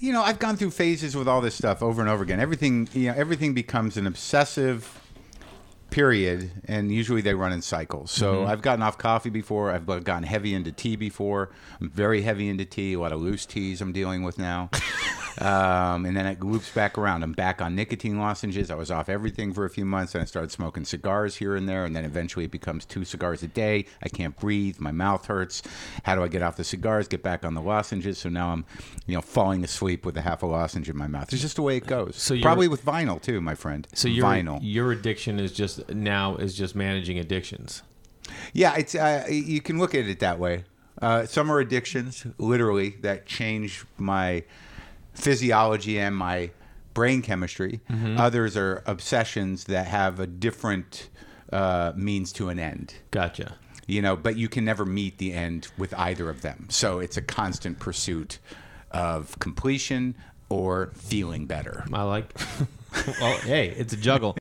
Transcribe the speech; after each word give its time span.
you 0.00 0.12
know, 0.12 0.22
I've 0.22 0.38
gone 0.38 0.56
through 0.56 0.70
phases 0.70 1.14
with 1.14 1.28
all 1.28 1.42
this 1.42 1.54
stuff 1.54 1.82
over 1.82 2.00
and 2.00 2.10
over 2.10 2.22
again. 2.22 2.40
Everything, 2.40 2.88
you 2.92 3.08
know, 3.08 3.14
everything 3.16 3.52
becomes 3.52 3.98
an 3.98 4.06
obsessive 4.06 4.98
period, 5.90 6.50
and 6.64 6.90
usually 6.90 7.20
they 7.20 7.34
run 7.34 7.52
in 7.52 7.60
cycles. 7.60 8.10
So 8.10 8.36
mm-hmm. 8.36 8.50
I've 8.50 8.62
gotten 8.62 8.82
off 8.82 8.96
coffee 8.96 9.28
before. 9.28 9.70
I've 9.70 9.84
gotten 9.86 10.22
heavy 10.22 10.54
into 10.54 10.72
tea 10.72 10.96
before. 10.96 11.50
I'm 11.80 11.90
very 11.90 12.22
heavy 12.22 12.48
into 12.48 12.64
tea. 12.64 12.94
A 12.94 13.00
lot 13.00 13.12
of 13.12 13.20
loose 13.20 13.44
teas 13.44 13.82
I'm 13.82 13.92
dealing 13.92 14.22
with 14.22 14.38
now. 14.38 14.70
um, 15.38 16.06
and 16.06 16.16
then 16.16 16.26
it 16.26 16.42
loops 16.42 16.70
back 16.70 16.98
around. 16.98 17.22
I'm 17.22 17.32
back 17.32 17.62
on 17.62 17.74
nicotine 17.74 18.18
lozenges. 18.18 18.70
I 18.70 18.74
was 18.74 18.90
off 18.90 19.08
everything 19.08 19.52
for 19.52 19.64
a 19.64 19.70
few 19.70 19.84
months, 19.84 20.14
and 20.14 20.22
I 20.22 20.24
started 20.24 20.50
smoking 20.50 20.84
cigars 20.84 21.36
here 21.36 21.56
and 21.56 21.68
there. 21.68 21.84
And 21.84 21.94
then 21.94 22.04
eventually 22.04 22.44
it 22.44 22.50
becomes 22.50 22.84
two 22.84 23.04
cigars 23.04 23.42
a 23.42 23.48
day. 23.48 23.86
I 24.02 24.08
can't 24.08 24.38
breathe. 24.38 24.78
My 24.80 24.92
mouth 24.92 25.26
hurts. 25.26 25.62
How 26.04 26.14
do 26.14 26.22
I 26.22 26.28
get 26.28 26.42
off 26.42 26.56
the 26.56 26.64
cigars? 26.64 27.08
Get 27.08 27.22
back 27.22 27.44
on 27.44 27.54
the 27.54 27.62
lozenges. 27.62 28.18
So 28.18 28.28
now 28.28 28.50
I'm, 28.50 28.64
you 29.06 29.14
know, 29.14 29.22
falling 29.22 29.64
asleep 29.64 30.04
with 30.04 30.16
a 30.16 30.22
half 30.22 30.42
a 30.42 30.46
lozenge 30.46 30.88
in 30.88 30.96
my 30.96 31.06
mouth. 31.06 31.32
It's 31.32 31.42
just 31.42 31.56
the 31.56 31.62
way 31.62 31.76
it 31.76 31.86
goes. 31.86 32.16
So 32.16 32.38
probably 32.40 32.68
with 32.68 32.84
vinyl 32.84 33.20
too, 33.20 33.40
my 33.40 33.54
friend. 33.54 33.86
So 33.94 34.08
your 34.08 34.24
vinyl. 34.24 34.58
your 34.62 34.92
addiction 34.92 35.38
is 35.38 35.52
just 35.52 35.88
now 35.90 36.36
is 36.36 36.54
just 36.54 36.74
managing 36.74 37.18
addictions. 37.18 37.82
Yeah, 38.52 38.76
it's 38.76 38.94
uh, 38.94 39.26
you 39.28 39.60
can 39.60 39.78
look 39.78 39.94
at 39.94 40.06
it 40.06 40.20
that 40.20 40.38
way. 40.38 40.64
Uh, 41.00 41.24
some 41.24 41.50
are 41.50 41.60
addictions, 41.60 42.26
literally, 42.38 42.90
that 43.00 43.26
change 43.26 43.86
my 43.96 44.44
physiology 45.14 45.98
and 45.98 46.16
my 46.16 46.50
brain 46.94 47.22
chemistry. 47.22 47.80
Others 48.16 48.56
are 48.56 48.82
obsessions 48.86 49.64
that 49.64 49.86
have 49.86 50.20
a 50.20 50.26
different 50.26 51.08
uh, 51.52 51.92
means 51.96 52.32
to 52.32 52.48
an 52.48 52.58
end. 52.58 52.94
Gotcha. 53.10 53.54
You 53.86 54.02
know, 54.02 54.16
but 54.16 54.36
you 54.36 54.48
can 54.48 54.64
never 54.64 54.84
meet 54.84 55.18
the 55.18 55.32
end 55.32 55.68
with 55.76 55.92
either 55.94 56.30
of 56.30 56.42
them. 56.42 56.66
So 56.70 57.00
it's 57.00 57.16
a 57.16 57.22
constant 57.22 57.78
pursuit 57.78 58.38
of 58.90 59.38
completion 59.38 60.14
or 60.48 60.92
feeling 60.94 61.46
better. 61.46 61.84
I 61.92 62.02
like. 62.02 62.38
well, 63.20 63.38
hey, 63.38 63.70
it's 63.70 63.92
a 63.92 63.96
juggle. 63.96 64.36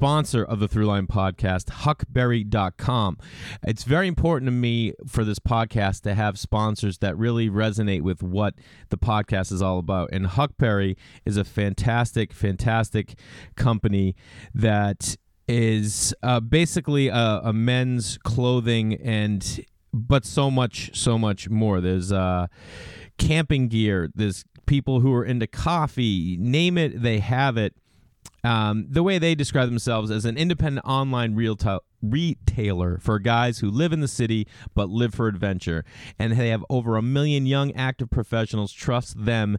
Sponsor 0.00 0.42
of 0.42 0.60
the 0.60 0.66
Throughline 0.66 1.06
podcast, 1.06 1.68
huckberry.com. 1.68 3.18
It's 3.64 3.84
very 3.84 4.08
important 4.08 4.46
to 4.46 4.50
me 4.50 4.94
for 5.06 5.24
this 5.24 5.38
podcast 5.38 6.04
to 6.04 6.14
have 6.14 6.38
sponsors 6.38 6.96
that 6.98 7.18
really 7.18 7.50
resonate 7.50 8.00
with 8.00 8.22
what 8.22 8.54
the 8.88 8.96
podcast 8.96 9.52
is 9.52 9.60
all 9.60 9.78
about. 9.78 10.08
And 10.10 10.24
Huckberry 10.24 10.96
is 11.26 11.36
a 11.36 11.44
fantastic, 11.44 12.32
fantastic 12.32 13.18
company 13.56 14.16
that 14.54 15.18
is 15.46 16.14
uh, 16.22 16.40
basically 16.40 17.08
a, 17.08 17.42
a 17.44 17.52
men's 17.52 18.16
clothing 18.24 18.94
and 18.94 19.66
but 19.92 20.24
so 20.24 20.50
much 20.50 20.96
so 20.96 21.18
much 21.18 21.50
more 21.50 21.80
there's 21.80 22.12
uh 22.12 22.46
camping 23.18 23.66
gear 23.66 24.08
there's 24.14 24.44
people 24.66 25.00
who 25.00 25.12
are 25.12 25.24
into 25.24 25.48
coffee 25.48 26.36
name 26.38 26.78
it 26.78 27.02
they 27.02 27.18
have 27.18 27.56
it 27.56 27.74
um, 28.44 28.86
the 28.88 29.02
way 29.02 29.18
they 29.18 29.34
describe 29.34 29.68
themselves 29.68 30.10
as 30.10 30.24
an 30.24 30.36
independent 30.36 30.86
online 30.86 31.34
real 31.34 31.56
retailer 32.02 32.98
for 32.98 33.18
guys 33.18 33.58
who 33.58 33.70
live 33.70 33.92
in 33.92 34.00
the 34.00 34.08
city 34.08 34.46
but 34.74 34.88
live 34.88 35.14
for 35.14 35.28
adventure. 35.28 35.84
And 36.18 36.32
they 36.32 36.48
have 36.48 36.64
over 36.70 36.96
a 36.96 37.02
million 37.02 37.46
young 37.46 37.72
active 37.72 38.10
professionals 38.10 38.72
trust 38.72 39.24
them 39.24 39.58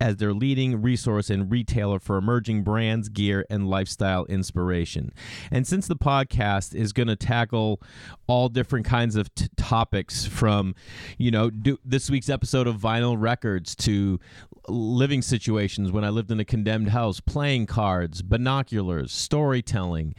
as 0.00 0.16
their 0.16 0.32
leading 0.32 0.82
resource 0.82 1.30
and 1.30 1.50
retailer 1.50 1.98
for 1.98 2.16
emerging 2.16 2.62
brands, 2.62 3.08
gear, 3.08 3.46
and 3.48 3.68
lifestyle 3.68 4.24
inspiration. 4.26 5.12
And 5.50 5.66
since 5.66 5.86
the 5.86 5.96
podcast 5.96 6.74
is 6.74 6.92
going 6.92 7.08
to 7.08 7.16
tackle 7.16 7.80
all 8.26 8.48
different 8.48 8.86
kinds 8.86 9.16
of 9.16 9.34
t- 9.34 9.48
topics 9.56 10.26
from, 10.26 10.74
you 11.16 11.30
know, 11.30 11.50
do, 11.50 11.78
this 11.84 12.10
week's 12.10 12.28
episode 12.28 12.66
of 12.66 12.76
Vinyl 12.76 13.16
Records 13.18 13.74
to 13.76 14.20
living 14.68 15.22
situations 15.22 15.90
when 15.90 16.04
I 16.04 16.10
lived 16.10 16.30
in 16.30 16.40
a 16.40 16.44
condemned 16.44 16.90
house, 16.90 17.20
playing 17.20 17.66
cards, 17.66 18.17
binoculars, 18.22 19.12
storytelling, 19.12 20.14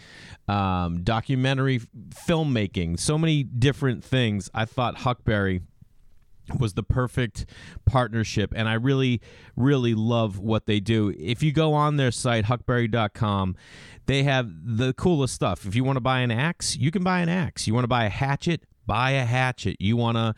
um, 0.48 1.04
documentary 1.04 1.80
filmmaking, 2.28 3.00
so 3.00 3.18
many 3.18 3.44
different 3.44 4.04
things. 4.04 4.50
I 4.54 4.66
thought 4.66 4.98
Huckberry 4.98 5.62
was 6.58 6.74
the 6.74 6.84
perfect 6.84 7.46
partnership 7.86 8.54
and 8.56 8.68
I 8.68 8.74
really 8.74 9.22
really 9.56 9.94
love 9.94 10.40
what 10.40 10.66
they 10.66 10.80
do. 10.80 11.14
If 11.18 11.44
you 11.44 11.52
go 11.52 11.74
on 11.74 11.98
their 11.98 12.12
site 12.12 12.46
huckberry.com, 12.46 13.56
they 14.08 14.24
have 14.24 14.50
the 14.64 14.94
coolest 14.94 15.36
stuff. 15.36 15.66
If 15.66 15.76
you 15.76 15.84
want 15.84 15.98
to 15.98 16.02
buy 16.02 16.22
an 16.22 16.32
axe, 16.32 16.76
you 16.76 16.90
can 16.90 17.04
buy 17.04 17.20
an 17.20 17.30
axe. 17.30 17.68
You 17.68 17.74
want 17.74 17.84
to 17.84 17.90
buy 17.90 18.06
a 18.06 18.10
hatchet, 18.10 18.64
buy 18.88 19.12
a 19.12 19.26
hatchet. 19.26 19.78
You 19.80 19.98
want 19.98 20.18
to 20.18 20.34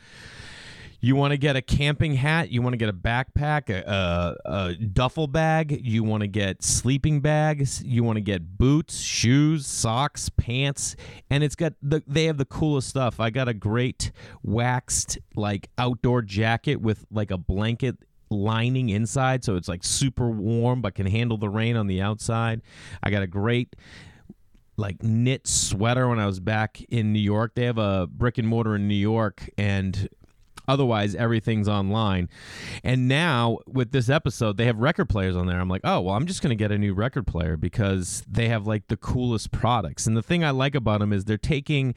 you 1.02 1.16
want 1.16 1.32
to 1.32 1.38
get 1.38 1.56
a 1.56 1.62
camping 1.62 2.14
hat, 2.14 2.52
you 2.52 2.62
want 2.62 2.74
to 2.74 2.78
get 2.78 2.88
a 2.88 2.94
backpack, 2.94 3.70
a, 3.70 4.38
a, 4.46 4.68
a 4.68 4.76
duffel 4.76 5.28
bag, 5.28 5.82
you 5.84 6.04
want 6.04 6.22
to 6.22 6.28
get 6.28 6.62
sleeping 6.64 7.22
bags, 7.22 7.84
you 7.84 8.04
want 8.04 8.18
to 8.18 8.22
get 8.22 8.58
boots, 8.58 9.00
shoes, 9.00 9.66
socks, 9.66 10.30
pants, 10.30 10.96
and 11.32 11.44
it's 11.44 11.56
got 11.56 11.74
the 11.82 12.04
they 12.06 12.26
have 12.26 12.38
the 12.38 12.46
coolest 12.46 12.88
stuff. 12.88 13.20
I 13.20 13.32
got 13.32 13.48
a 13.48 13.54
great 13.54 14.12
waxed 14.44 15.18
like 15.36 15.70
outdoor 15.78 16.22
jacket 16.22 16.76
with 16.76 17.06
like 17.12 17.32
a 17.32 17.38
blanket 17.38 17.98
lining 18.30 18.88
inside 18.88 19.44
so 19.44 19.58
it's 19.58 19.68
like 19.68 19.84
super 19.84 20.30
warm 20.30 20.82
but 20.82 20.96
can 20.96 21.06
handle 21.06 21.38
the 21.38 21.50
rain 21.50 21.76
on 21.76 21.88
the 21.88 22.00
outside. 22.02 22.62
I 23.02 23.10
got 23.10 23.24
a 23.24 23.28
great 23.28 23.76
like 24.78 25.02
knit 25.04 25.48
sweater 25.48 26.08
when 26.08 26.20
I 26.20 26.26
was 26.26 26.40
back 26.40 26.82
in 26.90 27.12
New 27.12 27.20
York. 27.20 27.56
They 27.56 27.66
have 27.66 27.78
a 27.78 28.08
brick 28.08 28.38
and 28.38 28.48
mortar 28.48 28.76
in 28.76 28.88
New 28.88 28.96
York 28.96 29.50
and 29.58 30.08
otherwise 30.72 31.16
everything's 31.16 31.68
online. 31.68 32.30
And 32.84 33.08
now 33.08 33.60
with 33.68 33.92
this 33.92 34.10
episode, 34.10 34.58
they 34.58 34.66
have 34.66 34.78
record 34.78 35.10
players 35.10 35.36
on 35.36 35.48
there. 35.48 35.60
I'm 35.60 35.70
like, 35.70 35.82
"Oh, 35.84 36.02
well, 36.02 36.16
I'm 36.16 36.26
just 36.26 36.42
going 36.42 36.50
to 36.50 36.56
get 36.56 36.72
a 36.72 36.78
new 36.78 36.94
record 36.94 37.28
player 37.28 37.58
because 37.58 38.24
they 38.30 38.48
have 38.48 38.66
like 38.66 38.88
the 38.88 38.98
coolest 38.98 39.52
products." 39.52 40.08
And 40.08 40.16
the 40.16 40.24
thing 40.24 40.44
I 40.44 40.52
like 40.52 40.76
about 40.76 41.00
them 41.00 41.12
is 41.12 41.26
they're 41.26 41.38
taking 41.38 41.94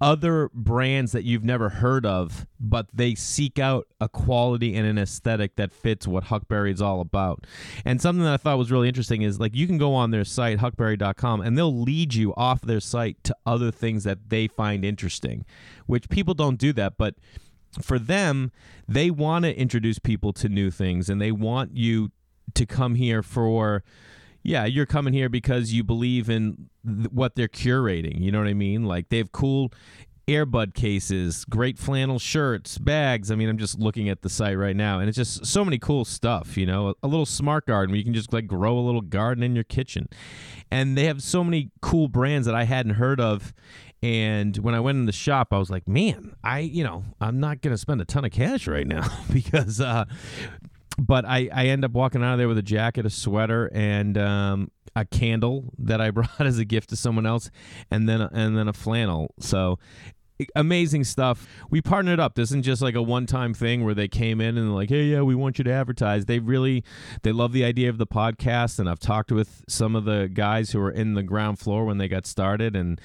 other 0.00 0.50
brands 0.52 1.12
that 1.12 1.24
you've 1.24 1.44
never 1.44 1.68
heard 1.68 2.04
of, 2.04 2.46
but 2.60 2.86
they 2.92 3.14
seek 3.14 3.58
out 3.58 3.86
a 4.00 4.08
quality 4.08 4.74
and 4.74 4.86
an 4.86 4.98
aesthetic 4.98 5.56
that 5.56 5.72
fits 5.72 6.06
what 6.06 6.24
Huckberry 6.24 6.72
is 6.72 6.82
all 6.82 7.00
about. 7.00 7.46
And 7.84 8.00
something 8.00 8.22
that 8.24 8.34
I 8.34 8.36
thought 8.36 8.58
was 8.58 8.70
really 8.70 8.88
interesting 8.88 9.22
is 9.22 9.40
like 9.40 9.54
you 9.54 9.66
can 9.66 9.78
go 9.78 9.94
on 9.94 10.10
their 10.10 10.24
site, 10.24 10.58
huckberry.com, 10.58 11.40
and 11.40 11.56
they'll 11.56 11.80
lead 11.80 12.14
you 12.14 12.34
off 12.34 12.60
their 12.60 12.80
site 12.80 13.22
to 13.24 13.36
other 13.46 13.70
things 13.70 14.04
that 14.04 14.28
they 14.28 14.46
find 14.46 14.84
interesting, 14.84 15.46
which 15.86 16.08
people 16.08 16.34
don't 16.34 16.58
do 16.58 16.72
that. 16.74 16.98
But 16.98 17.14
for 17.80 17.98
them, 17.98 18.52
they 18.88 19.10
want 19.10 19.44
to 19.44 19.56
introduce 19.56 19.98
people 19.98 20.32
to 20.34 20.48
new 20.48 20.70
things 20.70 21.08
and 21.08 21.20
they 21.20 21.32
want 21.32 21.76
you 21.76 22.10
to 22.54 22.66
come 22.66 22.94
here 22.94 23.22
for 23.22 23.82
yeah, 24.42 24.64
you're 24.64 24.86
coming 24.86 25.12
here 25.12 25.28
because 25.28 25.72
you 25.72 25.82
believe 25.82 26.30
in 26.30 26.68
th- 26.86 27.10
what 27.10 27.34
they're 27.34 27.48
curating. 27.48 28.20
You 28.20 28.30
know 28.30 28.38
what 28.38 28.46
I 28.46 28.54
mean? 28.54 28.84
Like 28.84 29.08
they 29.08 29.18
have 29.18 29.32
cool 29.32 29.72
earbud 30.28 30.74
cases, 30.74 31.44
great 31.44 31.78
flannel 31.78 32.18
shirts, 32.18 32.78
bags. 32.78 33.30
I 33.30 33.34
mean, 33.34 33.48
I'm 33.48 33.58
just 33.58 33.78
looking 33.78 34.08
at 34.08 34.22
the 34.22 34.28
site 34.28 34.58
right 34.58 34.76
now, 34.76 34.98
and 34.98 35.08
it's 35.08 35.16
just 35.16 35.46
so 35.46 35.64
many 35.64 35.78
cool 35.78 36.04
stuff. 36.04 36.56
You 36.56 36.66
know, 36.66 36.90
a, 36.90 36.94
a 37.04 37.08
little 37.08 37.26
smart 37.26 37.66
garden 37.66 37.92
where 37.92 37.98
you 37.98 38.04
can 38.04 38.14
just 38.14 38.32
like 38.32 38.46
grow 38.46 38.78
a 38.78 38.80
little 38.80 39.00
garden 39.00 39.42
in 39.42 39.54
your 39.54 39.64
kitchen, 39.64 40.08
and 40.70 40.96
they 40.96 41.04
have 41.04 41.22
so 41.22 41.42
many 41.42 41.70
cool 41.80 42.08
brands 42.08 42.46
that 42.46 42.54
I 42.54 42.64
hadn't 42.64 42.94
heard 42.94 43.20
of. 43.20 43.52
And 44.06 44.56
when 44.58 44.72
I 44.72 44.78
went 44.78 44.98
in 44.98 45.06
the 45.06 45.10
shop, 45.10 45.48
I 45.50 45.58
was 45.58 45.68
like, 45.68 45.88
man, 45.88 46.36
I, 46.44 46.60
you 46.60 46.84
know, 46.84 47.02
I'm 47.20 47.40
not 47.40 47.60
going 47.60 47.74
to 47.74 47.76
spend 47.76 48.00
a 48.00 48.04
ton 48.04 48.24
of 48.24 48.30
cash 48.30 48.68
right 48.68 48.86
now 48.86 49.04
because, 49.32 49.80
uh, 49.80 50.04
but 50.96 51.24
I, 51.24 51.48
I 51.52 51.66
end 51.66 51.84
up 51.84 51.90
walking 51.90 52.22
out 52.22 52.34
of 52.34 52.38
there 52.38 52.46
with 52.46 52.56
a 52.56 52.62
jacket, 52.62 53.04
a 53.04 53.10
sweater, 53.10 53.68
and 53.74 54.16
um, 54.16 54.70
a 54.94 55.04
candle 55.04 55.74
that 55.78 56.00
I 56.00 56.10
brought 56.12 56.38
as 56.38 56.60
a 56.60 56.64
gift 56.64 56.90
to 56.90 56.96
someone 56.96 57.26
else, 57.26 57.50
and 57.90 58.08
then 58.08 58.20
and 58.20 58.56
then 58.56 58.68
a 58.68 58.72
flannel. 58.72 59.34
So 59.40 59.80
amazing 60.54 61.02
stuff. 61.02 61.48
We 61.68 61.82
partnered 61.82 62.20
up. 62.20 62.36
This 62.36 62.50
isn't 62.50 62.62
just 62.62 62.82
like 62.82 62.94
a 62.94 63.02
one-time 63.02 63.54
thing 63.54 63.84
where 63.84 63.94
they 63.94 64.06
came 64.06 64.40
in 64.40 64.56
and 64.56 64.72
like, 64.72 64.88
"Hey, 64.88 65.06
yeah, 65.06 65.22
we 65.22 65.34
want 65.34 65.58
you 65.58 65.64
to 65.64 65.72
advertise." 65.72 66.26
They 66.26 66.38
really 66.38 66.84
they 67.22 67.32
love 67.32 67.52
the 67.52 67.64
idea 67.64 67.90
of 67.90 67.98
the 67.98 68.06
podcast 68.06 68.78
and 68.78 68.88
I've 68.88 69.00
talked 69.00 69.32
with 69.32 69.64
some 69.68 69.96
of 69.96 70.04
the 70.04 70.30
guys 70.32 70.70
who 70.70 70.78
were 70.78 70.92
in 70.92 71.14
the 71.14 71.24
ground 71.24 71.58
floor 71.58 71.84
when 71.84 71.98
they 71.98 72.06
got 72.06 72.24
started 72.24 72.76
and 72.76 73.00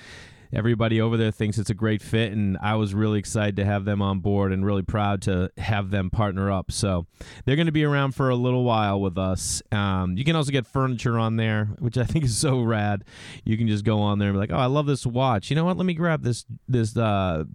everybody 0.53 0.99
over 0.99 1.17
there 1.17 1.31
thinks 1.31 1.57
it's 1.57 1.69
a 1.69 1.75
great 1.75 2.01
fit, 2.01 2.31
and 2.31 2.57
I 2.61 2.75
was 2.75 2.93
really 2.93 3.19
excited 3.19 3.55
to 3.57 3.65
have 3.65 3.85
them 3.85 4.01
on 4.01 4.19
board 4.19 4.51
and 4.51 4.65
really 4.65 4.81
proud 4.81 5.21
to 5.23 5.51
have 5.57 5.91
them 5.91 6.09
partner 6.09 6.51
up. 6.51 6.71
So 6.71 7.05
they're 7.45 7.55
going 7.55 7.67
to 7.67 7.71
be 7.71 7.83
around 7.83 8.13
for 8.13 8.29
a 8.29 8.35
little 8.35 8.63
while 8.63 8.99
with 8.99 9.17
us. 9.17 9.61
Um, 9.71 10.17
you 10.17 10.23
can 10.23 10.35
also 10.35 10.51
get 10.51 10.67
furniture 10.67 11.17
on 11.17 11.37
there, 11.37 11.65
which 11.79 11.97
I 11.97 12.03
think 12.03 12.25
is 12.25 12.37
so 12.37 12.61
rad. 12.61 13.03
You 13.45 13.57
can 13.57 13.67
just 13.67 13.85
go 13.85 13.99
on 13.99 14.19
there 14.19 14.29
and 14.29 14.35
be 14.35 14.39
like, 14.39 14.51
"Oh, 14.51 14.57
I 14.57 14.65
love 14.65 14.85
this 14.85 15.05
watch. 15.05 15.49
You 15.49 15.55
know 15.55 15.65
what? 15.65 15.77
Let 15.77 15.85
me 15.85 15.93
grab 15.93 16.23
this 16.23 16.45
this 16.67 16.95
uh, 16.97 17.45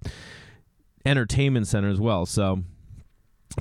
entertainment 1.04 1.66
center 1.66 1.88
as 1.88 2.00
well." 2.00 2.26
So 2.26 2.62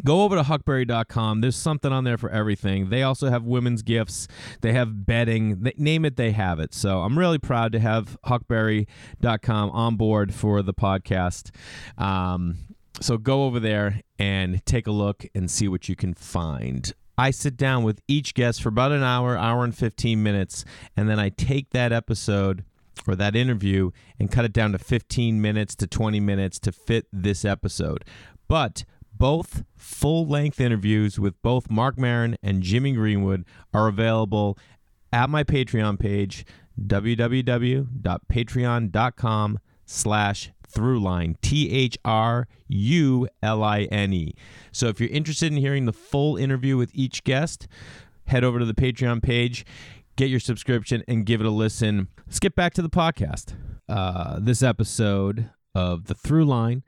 go 0.03 0.23
over 0.23 0.35
to 0.35 0.43
huckberry.com 0.43 1.41
there's 1.41 1.55
something 1.55 1.91
on 1.91 2.03
there 2.03 2.17
for 2.17 2.29
everything. 2.29 2.89
They 2.89 3.03
also 3.03 3.29
have 3.29 3.43
women's 3.43 3.81
gifts. 3.81 4.27
They 4.61 4.73
have 4.73 5.05
bedding. 5.05 5.61
They, 5.61 5.73
name 5.77 6.05
it 6.05 6.17
they 6.17 6.31
have 6.31 6.59
it. 6.59 6.73
So 6.73 7.01
i'm 7.01 7.17
really 7.17 7.39
proud 7.39 7.71
to 7.73 7.79
have 7.79 8.17
huckberry.com 8.25 9.69
on 9.71 9.95
board 9.95 10.33
for 10.33 10.61
the 10.61 10.73
podcast. 10.73 11.51
Um, 11.97 12.57
so 13.01 13.17
go 13.17 13.45
over 13.45 13.59
there 13.59 14.01
and 14.17 14.65
take 14.65 14.87
a 14.87 14.91
look 14.91 15.25
and 15.35 15.49
see 15.51 15.67
what 15.67 15.89
you 15.89 15.95
can 15.95 16.13
find. 16.13 16.93
I 17.17 17.31
sit 17.31 17.55
down 17.55 17.83
with 17.83 18.01
each 18.07 18.33
guest 18.33 18.61
for 18.61 18.69
about 18.69 18.91
an 18.91 19.03
hour, 19.03 19.37
hour 19.37 19.63
and 19.63 19.75
15 19.75 20.21
minutes, 20.21 20.65
and 20.97 21.09
then 21.09 21.19
I 21.19 21.29
take 21.29 21.69
that 21.71 21.93
episode 21.93 22.63
or 23.07 23.15
that 23.15 23.35
interview 23.35 23.91
and 24.19 24.31
cut 24.31 24.45
it 24.45 24.53
down 24.53 24.71
to 24.73 24.79
15 24.79 25.41
minutes 25.41 25.75
to 25.75 25.87
20 25.87 26.19
minutes 26.19 26.59
to 26.59 26.71
fit 26.71 27.07
this 27.11 27.45
episode. 27.45 28.03
But 28.47 28.85
both 29.25 29.63
full 29.75 30.27
length 30.27 30.61
interviews 30.61 31.19
with 31.19 31.41
both 31.41 31.67
Marc 31.67 31.97
Maron 31.97 32.37
and 32.43 32.61
Jimmy 32.61 32.91
Greenwood 32.91 33.43
are 33.73 33.87
available 33.87 34.55
at 35.11 35.31
my 35.31 35.43
Patreon 35.43 35.99
page, 35.99 36.45
www.patreon.com 36.79 39.59
slash 39.83 40.51
throughline 40.71 41.35
t-h-r-u-l-i-n-e 41.41 41.95
so 44.71 44.87
if 44.87 44.99
you're 44.99 45.09
interested 45.09 45.51
in 45.51 45.57
hearing 45.57 45.85
the 45.85 45.93
full 45.93 46.37
interview 46.37 46.77
with 46.77 46.91
each 46.93 47.23
guest 47.23 47.67
head 48.25 48.43
over 48.43 48.59
to 48.59 48.65
the 48.65 48.73
patreon 48.73 49.23
page 49.23 49.65
get 50.15 50.29
your 50.29 50.39
subscription 50.39 51.03
and 51.07 51.25
give 51.25 51.41
it 51.41 51.47
a 51.47 51.51
listen. 51.51 52.07
Let's 52.25 52.39
get 52.39 52.55
back 52.55 52.73
to 52.75 52.81
the 52.81 52.89
podcast. 52.89 53.53
Uh, 53.87 54.39
this 54.39 54.63
episode 54.63 55.49
of 55.75 56.05
the 56.05 56.15
throughline 56.15 56.81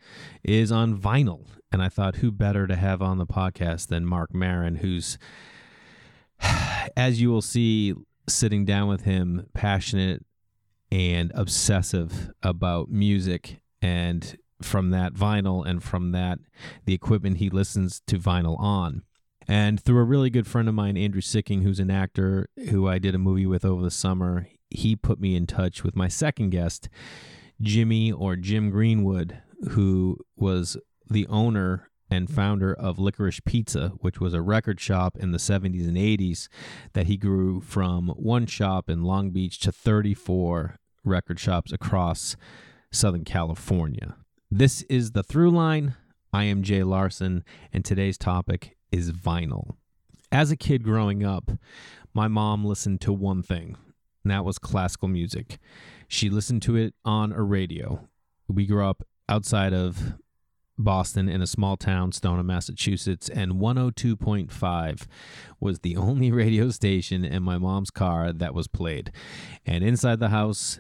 is 0.44 0.72
on 0.72 0.98
vinyl 0.98 1.46
and 1.72 1.82
I 1.82 1.90
thought, 1.90 2.18
who 2.18 2.32
better 2.32 2.66
to 2.68 2.76
have 2.76 3.02
on 3.02 3.18
the 3.18 3.26
podcast 3.26 3.88
than 3.88 4.06
Marc 4.06 4.34
Maron, 4.34 4.78
who's, 4.78 5.18
as 6.98 7.22
you 7.22 7.30
will 7.30 7.42
see, 7.42 7.94
sitting 8.28 8.66
down 8.66 8.88
with 8.88 9.02
him, 9.02 9.48
passionate 9.54 10.26
and 10.92 11.32
obsessive 11.36 12.32
about 12.42 12.90
music 12.90 13.60
and 13.82 14.38
from 14.62 14.90
that 14.92 15.14
vinyl 15.14 15.68
and 15.68 15.84
from 15.84 16.14
that 16.14 16.40
the 16.86 16.94
equipment 16.94 17.38
he 17.38 17.50
listens 17.50 18.02
to 18.08 18.18
vinyl 18.18 18.58
on. 18.60 19.04
And 19.50 19.82
through 19.82 20.00
a 20.00 20.04
really 20.04 20.30
good 20.30 20.48
friend 20.48 20.68
of 20.68 20.76
mine, 20.76 20.98
Andrew 20.98 21.22
Sicking, 21.22 21.62
who's 21.62 21.80
an 21.80 21.92
actor 21.92 22.50
who 22.70 22.88
I 22.88 23.00
did 23.00 23.16
a 23.16 23.20
movie 23.20 23.46
with 23.46 23.64
over 23.64 23.82
the 23.82 23.92
summer, 23.92 24.48
he 24.70 24.96
put 24.96 25.20
me 25.20 25.36
in 25.36 25.48
touch 25.48 25.84
with 25.84 25.96
my 25.96 26.08
second 26.08 26.50
guest, 26.50 26.90
Jimmy 27.62 28.12
or 28.12 28.36
Jim 28.36 28.70
Greenwood, 28.70 29.42
who 29.72 30.18
was 30.36 30.78
the 31.10 31.28
owner 31.28 31.90
and 32.10 32.30
founder 32.30 32.74
of 32.74 33.00
Licorice 33.00 33.42
Pizza, 33.46 33.90
which 34.00 34.20
was 34.20 34.34
a 34.34 34.42
record 34.42 34.80
shop 34.80 35.18
in 35.18 35.32
the 35.32 35.38
70s 35.38 35.88
and 35.88 35.98
80s 35.98 36.48
that 36.94 37.08
he 37.08 37.18
grew 37.18 37.60
from 37.60 38.10
one 38.10 38.46
shop 38.46 38.90
in 38.90 39.04
Long 39.04 39.32
Beach 39.32 39.60
to 39.60 39.72
34 39.72 40.78
record 41.04 41.40
shops 41.40 41.72
across 41.72 42.36
Southern 42.92 43.26
California. 43.26 44.16
This 44.50 44.84
is 44.84 45.12
the 45.12 45.24
through 45.24 45.52
line. 45.52 45.96
I 46.32 46.44
am 46.46 46.64
Jay 46.64 46.84
Larson, 46.84 47.44
and 47.74 47.84
today's 47.84 48.18
topic 48.18 48.78
is 48.92 49.12
vinyl. 49.12 49.76
As 50.32 50.52
a 50.52 50.58
kid 50.58 50.84
growing 50.84 51.24
up, 51.24 51.52
my 52.14 52.28
mom 52.28 52.66
listened 52.66 53.02
to 53.02 53.14
one 53.14 53.44
thing, 53.44 53.76
and 54.24 54.32
that 54.32 54.46
was 54.46 54.58
classical 54.60 55.08
music. 55.08 55.58
She 56.08 56.30
listened 56.30 56.62
to 56.64 56.76
it 56.76 56.94
on 57.04 57.32
a 57.32 57.42
radio. 57.42 58.08
We 58.48 58.66
grew 58.66 58.86
up 58.86 59.04
outside 59.28 59.74
of 59.74 60.14
Boston 60.78 61.28
in 61.28 61.42
a 61.42 61.48
small 61.48 61.76
town, 61.76 62.12
Stoneham, 62.12 62.48
Massachusetts, 62.48 63.30
and 63.30 63.54
102.5 63.54 65.08
was 65.60 65.80
the 65.80 65.98
only 65.98 66.32
radio 66.32 66.70
station 66.70 67.26
in 67.26 67.44
my 67.44 67.58
mom's 67.58 67.90
car 67.90 68.32
that 68.32 68.54
was 68.54 68.68
played. 68.68 69.12
And 69.66 69.84
inside 69.84 70.20
the 70.20 70.30
house, 70.30 70.80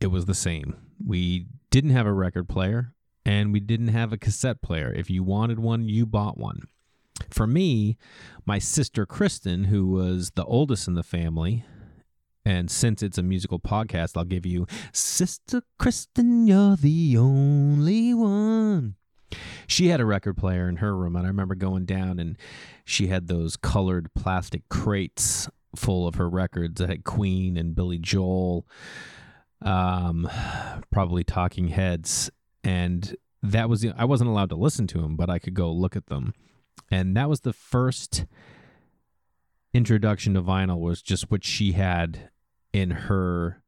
it 0.00 0.08
was 0.08 0.26
the 0.26 0.34
same. 0.34 0.76
We 1.04 1.46
didn't 1.70 1.90
have 1.90 2.06
a 2.06 2.12
record 2.12 2.48
player 2.48 2.92
and 3.26 3.52
we 3.52 3.60
didn't 3.60 3.88
have 3.88 4.12
a 4.12 4.18
cassette 4.18 4.62
player. 4.62 4.92
If 4.92 5.10
you 5.10 5.22
wanted 5.22 5.58
one, 5.58 5.88
you 5.88 6.06
bought 6.06 6.38
one. 6.38 6.68
For 7.30 7.46
me, 7.46 7.96
my 8.44 8.58
sister 8.58 9.06
Kristen, 9.06 9.64
who 9.64 9.86
was 9.86 10.32
the 10.34 10.44
oldest 10.44 10.88
in 10.88 10.94
the 10.94 11.02
family, 11.02 11.64
and 12.44 12.70
since 12.70 13.02
it's 13.02 13.18
a 13.18 13.22
musical 13.22 13.58
podcast, 13.58 14.16
I'll 14.16 14.24
give 14.24 14.46
you 14.46 14.66
Sister 14.92 15.62
Kristen, 15.78 16.46
you're 16.46 16.76
the 16.76 17.16
only 17.16 18.14
one. 18.14 18.96
She 19.66 19.88
had 19.88 20.00
a 20.00 20.06
record 20.06 20.36
player 20.36 20.68
in 20.68 20.76
her 20.76 20.96
room 20.96 21.16
and 21.16 21.24
i 21.24 21.28
remember 21.28 21.56
going 21.56 21.86
down 21.86 22.20
and 22.20 22.38
she 22.84 23.08
had 23.08 23.26
those 23.26 23.56
colored 23.56 24.12
plastic 24.14 24.68
crates 24.68 25.48
full 25.74 26.06
of 26.06 26.14
her 26.16 26.28
records 26.28 26.80
that 26.80 26.88
had 26.88 27.02
queen 27.02 27.56
and 27.56 27.74
billy 27.74 27.98
joel 27.98 28.64
um, 29.62 30.28
probably 30.90 31.24
talking 31.24 31.68
heads. 31.68 32.30
And 32.62 33.16
that 33.42 33.68
was 33.68 33.80
the, 33.80 33.92
i 33.96 34.04
wasn't 34.04 34.30
allowed 34.30 34.50
to 34.50 34.56
listen 34.56 34.86
to 34.86 35.02
them 35.02 35.16
but 35.16 35.28
i 35.28 35.38
could 35.38 35.54
go 35.54 35.72
look 35.72 35.96
at 35.96 36.06
them. 36.06 36.32
And 36.90 37.16
that 37.16 37.28
was 37.28 37.40
the 37.40 37.52
first 37.52 38.26
introduction 39.72 40.34
to 40.34 40.42
vinyl 40.42 40.78
was 40.78 41.02
just 41.02 41.30
what 41.30 41.44
she 41.44 41.72
had 41.72 42.30
in 42.74 42.90
her 42.90 43.62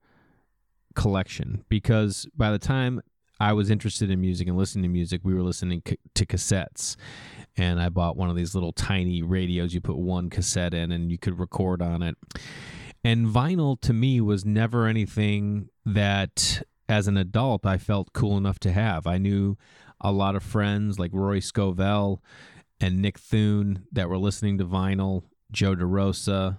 collection 0.97 1.65
because 1.69 2.27
by 2.37 2.51
the 2.51 2.59
time 2.59 3.01
I 3.39 3.53
was 3.53 3.71
interested 3.71 4.11
in 4.11 4.21
music 4.21 4.49
and 4.49 4.57
listening 4.57 4.83
to 4.83 4.89
music, 4.89 5.21
we 5.23 5.33
were 5.33 5.43
listening 5.43 5.83
to 6.15 6.27
cassettes. 6.27 6.97
And 7.57 7.81
I 7.81 7.89
bought 7.89 8.17
one 8.17 8.31
of 8.31 8.37
these 8.37 8.55
little 8.55 8.73
tiny 8.73 9.23
radios 9.23 9.73
you 9.73 9.81
put 9.81 9.97
one 9.97 10.29
cassette 10.29 10.75
in 10.75 10.91
and 10.91 11.11
you 11.11 11.19
could 11.19 11.39
record 11.39 11.81
on 11.81 12.03
it. 12.03 12.17
And 13.05 13.27
vinyl 13.27 13.81
to 13.83 13.93
me 13.93 14.21
was 14.21 14.45
never 14.45 14.87
anything 14.87 15.69
that 15.85 16.63
as 16.89 17.07
an 17.07 17.17
adult 17.17 17.65
I 17.65 17.79
felt 17.79 18.13
cool 18.13 18.37
enough 18.37 18.59
to 18.61 18.73
have. 18.73 19.07
I 19.07 19.19
knew 19.19 19.57
a 20.01 20.11
lot 20.11 20.35
of 20.35 20.43
friends 20.43 20.99
like 20.99 21.13
Rory 21.15 21.41
Scovel 21.41 22.23
and 22.81 23.01
Nick 23.01 23.19
Thune 23.19 23.85
that 23.93 24.09
were 24.09 24.19
listening 24.19 24.59
to 24.59 24.65
vinyl, 24.65 25.23
Joe 25.53 25.77
DeRosa, 25.77 26.59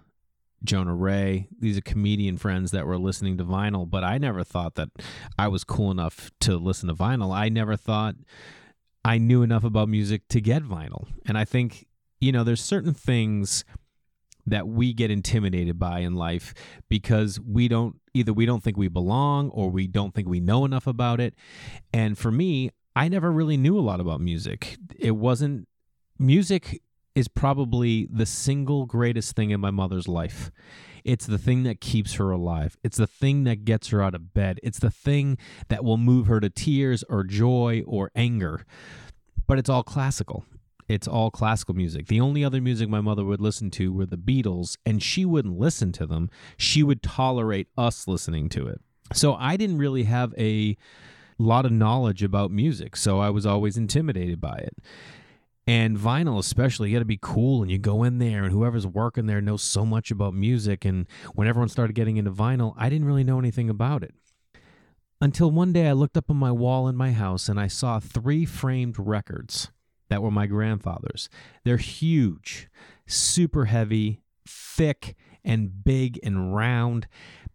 Jonah 0.63 0.95
Ray. 0.95 1.47
These 1.59 1.77
are 1.77 1.81
comedian 1.81 2.37
friends 2.37 2.71
that 2.71 2.85
were 2.85 2.97
listening 2.97 3.37
to 3.37 3.45
vinyl, 3.45 3.89
but 3.89 4.03
I 4.03 4.17
never 4.17 4.43
thought 4.43 4.75
that 4.75 4.89
I 5.37 5.47
was 5.47 5.63
cool 5.63 5.91
enough 5.91 6.31
to 6.41 6.57
listen 6.57 6.87
to 6.87 6.95
vinyl. 6.95 7.35
I 7.35 7.49
never 7.49 7.75
thought 7.75 8.15
I 9.05 9.17
knew 9.17 9.43
enough 9.43 9.63
about 9.63 9.89
music 9.89 10.27
to 10.29 10.41
get 10.41 10.63
vinyl. 10.63 11.07
And 11.25 11.37
I 11.37 11.45
think, 11.45 11.85
you 12.19 12.31
know, 12.31 12.43
there's 12.43 12.63
certain 12.63 12.93
things 12.93 13.63
that 14.45 14.67
we 14.67 14.93
get 14.93 15.11
intimidated 15.11 15.77
by 15.77 15.99
in 15.99 16.15
life 16.15 16.53
because 16.89 17.39
we 17.39 17.67
don't 17.67 17.97
either 18.13 18.33
we 18.33 18.45
don't 18.45 18.63
think 18.63 18.77
we 18.77 18.87
belong 18.87 19.49
or 19.49 19.69
we 19.69 19.87
don't 19.87 20.13
think 20.13 20.27
we 20.27 20.39
know 20.39 20.65
enough 20.65 20.87
about 20.87 21.19
it. 21.19 21.35
And 21.93 22.17
for 22.17 22.31
me, 22.31 22.71
I 22.95 23.09
never 23.09 23.31
really 23.31 23.57
knew 23.57 23.77
a 23.77 23.81
lot 23.81 23.99
about 23.99 24.21
music. 24.21 24.77
It 24.97 25.11
wasn't 25.11 25.67
music 26.17 26.81
is 27.17 27.27
probably 27.27 28.07
the 28.11 28.27
single 28.27 28.85
greatest 28.85 29.35
thing 29.35 29.49
in 29.49 29.59
my 29.59 29.71
mother's 29.71 30.07
life. 30.07 30.51
It's 31.03 31.25
the 31.25 31.39
thing 31.39 31.63
that 31.63 31.81
keeps 31.81 32.13
her 32.15 32.29
alive. 32.29 32.77
It's 32.83 32.97
the 32.97 33.07
thing 33.07 33.43
that 33.45 33.65
gets 33.65 33.87
her 33.87 34.03
out 34.03 34.13
of 34.13 34.35
bed. 34.35 34.59
It's 34.61 34.77
the 34.77 34.91
thing 34.91 35.39
that 35.69 35.83
will 35.83 35.97
move 35.97 36.27
her 36.27 36.39
to 36.39 36.51
tears 36.51 37.03
or 37.09 37.23
joy 37.23 37.81
or 37.87 38.11
anger. 38.15 38.67
But 39.47 39.57
it's 39.57 39.67
all 39.67 39.81
classical. 39.81 40.45
It's 40.87 41.07
all 41.07 41.31
classical 41.31 41.73
music. 41.73 42.05
The 42.05 42.21
only 42.21 42.45
other 42.45 42.61
music 42.61 42.87
my 42.87 43.01
mother 43.01 43.25
would 43.25 43.41
listen 43.41 43.71
to 43.71 43.91
were 43.91 44.05
the 44.05 44.15
Beatles, 44.15 44.77
and 44.85 45.01
she 45.01 45.25
wouldn't 45.25 45.57
listen 45.57 45.91
to 45.93 46.05
them. 46.05 46.29
She 46.55 46.83
would 46.83 47.01
tolerate 47.01 47.67
us 47.75 48.07
listening 48.07 48.47
to 48.49 48.67
it. 48.67 48.79
So 49.13 49.33
I 49.33 49.57
didn't 49.57 49.79
really 49.79 50.03
have 50.03 50.35
a 50.37 50.77
lot 51.39 51.65
of 51.65 51.71
knowledge 51.71 52.21
about 52.21 52.51
music, 52.51 52.95
so 52.95 53.19
I 53.19 53.31
was 53.31 53.47
always 53.47 53.75
intimidated 53.75 54.39
by 54.39 54.57
it. 54.57 54.75
And 55.67 55.97
vinyl, 55.97 56.39
especially, 56.39 56.89
you 56.89 56.95
got 56.95 56.99
to 56.99 57.05
be 57.05 57.19
cool 57.21 57.61
and 57.61 57.69
you 57.69 57.77
go 57.77 58.03
in 58.03 58.19
there, 58.19 58.43
and 58.43 58.53
whoever's 58.53 58.87
working 58.87 59.25
there 59.25 59.41
knows 59.41 59.61
so 59.61 59.85
much 59.85 60.11
about 60.11 60.33
music. 60.33 60.85
And 60.85 61.05
when 61.35 61.47
everyone 61.47 61.67
started 61.67 61.93
getting 61.93 62.15
into 62.15 62.31
vinyl, 62.31 62.73
I 62.77 62.89
didn't 62.89 63.05
really 63.05 63.25
know 63.25 63.37
anything 63.37 63.69
about 63.69 64.01
it. 64.01 64.15
Until 65.19 65.51
one 65.51 65.73
day 65.73 65.87
I 65.87 65.93
looked 65.93 66.15
up 66.15 66.29
on 66.29 66.37
my 66.37 66.51
wall 66.51 66.87
in 66.87 66.95
my 66.95 67.11
house 67.11 67.49
and 67.49 67.59
I 67.59 67.67
saw 67.67 67.99
three 67.99 68.45
framed 68.45 68.95
records 68.97 69.71
that 70.09 70.21
were 70.21 70.31
my 70.31 70.45
grandfather's. 70.45 71.27
They're 71.65 71.77
huge, 71.77 72.69
super 73.05 73.65
heavy, 73.65 74.21
thick, 74.47 75.15
and 75.43 75.83
big 75.83 76.19
and 76.23 76.55
round, 76.55 77.07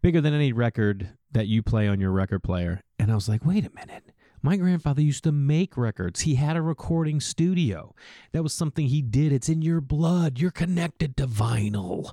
bigger 0.02 0.20
than 0.20 0.34
any 0.34 0.52
record 0.52 1.10
that 1.30 1.46
you 1.46 1.62
play 1.62 1.88
on 1.88 2.00
your 2.00 2.10
record 2.10 2.42
player 2.42 2.82
And 2.98 3.10
I 3.10 3.14
was 3.14 3.28
like, 3.28 3.44
wait 3.44 3.64
a 3.64 3.70
minute. 3.70 4.12
My 4.42 4.56
grandfather 4.56 5.02
used 5.02 5.24
to 5.24 5.32
make 5.32 5.76
records. 5.76 6.22
He 6.22 6.34
had 6.34 6.56
a 6.56 6.62
recording 6.62 7.20
studio. 7.20 7.94
That 8.32 8.42
was 8.42 8.52
something 8.52 8.88
he 8.88 9.00
did. 9.00 9.32
It's 9.32 9.48
in 9.48 9.62
your 9.62 9.80
blood. 9.80 10.38
You're 10.38 10.50
connected 10.50 11.16
to 11.18 11.26
vinyl. 11.28 12.12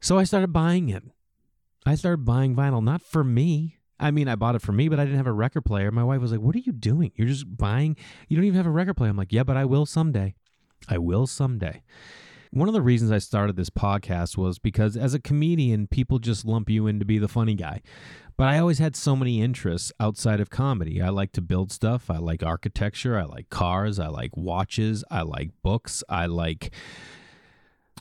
So 0.00 0.18
I 0.18 0.24
started 0.24 0.52
buying 0.52 0.88
it. 0.88 1.04
I 1.86 1.94
started 1.94 2.24
buying 2.24 2.56
vinyl, 2.56 2.82
not 2.82 3.00
for 3.00 3.22
me. 3.22 3.76
I 3.98 4.10
mean, 4.10 4.28
I 4.28 4.34
bought 4.34 4.54
it 4.54 4.62
for 4.62 4.72
me, 4.72 4.88
but 4.88 4.98
I 4.98 5.04
didn't 5.04 5.18
have 5.18 5.26
a 5.26 5.32
record 5.32 5.64
player. 5.64 5.90
My 5.90 6.02
wife 6.02 6.20
was 6.20 6.32
like, 6.32 6.40
What 6.40 6.56
are 6.56 6.60
you 6.60 6.72
doing? 6.72 7.12
You're 7.14 7.28
just 7.28 7.56
buying, 7.56 7.96
you 8.28 8.36
don't 8.36 8.46
even 8.46 8.56
have 8.56 8.66
a 8.66 8.70
record 8.70 8.96
player. 8.96 9.10
I'm 9.10 9.16
like, 9.16 9.32
Yeah, 9.32 9.44
but 9.44 9.56
I 9.56 9.66
will 9.66 9.86
someday. 9.86 10.34
I 10.88 10.98
will 10.98 11.26
someday. 11.26 11.82
One 12.52 12.66
of 12.66 12.74
the 12.74 12.82
reasons 12.82 13.12
I 13.12 13.18
started 13.18 13.54
this 13.54 13.70
podcast 13.70 14.36
was 14.36 14.58
because 14.58 14.96
as 14.96 15.14
a 15.14 15.20
comedian, 15.20 15.86
people 15.86 16.18
just 16.18 16.44
lump 16.44 16.68
you 16.68 16.88
in 16.88 16.98
to 16.98 17.04
be 17.04 17.16
the 17.16 17.28
funny 17.28 17.54
guy. 17.54 17.80
But 18.36 18.48
I 18.48 18.58
always 18.58 18.80
had 18.80 18.96
so 18.96 19.14
many 19.14 19.40
interests 19.40 19.92
outside 20.00 20.40
of 20.40 20.50
comedy. 20.50 21.00
I 21.00 21.10
like 21.10 21.30
to 21.32 21.40
build 21.40 21.70
stuff. 21.70 22.10
I 22.10 22.18
like 22.18 22.42
architecture. 22.42 23.16
I 23.16 23.22
like 23.22 23.50
cars. 23.50 24.00
I 24.00 24.08
like 24.08 24.36
watches. 24.36 25.04
I 25.12 25.22
like 25.22 25.50
books. 25.62 26.02
I 26.08 26.26
like 26.26 26.72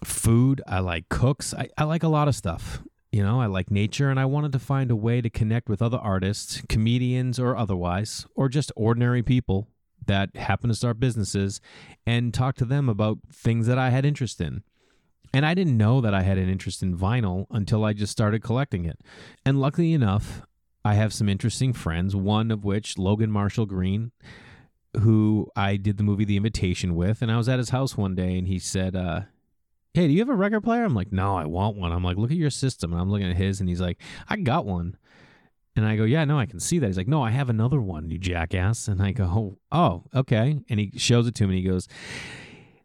food. 0.04 0.64
I 0.66 0.80
like 0.80 1.10
cooks. 1.10 1.54
I, 1.54 1.70
I 1.78 1.84
like 1.84 2.02
a 2.02 2.08
lot 2.08 2.28
of 2.28 2.34
stuff. 2.34 2.82
You 3.12 3.22
know, 3.22 3.40
I 3.40 3.46
like 3.46 3.70
nature 3.70 4.10
and 4.10 4.20
I 4.20 4.26
wanted 4.26 4.52
to 4.54 4.60
find 4.60 4.90
a 4.90 4.96
way 4.96 5.22
to 5.22 5.30
connect 5.30 5.70
with 5.70 5.82
other 5.82 5.98
artists, 5.98 6.64
comedians 6.68 7.40
or 7.40 7.56
otherwise, 7.56 8.26
or 8.34 8.50
just 8.50 8.72
ordinary 8.76 9.22
people 9.22 9.68
that 10.10 10.36
happen 10.36 10.70
to 10.70 10.76
start 10.76 11.00
businesses 11.00 11.62
and 12.06 12.34
talk 12.34 12.56
to 12.56 12.66
them 12.66 12.90
about 12.90 13.20
things 13.32 13.68
that 13.68 13.78
I 13.78 13.92
had 13.92 14.06
interest 14.06 14.42
in. 14.42 14.64
And 15.34 15.46
I 15.46 15.54
didn't 15.54 15.78
know 15.78 16.02
that 16.02 16.14
I 16.14 16.24
had 16.24 16.38
an 16.38 16.50
interest 16.50 16.82
in 16.82 16.98
vinyl 16.98 17.46
until 17.52 17.86
I 17.86 17.94
just 17.94 18.12
started 18.12 18.44
collecting 18.44 18.86
it. 18.86 19.00
And 19.46 19.62
luckily 19.62 19.94
enough, 19.94 20.42
I 20.84 20.96
have 20.96 21.14
some 21.14 21.30
interesting 21.30 21.72
friends, 21.72 22.16
one 22.16 22.50
of 22.50 22.66
which, 22.66 22.98
Logan 22.98 23.32
Marshall 23.32 23.68
Green, 23.68 24.12
who 24.98 25.48
I 25.56 25.78
did 25.78 25.98
the 25.98 26.04
movie 26.04 26.26
The 26.26 26.38
Invitation 26.38 26.96
with. 26.96 27.22
And 27.22 27.32
I 27.32 27.38
was 27.38 27.48
at 27.48 27.60
his 27.60 27.70
house 27.70 27.96
one 27.96 28.16
day 28.16 28.38
and 28.38 28.48
he 28.48 28.58
said, 28.58 28.96
uh, 28.96 29.22
Hey, 29.94 30.08
do 30.08 30.14
you 30.14 30.20
have 30.20 30.30
a 30.30 30.36
record 30.36 30.62
player? 30.62 30.84
I'm 30.84 30.96
like, 30.96 31.12
No, 31.12 31.36
I 31.36 31.46
want 31.46 31.78
one. 31.78 31.92
I'm 31.92 32.04
like, 32.04 32.18
Look 32.18 32.32
at 32.32 32.38
your 32.38 32.50
system. 32.50 32.92
And 32.92 33.02
I'm 33.02 33.12
looking 33.12 33.30
at 33.30 33.38
his 33.38 33.60
and 33.60 33.70
he's 33.70 33.82
like, 33.82 34.02
I 34.28 34.38
got 34.38 34.66
one. 34.66 34.98
And 35.80 35.88
I 35.88 35.96
go, 35.96 36.04
yeah, 36.04 36.26
no, 36.26 36.38
I 36.38 36.46
can 36.46 36.60
see 36.60 36.78
that. 36.78 36.88
He's 36.88 36.98
like, 36.98 37.08
no, 37.08 37.24
I 37.24 37.30
have 37.30 37.50
another 37.50 37.80
one, 37.80 38.10
you 38.10 38.18
jackass. 38.18 38.90
And 38.90 39.02
I 39.02 39.14
go, 39.14 39.58
oh, 39.72 40.04
okay. 40.14 40.60
And 40.70 40.78
he 40.78 40.92
shows 40.98 41.26
it 41.26 41.36
to 41.36 41.48
me 41.48 41.56
and 41.56 41.64
he 41.64 41.70
goes, 41.70 41.88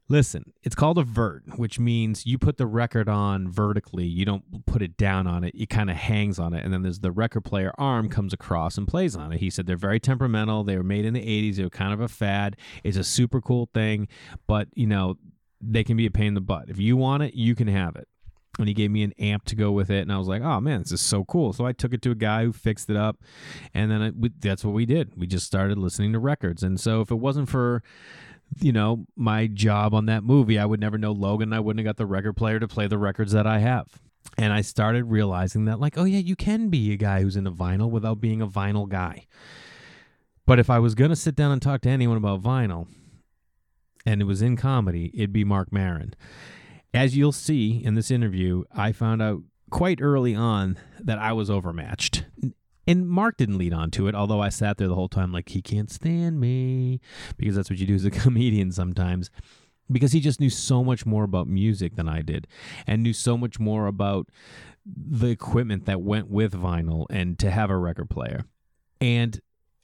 listen, 0.08 0.52
it's 0.62 0.76
called 0.76 0.96
a 0.96 1.02
vert, 1.02 1.42
which 1.56 1.80
means 1.80 2.24
you 2.24 2.38
put 2.38 2.56
the 2.56 2.68
record 2.68 3.08
on 3.08 3.50
vertically. 3.50 4.04
You 4.04 4.24
don't 4.24 4.64
put 4.64 4.80
it 4.80 4.96
down 4.96 5.26
on 5.26 5.42
it. 5.42 5.56
It 5.56 5.68
kind 5.70 5.90
of 5.90 5.96
hangs 5.96 6.38
on 6.38 6.54
it. 6.54 6.64
And 6.64 6.72
then 6.72 6.82
there's 6.82 7.00
the 7.00 7.10
record 7.10 7.40
player 7.40 7.72
arm 7.78 8.08
comes 8.08 8.32
across 8.32 8.78
and 8.78 8.86
plays 8.86 9.16
on 9.16 9.32
it. 9.32 9.40
He 9.40 9.50
said 9.50 9.66
they're 9.66 9.76
very 9.76 9.98
temperamental. 9.98 10.62
They 10.62 10.76
were 10.76 10.84
made 10.84 11.04
in 11.04 11.14
the 11.14 11.20
80s. 11.20 11.56
They 11.56 11.64
were 11.64 11.70
kind 11.70 11.92
of 11.92 12.00
a 12.00 12.06
fad. 12.06 12.56
It's 12.84 12.96
a 12.96 13.02
super 13.02 13.40
cool 13.40 13.68
thing, 13.74 14.06
but, 14.46 14.68
you 14.74 14.86
know, 14.86 15.16
they 15.60 15.82
can 15.82 15.96
be 15.96 16.06
a 16.06 16.12
pain 16.12 16.28
in 16.28 16.34
the 16.34 16.40
butt. 16.40 16.68
If 16.68 16.78
you 16.78 16.96
want 16.96 17.24
it, 17.24 17.34
you 17.34 17.56
can 17.56 17.66
have 17.66 17.96
it 17.96 18.06
and 18.58 18.68
he 18.68 18.74
gave 18.74 18.90
me 18.90 19.02
an 19.02 19.12
amp 19.18 19.44
to 19.44 19.56
go 19.56 19.72
with 19.72 19.90
it 19.90 20.02
and 20.02 20.12
i 20.12 20.18
was 20.18 20.28
like 20.28 20.42
oh 20.42 20.60
man 20.60 20.80
this 20.80 20.92
is 20.92 21.00
so 21.00 21.24
cool. 21.24 21.52
So 21.52 21.66
i 21.66 21.72
took 21.72 21.92
it 21.92 22.02
to 22.02 22.10
a 22.10 22.14
guy 22.14 22.44
who 22.44 22.52
fixed 22.52 22.90
it 22.90 22.96
up 22.96 23.18
and 23.72 23.90
then 23.90 24.14
we, 24.18 24.30
that's 24.38 24.64
what 24.64 24.74
we 24.74 24.86
did. 24.86 25.12
We 25.16 25.26
just 25.26 25.46
started 25.46 25.78
listening 25.78 26.12
to 26.12 26.18
records. 26.18 26.62
And 26.62 26.78
so 26.78 27.00
if 27.00 27.10
it 27.10 27.16
wasn't 27.16 27.48
for 27.48 27.82
you 28.60 28.72
know 28.72 29.06
my 29.16 29.46
job 29.46 29.94
on 29.94 30.06
that 30.06 30.22
movie 30.22 30.58
i 30.58 30.64
would 30.64 30.78
never 30.78 30.98
know 30.98 31.10
logan 31.10 31.52
i 31.52 31.58
wouldn't 31.58 31.84
have 31.84 31.90
got 31.90 31.96
the 31.96 32.06
record 32.06 32.34
player 32.34 32.60
to 32.60 32.68
play 32.68 32.86
the 32.86 32.98
records 32.98 33.32
that 33.32 33.46
i 33.46 33.58
have. 33.58 33.88
And 34.38 34.52
i 34.52 34.60
started 34.60 35.04
realizing 35.04 35.64
that 35.66 35.80
like 35.80 35.98
oh 35.98 36.04
yeah 36.04 36.18
you 36.18 36.36
can 36.36 36.68
be 36.68 36.92
a 36.92 36.96
guy 36.96 37.22
who's 37.22 37.36
into 37.36 37.50
vinyl 37.50 37.90
without 37.90 38.20
being 38.20 38.40
a 38.40 38.46
vinyl 38.46 38.88
guy. 38.88 39.26
But 40.46 40.58
if 40.58 40.70
i 40.70 40.78
was 40.78 40.94
going 40.94 41.10
to 41.10 41.16
sit 41.16 41.34
down 41.34 41.52
and 41.52 41.62
talk 41.62 41.80
to 41.82 41.88
anyone 41.88 42.16
about 42.16 42.42
vinyl 42.42 42.86
and 44.06 44.20
it 44.20 44.24
was 44.24 44.42
in 44.42 44.56
comedy 44.56 45.10
it'd 45.14 45.32
be 45.32 45.44
marc 45.44 45.72
maron 45.72 46.14
as 46.94 47.16
you'll 47.16 47.32
see 47.32 47.82
in 47.84 47.94
this 47.94 48.10
interview, 48.10 48.64
I 48.72 48.92
found 48.92 49.20
out 49.20 49.42
quite 49.70 50.00
early 50.00 50.34
on 50.34 50.78
that 51.00 51.18
I 51.18 51.32
was 51.32 51.50
overmatched. 51.50 52.24
And 52.86 53.08
Marc 53.08 53.36
didn't 53.36 53.58
lead 53.58 53.72
on 53.72 53.90
to 53.92 54.06
it, 54.06 54.14
although 54.14 54.40
I 54.40 54.50
sat 54.50 54.76
there 54.76 54.88
the 54.88 54.94
whole 54.94 55.08
time 55.08 55.32
like, 55.32 55.48
he 55.48 55.60
can't 55.60 55.90
stand 55.90 56.38
me, 56.38 57.00
because 57.36 57.56
that's 57.56 57.68
what 57.68 57.78
you 57.78 57.86
do 57.86 57.94
as 57.94 58.04
a 58.04 58.10
comedian 58.12 58.70
sometimes. 58.70 59.30
Because 59.90 60.12
he 60.12 60.20
just 60.20 60.40
knew 60.40 60.50
so 60.50 60.84
much 60.84 61.04
more 61.04 61.24
about 61.24 61.48
music 61.48 61.96
than 61.96 62.08
I 62.08 62.22
did, 62.22 62.46
and 62.86 63.02
knew 63.02 63.12
so 63.12 63.36
much 63.36 63.58
more 63.58 63.86
about 63.86 64.28
the 64.86 65.28
equipment 65.28 65.86
that 65.86 66.00
went 66.00 66.30
with 66.30 66.52
vinyl 66.52 67.06
and 67.10 67.38
to 67.38 67.50
have 67.50 67.70
a 67.70 67.76
record 67.76 68.08
player. 68.08 68.44
And 69.00 69.40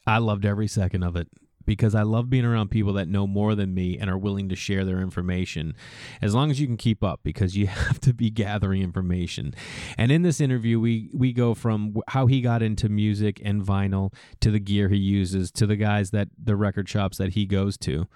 I 0.06 0.18
loved 0.18 0.44
every 0.44 0.68
second 0.68 1.02
of 1.02 1.16
it 1.16 1.28
because 1.70 1.94
I 1.94 2.02
love 2.02 2.28
being 2.28 2.44
around 2.44 2.72
people 2.72 2.94
that 2.94 3.06
know 3.06 3.28
more 3.28 3.54
than 3.54 3.72
me 3.72 3.96
and 3.96 4.10
are 4.10 4.18
willing 4.18 4.48
to 4.48 4.56
share 4.56 4.84
their 4.84 5.00
information 5.00 5.76
as 6.20 6.34
long 6.34 6.50
as 6.50 6.60
you 6.60 6.66
can 6.66 6.76
keep 6.76 7.04
up 7.04 7.20
because 7.22 7.56
you 7.56 7.66
have 7.68 8.00
to 8.00 8.12
be 8.12 8.28
gathering 8.28 8.82
information. 8.82 9.54
And 9.96 10.10
in 10.10 10.22
this 10.22 10.40
interview 10.40 10.80
we 10.80 11.10
we 11.14 11.32
go 11.32 11.54
from 11.54 11.94
how 12.08 12.26
he 12.26 12.40
got 12.40 12.60
into 12.60 12.88
music 12.88 13.40
and 13.44 13.62
vinyl 13.62 14.12
to 14.40 14.50
the 14.50 14.58
gear 14.58 14.88
he 14.88 14.96
uses 14.96 15.52
to 15.52 15.64
the 15.64 15.76
guys 15.76 16.10
that 16.10 16.26
the 16.36 16.56
record 16.56 16.88
shops 16.88 17.18
that 17.18 17.34
he 17.34 17.46
goes 17.46 17.78
to. 17.78 18.08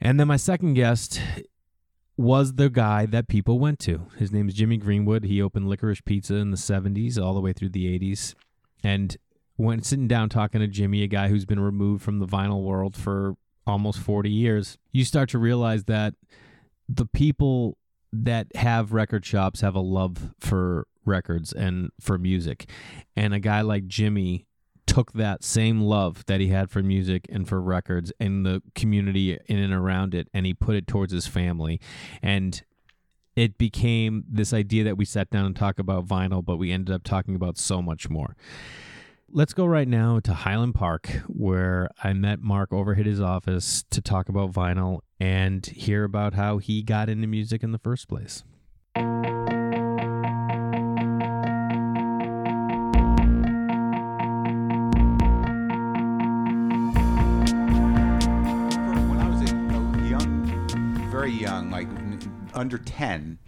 And 0.00 0.18
then 0.18 0.26
my 0.26 0.38
second 0.38 0.72
guest 0.72 1.20
was 2.16 2.54
the 2.54 2.70
guy 2.70 3.04
that 3.04 3.28
people 3.28 3.58
went 3.58 3.78
to. 3.80 4.06
His 4.16 4.32
name 4.32 4.48
is 4.48 4.54
Jimmy 4.54 4.78
Greenwood. 4.78 5.24
He 5.24 5.42
opened 5.42 5.68
Licorice 5.68 6.02
Pizza 6.02 6.36
in 6.36 6.50
the 6.50 6.56
70s 6.56 7.22
all 7.22 7.34
the 7.34 7.42
way 7.42 7.52
through 7.52 7.70
the 7.70 7.98
80s. 7.98 8.34
And 8.82 9.18
when 9.62 9.80
sitting 9.80 10.08
down 10.08 10.28
talking 10.28 10.60
to 10.60 10.66
Jimmy, 10.66 11.04
a 11.04 11.06
guy 11.06 11.28
who's 11.28 11.44
been 11.44 11.60
removed 11.60 12.02
from 12.02 12.18
the 12.18 12.26
vinyl 12.26 12.64
world 12.64 12.96
for 12.96 13.36
almost 13.64 14.00
40 14.00 14.28
years, 14.28 14.76
you 14.90 15.04
start 15.04 15.28
to 15.28 15.38
realize 15.38 15.84
that 15.84 16.14
the 16.88 17.06
people 17.06 17.78
that 18.12 18.48
have 18.56 18.92
record 18.92 19.24
shops 19.24 19.60
have 19.60 19.76
a 19.76 19.80
love 19.80 20.34
for 20.40 20.88
records 21.04 21.52
and 21.52 21.90
for 22.00 22.18
music. 22.18 22.68
And 23.14 23.32
a 23.32 23.38
guy 23.38 23.60
like 23.60 23.86
Jimmy 23.86 24.46
took 24.84 25.12
that 25.12 25.44
same 25.44 25.80
love 25.80 26.26
that 26.26 26.40
he 26.40 26.48
had 26.48 26.68
for 26.68 26.82
music 26.82 27.26
and 27.28 27.48
for 27.48 27.62
records 27.62 28.12
and 28.18 28.44
the 28.44 28.62
community 28.74 29.38
in 29.46 29.58
and 29.58 29.72
around 29.72 30.12
it 30.12 30.26
and 30.34 30.44
he 30.44 30.54
put 30.54 30.74
it 30.74 30.88
towards 30.88 31.12
his 31.12 31.28
family. 31.28 31.80
And 32.20 32.60
it 33.36 33.58
became 33.58 34.24
this 34.28 34.52
idea 34.52 34.82
that 34.82 34.96
we 34.96 35.04
sat 35.04 35.30
down 35.30 35.46
and 35.46 35.54
talk 35.54 35.78
about 35.78 36.04
vinyl, 36.04 36.44
but 36.44 36.56
we 36.56 36.72
ended 36.72 36.92
up 36.92 37.04
talking 37.04 37.36
about 37.36 37.58
so 37.58 37.80
much 37.80 38.10
more. 38.10 38.34
Let's 39.34 39.54
go 39.54 39.64
right 39.64 39.88
now 39.88 40.20
to 40.20 40.34
Highland 40.34 40.74
Park, 40.74 41.22
where 41.26 41.88
I 42.04 42.12
met 42.12 42.40
Marc 42.40 42.70
over 42.70 42.92
at 42.94 43.06
his 43.06 43.18
office 43.18 43.82
to 43.90 44.02
talk 44.02 44.28
about 44.28 44.52
vinyl 44.52 44.98
and 45.18 45.64
hear 45.64 46.04
about 46.04 46.34
how 46.34 46.58
he 46.58 46.82
got 46.82 47.08
into 47.08 47.26
music 47.26 47.62
in 47.62 47.72
the 47.72 47.78
first 47.78 48.08
place. 48.08 48.44
Under 62.54 62.76
10, 62.76 63.38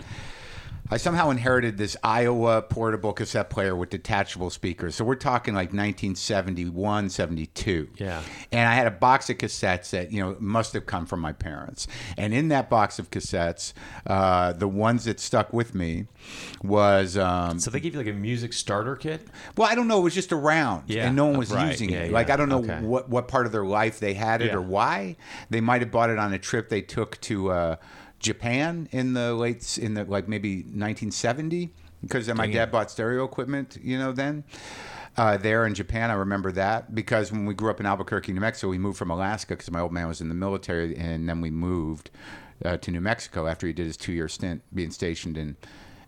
I 0.90 0.98
somehow 0.98 1.30
inherited 1.30 1.78
this 1.78 1.96
Aiwa 2.04 2.68
portable 2.68 3.14
cassette 3.14 3.48
player 3.48 3.74
with 3.74 3.88
detachable 3.88 4.50
speakers. 4.50 4.94
So 4.94 5.04
we're 5.04 5.14
talking 5.14 5.54
like 5.54 5.72
1971, 5.72 7.08
72. 7.10 7.88
Yeah. 7.96 8.22
And 8.52 8.68
I 8.68 8.74
had 8.74 8.86
a 8.86 8.90
box 8.90 9.30
of 9.30 9.38
cassettes 9.38 9.90
that, 9.90 10.12
you 10.12 10.20
know, 10.22 10.36
must 10.40 10.74
have 10.74 10.84
come 10.84 11.06
from 11.06 11.20
my 11.20 11.32
parents. 11.32 11.86
And 12.18 12.34
in 12.34 12.48
that 12.48 12.68
box 12.68 12.98
of 12.98 13.10
cassettes, 13.10 13.72
uh, 14.06 14.52
the 14.52 14.68
ones 14.68 15.04
that 15.06 15.20
stuck 15.20 15.52
with 15.54 15.74
me 15.74 16.06
was. 16.62 17.16
Um, 17.16 17.58
So 17.60 17.70
they 17.70 17.80
gave 17.80 17.94
you 17.94 17.98
like 17.98 18.08
a 18.08 18.12
music 18.12 18.52
starter 18.52 18.94
kit. 18.96 19.26
well, 19.56 19.68
I 19.70 19.74
don't 19.74 19.88
know. 19.88 19.98
It 20.00 20.04
was 20.04 20.14
just 20.14 20.32
around, 20.32 20.84
Yeah, 20.86 21.06
and 21.06 21.16
no 21.16 21.26
one 21.26 21.38
was 21.38 21.50
right, 21.50 21.70
using 21.70 21.90
yeah, 21.90 22.00
it. 22.00 22.06
yeah, 22.08 22.12
Like 22.14 22.28
I 22.30 22.36
don't 22.36 22.48
know 22.48 22.58
okay. 22.58 22.80
what 22.80 23.08
what 23.08 23.26
part 23.28 23.46
of 23.46 23.52
their 23.52 23.64
life 23.64 24.00
they 24.00 24.14
had 24.14 24.42
it 24.42 24.54
or 24.54 24.60
why. 24.60 25.16
They 25.50 25.60
might 25.62 25.80
have 25.80 25.90
bought 25.90 26.10
it 26.10 26.18
on 26.18 26.32
a 26.34 26.38
trip 26.38 26.68
they 26.68 26.82
took 26.82 27.20
to 27.22 27.50
uh, 27.50 27.76
Japan 28.24 28.88
in 28.90 29.12
the 29.12 29.34
late 29.34 29.78
in 29.78 29.94
the 29.94 30.04
like 30.04 30.26
maybe 30.26 30.56
1970 30.56 31.70
because 32.02 32.26
my 32.34 32.46
dad 32.46 32.72
bought 32.72 32.90
stereo 32.90 33.24
equipment. 33.24 33.78
You 33.80 33.98
know 33.98 34.12
then. 34.12 34.44
Uh, 35.16 35.36
there 35.36 35.64
in 35.64 35.74
Japan, 35.74 36.10
I 36.10 36.14
remember 36.14 36.50
that 36.52 36.92
because 36.92 37.30
when 37.30 37.46
we 37.46 37.54
grew 37.54 37.70
up 37.70 37.78
in 37.78 37.86
Albuquerque, 37.86 38.32
New 38.32 38.40
Mexico, 38.40 38.68
we 38.68 38.78
moved 38.78 38.98
from 38.98 39.10
Alaska 39.10 39.54
because 39.54 39.70
my 39.70 39.78
old 39.78 39.92
man 39.92 40.08
was 40.08 40.20
in 40.20 40.28
the 40.28 40.34
military, 40.34 40.96
and 40.96 41.28
then 41.28 41.40
we 41.40 41.52
moved 41.52 42.10
uh, 42.64 42.78
to 42.78 42.90
New 42.90 43.00
Mexico 43.00 43.46
after 43.46 43.68
he 43.68 43.72
did 43.72 43.86
his 43.86 43.96
two-year 43.96 44.26
stint 44.26 44.62
being 44.74 44.90
stationed 44.90 45.38
in 45.38 45.56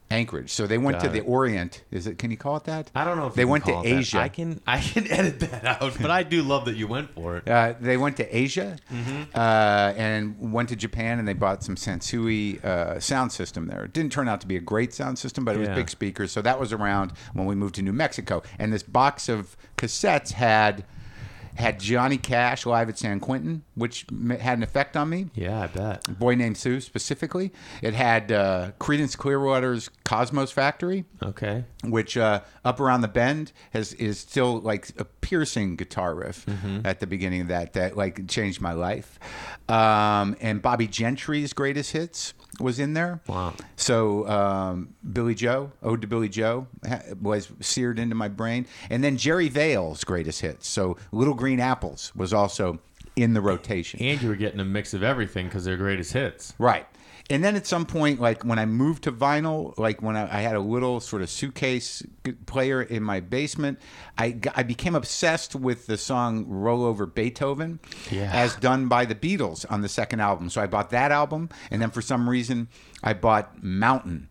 Anchorage. 0.09 0.51
So 0.53 0.69
they 0.69 0.79
went 0.79 0.99
Got 0.99 1.07
to 1.07 1.09
the 1.11 1.19
it. 1.19 1.25
Orient. 1.29 1.83
Is 1.91 2.07
it? 2.07 2.17
Can 2.19 2.31
you 2.31 2.37
call 2.37 2.57
it 2.57 2.65
that? 2.65 2.91
I 2.95 3.05
don't 3.05 3.17
know 3.17 3.27
if 3.27 3.35
they 3.35 3.43
you 3.43 3.47
can 3.47 3.51
went 3.51 3.65
to 3.65 3.73
call 3.73 3.81
it 3.83 3.89
that. 3.91 3.97
Asia. 3.99 4.19
I 4.21 4.29
can 4.29 4.61
I 4.67 4.81
can 4.81 5.07
edit 5.11 5.41
that 5.41 5.65
out, 5.65 5.95
but 6.01 6.11
I 6.13 6.23
do 6.23 6.43
love 6.43 6.67
that 6.67 6.77
you 6.77 6.87
went 6.87 7.11
for 7.13 7.39
it. 7.39 7.49
Uh, 7.49 7.75
they 7.81 7.97
went 7.97 8.17
to 8.19 8.37
Asia 8.37 8.77
Mm-hmm. 8.93 9.23
uh, 9.35 9.93
and 9.97 10.53
went 10.53 10.69
to 10.69 10.77
Japan, 10.77 11.19
and 11.19 11.27
they 11.27 11.33
bought 11.33 11.65
some 11.65 11.75
Sansui 11.75 12.65
uh, 12.65 13.01
sound 13.01 13.33
system 13.33 13.67
there. 13.67 13.85
It 13.85 13.93
didn't 13.93 14.13
turn 14.13 14.29
out 14.29 14.41
to 14.43 14.47
be 14.47 14.57
a 14.57 14.61
great 14.61 14.95
sound 14.95 15.19
system, 15.19 15.45
but 15.45 15.57
it 15.57 15.59
was 15.59 15.69
big 15.71 15.89
speakers. 15.91 16.31
So 16.31 16.41
that 16.43 16.61
was 16.61 16.73
around 16.73 17.13
when 17.33 17.47
we 17.47 17.55
moved 17.57 17.75
to 17.77 17.83
New 17.83 17.93
Mexico. 17.93 18.43
And 18.59 18.73
this 18.73 18.83
box 18.85 19.29
of 19.29 19.57
cassettes 19.77 20.33
had 20.33 20.85
had 21.57 21.81
Johnny 21.81 22.19
Cash 22.19 22.67
live 22.67 22.89
at 22.89 22.99
San 22.99 23.19
Quentin, 23.21 23.63
which 23.75 24.07
had 24.41 24.59
an 24.59 24.63
effect 24.63 24.97
on 24.97 25.09
me. 25.09 25.27
Yeah, 25.35 25.63
I 25.63 25.67
bet. 25.67 26.19
Boy 26.19 26.35
Named 26.35 26.57
Sue 26.57 26.81
specifically. 26.81 27.53
It 27.83 27.95
had 27.95 28.31
uh, 28.31 28.71
Creedence 28.79 29.17
Clearwater's 29.17 29.91
Cosmos 30.05 30.53
Factory 30.53 31.05
Okay. 31.23 31.65
which 31.85 32.17
uh, 32.17 32.41
up 32.65 32.79
around 32.81 33.01
the 33.01 33.09
bend 33.09 33.53
has 33.71 33.93
is 33.95 34.19
still 34.19 34.61
like 34.61 34.91
a 34.99 35.05
piercing 35.05 35.77
guitar 35.77 36.15
riff 36.15 36.47
at 36.85 37.01
the 37.01 37.07
beginning 37.07 37.41
of 37.41 37.49
that 37.49 37.73
that 37.73 37.97
like 37.97 38.29
changed 38.29 38.61
my 38.61 38.73
life. 38.73 39.19
Um, 39.69 40.37
and 40.41 40.63
Bobbie 40.63 40.87
Gentry's 40.87 41.53
greatest 41.53 41.93
hits 41.93 42.35
was 42.61 42.79
in 42.79 42.95
there. 42.95 43.21
Wow. 43.27 43.55
So 43.77 44.27
um, 44.29 44.95
Billie 45.13 45.35
Joe, 45.35 45.73
Ode 45.83 46.03
to 46.03 46.07
Billie 46.07 46.29
Joe, 46.29 46.67
ha- 46.89 47.03
was 47.21 47.51
seared 47.61 47.99
into 47.99 48.15
my 48.15 48.29
brain, 48.29 48.67
and 48.91 49.03
then 49.03 49.17
Jerry 49.17 49.49
Vale's 49.49 50.05
greatest 50.05 50.41
hits. 50.41 50.67
So 50.69 50.97
Little 51.13 51.35
Green 51.35 51.61
Apples 51.61 52.13
was 52.15 52.33
also 52.33 52.79
in 53.17 53.33
the 53.35 53.41
rotation. 53.41 54.01
And 54.01 54.21
you 54.21 54.29
were 54.29 54.37
getting 54.37 54.61
a 54.61 54.65
mix 54.65 54.93
of 54.95 55.03
everything 55.03 55.47
because 55.47 55.65
they're 55.65 55.77
greatest 55.77 56.13
hits. 56.13 56.55
Right. 56.59 56.87
And 57.29 57.43
then 57.43 57.57
at 57.57 57.67
some 57.67 57.87
point, 57.87 58.21
like 58.21 58.45
when 58.45 58.59
I 58.61 58.67
moved 58.67 59.03
to 59.05 59.13
vinyl, 59.13 59.77
like 59.79 60.01
when 60.01 60.17
I, 60.17 60.39
I 60.39 60.41
had 60.43 60.55
a 60.55 60.61
little 60.61 61.01
sort 61.01 61.23
of 61.23 61.29
suitcase 61.31 62.03
player 62.47 62.81
in 62.83 63.03
my 63.03 63.19
basement, 63.19 63.81
I 64.17 64.31
became 64.63 64.95
obsessed 64.95 65.57
with 65.57 65.87
the 65.87 65.99
song 65.99 66.47
Roll 66.49 66.85
Over 66.85 67.05
Beethoven, 67.05 67.81
Yeah. 68.11 68.31
as 68.33 68.55
done 68.57 68.87
by 68.87 69.07
the 69.07 69.17
Beatles 69.17 69.67
on 69.69 69.81
the 69.83 69.89
second 69.89 70.21
album. 70.21 70.51
So 70.51 70.61
I 70.63 70.67
bought 70.67 70.91
that 70.91 71.11
album. 71.11 71.49
And 71.71 71.83
then 71.83 71.91
for 71.91 72.01
some 72.01 72.31
reason, 72.31 72.69
I 73.03 73.13
bought 73.13 73.63
Mountain. 73.63 74.29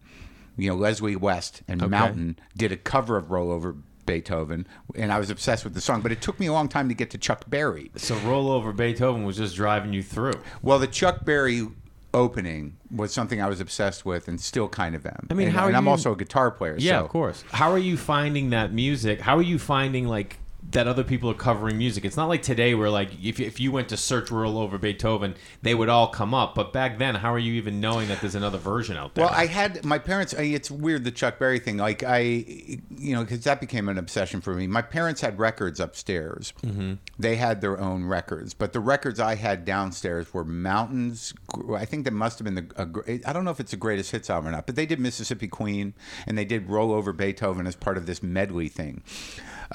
You 0.57 0.69
know, 0.69 0.75
Leslie 0.77 1.17
West 1.17 1.63
and 1.67 1.81
Okay. 1.81 1.89
Mountain 1.89 2.39
did 2.55 2.71
a 2.71 2.77
cover 2.77 3.17
of 3.17 3.29
Roll 3.29 3.51
Over 3.51 3.75
Beethoven. 4.05 4.67
And 4.95 5.11
I 5.11 5.19
was 5.19 5.29
obsessed 5.29 5.65
with 5.65 5.73
the 5.73 5.81
song. 5.81 5.99
But 5.99 6.13
it 6.13 6.21
took 6.21 6.39
me 6.39 6.45
a 6.45 6.53
long 6.53 6.69
time 6.69 6.87
to 6.87 6.95
get 6.95 7.09
to 7.11 7.17
Chuck 7.17 7.49
Berry. 7.49 7.91
So 7.97 8.15
rollover 8.19 8.73
Beethoven 8.73 9.25
was 9.25 9.35
just 9.35 9.57
driving 9.57 9.91
you 9.91 10.01
through. 10.01 10.35
Well, 10.61 10.79
the 10.79 10.87
Chuck 10.87 11.25
Berry 11.25 11.67
opening 12.15 12.77
was 12.89 13.13
something 13.13 13.41
I 13.41 13.47
was 13.47 13.59
obsessed 13.59 14.05
with 14.05 14.27
and 14.27 14.39
still 14.41 14.67
kind 14.69 14.95
of 14.95 15.05
am. 15.05 15.27
I 15.29 15.33
mean, 15.33 15.47
and, 15.49 15.55
how 15.57 15.67
and 15.67 15.75
I'm 15.77 15.85
you- 15.85 15.91
also 15.91 16.13
a 16.13 16.15
guitar 16.15 16.49
player. 16.49 16.75
Yeah, 16.79 16.99
so. 16.99 17.05
of 17.05 17.11
course. 17.11 17.43
How 17.51 17.71
are 17.71 17.77
you 17.77 17.97
finding 17.97 18.49
that 18.51 18.73
music? 18.73 19.21
How 19.21 19.37
are 19.37 19.41
you 19.43 19.59
finding 19.59 20.07
like 20.07 20.39
that 20.75 20.87
other 20.87 21.03
people 21.03 21.29
are 21.29 21.35
covering 21.35 21.77
music? 21.77 22.05
It's 22.05 22.17
not 22.17 22.29
like 22.29 22.41
today 22.41 22.75
where 22.75 22.89
like 22.89 23.09
if 23.23 23.39
if 23.39 23.59
you 23.59 23.71
went 23.71 23.89
to 23.89 23.97
search 23.97 24.29
roll 24.29 24.57
over 24.57 24.77
Beethoven, 24.77 25.35
they 25.61 25.73
would 25.73 25.89
all 25.89 26.07
come 26.07 26.33
up. 26.33 26.53
But 26.53 26.71
back 26.71 26.97
then, 26.99 27.15
how 27.15 27.33
are 27.33 27.39
you 27.39 27.53
even 27.53 27.81
knowing 27.81 28.07
that 28.09 28.21
there's 28.21 28.35
another 28.35 28.57
version 28.57 28.97
out 28.97 29.15
there? 29.15 29.25
Well, 29.25 29.33
I 29.33 29.47
had 29.47 29.83
my 29.83 29.97
parents. 29.97 30.33
I, 30.37 30.43
it's 30.43 30.69
weird 30.69 31.03
the 31.03 31.11
Chuck 31.11 31.39
Berry 31.39 31.59
thing. 31.59 31.77
Like 31.77 32.03
I, 32.03 32.19
you 32.19 33.15
know, 33.15 33.21
because 33.21 33.43
that 33.45 33.59
became 33.59 33.89
an 33.89 33.97
obsession 33.97 34.41
for 34.41 34.53
me. 34.53 34.67
My 34.67 34.81
parents 34.81 35.21
had 35.21 35.39
records 35.39 35.79
upstairs. 35.79 36.53
Mm-hmm. 36.61 36.93
They 37.17 37.37
had 37.37 37.61
their 37.61 37.79
own 37.79 38.05
records, 38.05 38.53
but 38.53 38.73
the 38.73 38.79
records 38.79 39.19
I 39.19 39.35
had 39.35 39.65
downstairs 39.65 40.33
were 40.33 40.43
Mountains. 40.43 41.33
I 41.73 41.85
think 41.85 42.05
that 42.05 42.11
must 42.11 42.39
have 42.39 42.45
been 42.45 42.55
the. 42.55 43.01
A, 43.07 43.29
I 43.29 43.33
don't 43.33 43.45
know 43.45 43.51
if 43.51 43.59
it's 43.59 43.71
the 43.71 43.77
greatest 43.77 44.11
hits 44.11 44.29
album 44.29 44.49
or 44.49 44.51
not, 44.51 44.65
but 44.65 44.75
they 44.75 44.85
did 44.85 44.99
Mississippi 44.99 45.47
Queen 45.47 45.93
and 46.27 46.37
they 46.37 46.45
did 46.45 46.69
Roll 46.69 46.91
Over 46.91 47.13
Beethoven 47.13 47.65
as 47.65 47.75
part 47.75 47.97
of 47.97 48.05
this 48.05 48.21
medley 48.21 48.67
thing. 48.67 49.03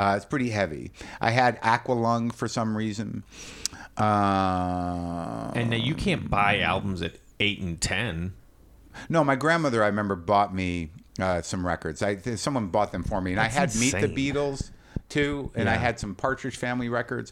Uh, 0.00 0.16
it's 0.16 0.24
pretty 0.24 0.48
heavy. 0.48 0.92
I 1.20 1.30
had 1.30 1.60
Aqualung 1.60 2.32
for 2.32 2.48
some 2.48 2.74
reason. 2.74 3.22
Uh, 3.98 5.50
and 5.54 5.68
now 5.68 5.76
you 5.76 5.94
can't 5.94 6.30
buy 6.30 6.60
albums 6.60 7.02
at 7.02 7.16
eight 7.38 7.60
and 7.60 7.78
ten. 7.78 8.32
No, 9.10 9.22
my 9.22 9.36
grandmother, 9.36 9.84
I 9.84 9.88
remember, 9.88 10.16
bought 10.16 10.54
me 10.54 10.88
uh, 11.20 11.42
some 11.42 11.66
records. 11.66 12.02
I 12.02 12.16
someone 12.16 12.68
bought 12.68 12.92
them 12.92 13.02
for 13.02 13.20
me, 13.20 13.32
and 13.32 13.38
That's 13.40 13.54
I 13.54 13.60
had 13.60 13.74
Meet 13.76 13.92
the 14.00 14.08
Beatles 14.08 14.70
too, 15.10 15.50
and 15.54 15.68
I 15.68 15.76
had 15.76 16.00
some 16.00 16.14
Partridge 16.14 16.56
Family 16.56 16.88
records. 16.88 17.30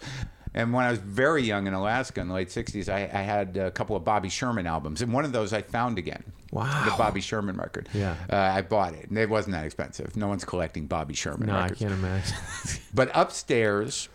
And 0.52 0.74
when 0.74 0.84
I 0.84 0.90
was 0.90 0.98
very 0.98 1.42
young 1.42 1.66
in 1.66 1.72
Alaska 1.72 2.20
in 2.20 2.28
the 2.28 2.34
late 2.34 2.48
'60s, 2.48 2.90
I, 2.90 3.04
I 3.04 3.22
had 3.22 3.56
a 3.56 3.70
couple 3.70 3.96
of 3.96 4.04
Bobby 4.04 4.28
Sherman 4.28 4.66
albums, 4.66 5.00
and 5.00 5.10
one 5.10 5.24
of 5.24 5.32
those 5.32 5.54
I 5.54 5.62
found 5.62 5.96
again. 5.96 6.22
Wow. 6.52 6.84
the 6.84 6.90
Bobby 6.96 7.20
Sherman 7.20 7.56
record. 7.56 7.88
Yeah. 7.92 8.16
uh, 8.30 8.36
I 8.36 8.62
bought 8.62 8.94
it, 8.94 9.08
and 9.08 9.18
it 9.18 9.28
wasn't 9.28 9.54
that 9.54 9.64
expensive. 9.64 10.16
No 10.16 10.28
one's 10.28 10.44
collecting 10.44 10.86
Bobby 10.86 11.14
Sherman 11.14 11.48
No, 11.48 11.56
I 11.56 11.68
can't 11.70 11.92
imagine. 11.92 12.36
But 12.94 13.10
upstairs, 13.14 14.08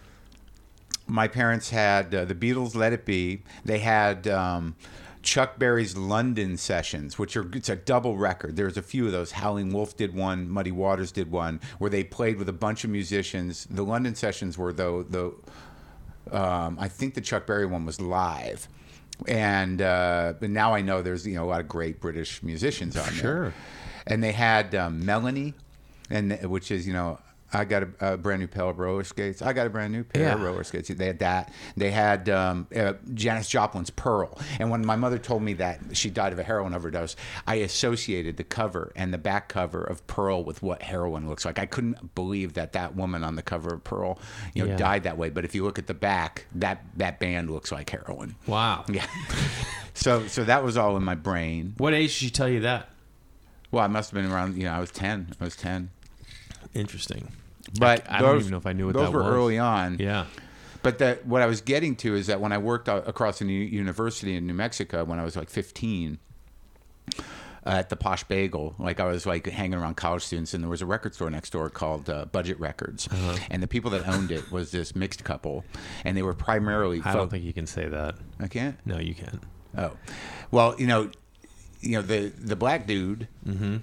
my 1.07 1.27
parents 1.27 1.69
had 1.69 2.13
uh, 2.13 2.25
the 2.25 2.35
Beatles' 2.35 2.75
"Let 2.75 2.91
It 2.93 3.05
Be." 3.05 3.43
They 3.63 3.79
had 3.79 4.27
um, 4.27 4.75
Chuck 5.21 5.59
Berry's 5.59 5.95
London 5.95 6.57
sessions, 6.57 7.19
which 7.19 7.37
are 7.37 7.49
it's 7.55 7.69
a 7.69 7.75
double 7.75 8.17
record. 8.17 8.55
There's 8.55 8.77
a 8.77 8.81
few 8.81 9.05
of 9.05 9.11
those. 9.11 9.31
Howling 9.31 9.71
Wolf 9.71 9.95
did 9.95 10.13
one. 10.15 10.49
Muddy 10.49 10.71
Waters 10.71 11.11
did 11.11 11.31
one, 11.31 11.59
where 11.77 11.89
they 11.89 12.03
played 12.03 12.37
with 12.37 12.49
a 12.49 12.53
bunch 12.53 12.83
of 12.83 12.89
musicians. 12.89 13.65
The 13.69 13.83
London 13.83 14.15
sessions 14.15 14.57
were 14.57 14.73
though 14.73 15.03
the 15.03 15.33
um, 16.31 16.77
I 16.79 16.87
think 16.87 17.13
the 17.13 17.21
Chuck 17.21 17.45
Berry 17.45 17.65
one 17.65 17.85
was 17.85 18.01
live. 18.01 18.67
And 19.27 19.81
uh, 19.81 20.33
but 20.39 20.49
now 20.49 20.73
I 20.73 20.81
know 20.81 21.01
there's 21.01 21.25
you 21.25 21.35
know 21.35 21.45
a 21.45 21.49
lot 21.49 21.61
of 21.61 21.67
great 21.67 21.99
British 22.01 22.41
musicians 22.43 22.97
on 22.97 23.05
there. 23.05 23.13
Sure. 23.13 23.53
And 24.07 24.23
they 24.23 24.31
had 24.31 24.75
um, 24.75 25.05
Melanie, 25.05 25.53
and 26.09 26.33
which 26.49 26.71
is 26.71 26.85
you 26.87 26.93
know 26.93 27.19
I 27.53 27.65
got 27.65 27.83
a, 27.83 28.13
a 28.13 28.17
brand 28.17 28.41
new 28.41 28.47
pair 28.47 28.63
of 28.65 28.79
roller 28.79 29.03
skates. 29.03 29.41
I 29.41 29.53
got 29.53 29.67
a 29.67 29.69
brand 29.69 29.93
new 29.93 30.03
pair 30.03 30.33
of 30.33 30.41
roller 30.41 30.63
skates. 30.63 30.89
They 30.89 31.05
had 31.05 31.19
that. 31.19 31.51
They 31.77 31.91
had 31.91 32.27
um, 32.29 32.67
uh, 32.75 32.93
Janis 33.13 33.47
Joplin's 33.47 33.91
Pearl. 33.91 34.39
And 34.59 34.71
when 34.71 34.85
my 34.85 34.95
mother 34.95 35.17
told 35.19 35.43
me 35.43 35.53
that 35.53 35.79
she 35.95 36.09
died 36.09 36.33
of 36.33 36.39
a 36.39 36.43
heroin 36.43 36.73
overdose, 36.73 37.15
I 37.45 37.55
associated 37.55 38.37
the 38.37 38.43
cover 38.43 38.91
and 38.95 39.13
the 39.13 39.17
back 39.17 39.49
cover 39.49 39.83
of 39.83 40.05
Pearl 40.07 40.43
with 40.43 40.63
what 40.63 40.81
heroin 40.81 41.27
looks 41.29 41.45
like. 41.45 41.59
I 41.59 41.65
couldn't 41.67 42.15
believe 42.15 42.53
that 42.53 42.73
that 42.73 42.95
woman 42.95 43.23
on 43.23 43.35
the 43.35 43.43
cover 43.43 43.73
of 43.73 43.83
Pearl, 43.83 44.17
you 44.55 44.63
know, 44.63 44.71
Yeah. 44.71 44.77
died 44.77 45.03
that 45.03 45.17
way. 45.17 45.29
But 45.29 45.45
if 45.45 45.53
you 45.53 45.63
look 45.63 45.77
at 45.77 45.87
the 45.87 45.93
back, 45.93 46.47
that 46.55 46.83
that 46.97 47.19
band 47.19 47.51
looks 47.51 47.71
like 47.71 47.89
heroin. 47.89 48.35
wow. 48.47 48.83
Yeah. 48.89 49.05
so 49.93 50.25
so 50.27 50.43
that 50.43 50.63
was 50.63 50.75
all 50.77 50.97
in 50.97 51.03
my 51.03 51.15
brain. 51.15 51.75
What 51.77 51.93
age 51.93 52.09
did 52.09 52.25
she 52.25 52.29
tell 52.31 52.49
you 52.49 52.61
that? 52.61 52.89
Well, 53.71 53.83
I 53.83 53.87
must 53.87 54.11
have 54.11 54.21
been 54.21 54.31
around. 54.31 54.57
You 54.57 54.63
know, 54.63 54.73
I 54.73 54.79
was 54.79 54.91
ten. 54.91 55.33
I 55.39 55.43
was 55.43 55.55
ten. 55.55 55.89
Interesting. 56.73 57.27
But 57.79 58.05
I 58.09 58.21
don't 58.21 58.39
even 58.39 58.51
know 58.51 58.57
if 58.57 58.65
I 58.67 58.73
knew 58.73 58.85
what 58.87 58.93
those 58.95 59.05
that 59.07 59.11
were 59.11 59.23
was. 59.23 59.33
early 59.33 59.57
on. 59.57 59.97
Yeah. 59.99 60.25
But 60.83 60.97
that 60.99 61.25
what 61.25 61.41
I 61.41 61.45
was 61.45 61.61
getting 61.61 61.95
to 61.97 62.13
is 62.15 62.27
that 62.27 62.39
when 62.41 62.51
I 62.51 62.57
worked 62.57 62.87
across 62.89 63.39
the 63.39 63.45
university 63.45 64.35
in 64.35 64.45
New 64.45 64.53
Mexico 64.53 65.03
when 65.05 65.17
I 65.19 65.23
was 65.23 65.35
like 65.37 65.49
15 65.49 66.17
uh, 67.15 67.21
at 67.65 67.89
the 67.89 67.95
Posh 67.95 68.23
Bagel, 68.25 68.75
like 68.77 68.99
I 68.99 69.05
was 69.05 69.25
like 69.25 69.47
hanging 69.47 69.75
around 69.75 69.95
college 69.95 70.23
students, 70.23 70.53
and 70.53 70.61
there 70.61 70.69
was 70.69 70.81
a 70.81 70.85
record 70.85 71.15
store 71.15 71.29
next 71.29 71.51
door 71.51 71.69
called 71.69 72.09
uh, 72.09 72.25
Budget 72.25 72.59
Records, 72.59 73.07
Uh-huh. 73.07 73.37
and 73.49 73.63
the 73.63 73.67
people 73.67 73.89
that 73.91 74.05
owned 74.07 74.31
it 74.31 74.51
was 74.51 74.71
this 74.71 74.93
mixed 74.95 75.23
couple, 75.23 75.63
and 76.03 76.17
they 76.17 76.21
were 76.23 76.33
primarily. 76.33 76.99
I 76.99 77.03
folk- 77.03 77.13
don't 77.15 77.29
think 77.31 77.45
you 77.45 77.53
can 77.53 77.65
say 77.65 77.87
that. 77.87 78.15
I 78.41 78.47
can't. 78.49 78.77
No, 78.85 78.99
you 78.99 79.15
can't. 79.15 79.41
Oh, 79.77 79.91
well, 80.51 80.75
you 80.77 80.87
know, 80.87 81.09
you 81.79 81.91
know 81.93 82.01
the 82.01 82.27
the 82.37 82.57
black 82.57 82.85
dude. 82.85 83.29
Mm-hmm. 83.47 83.77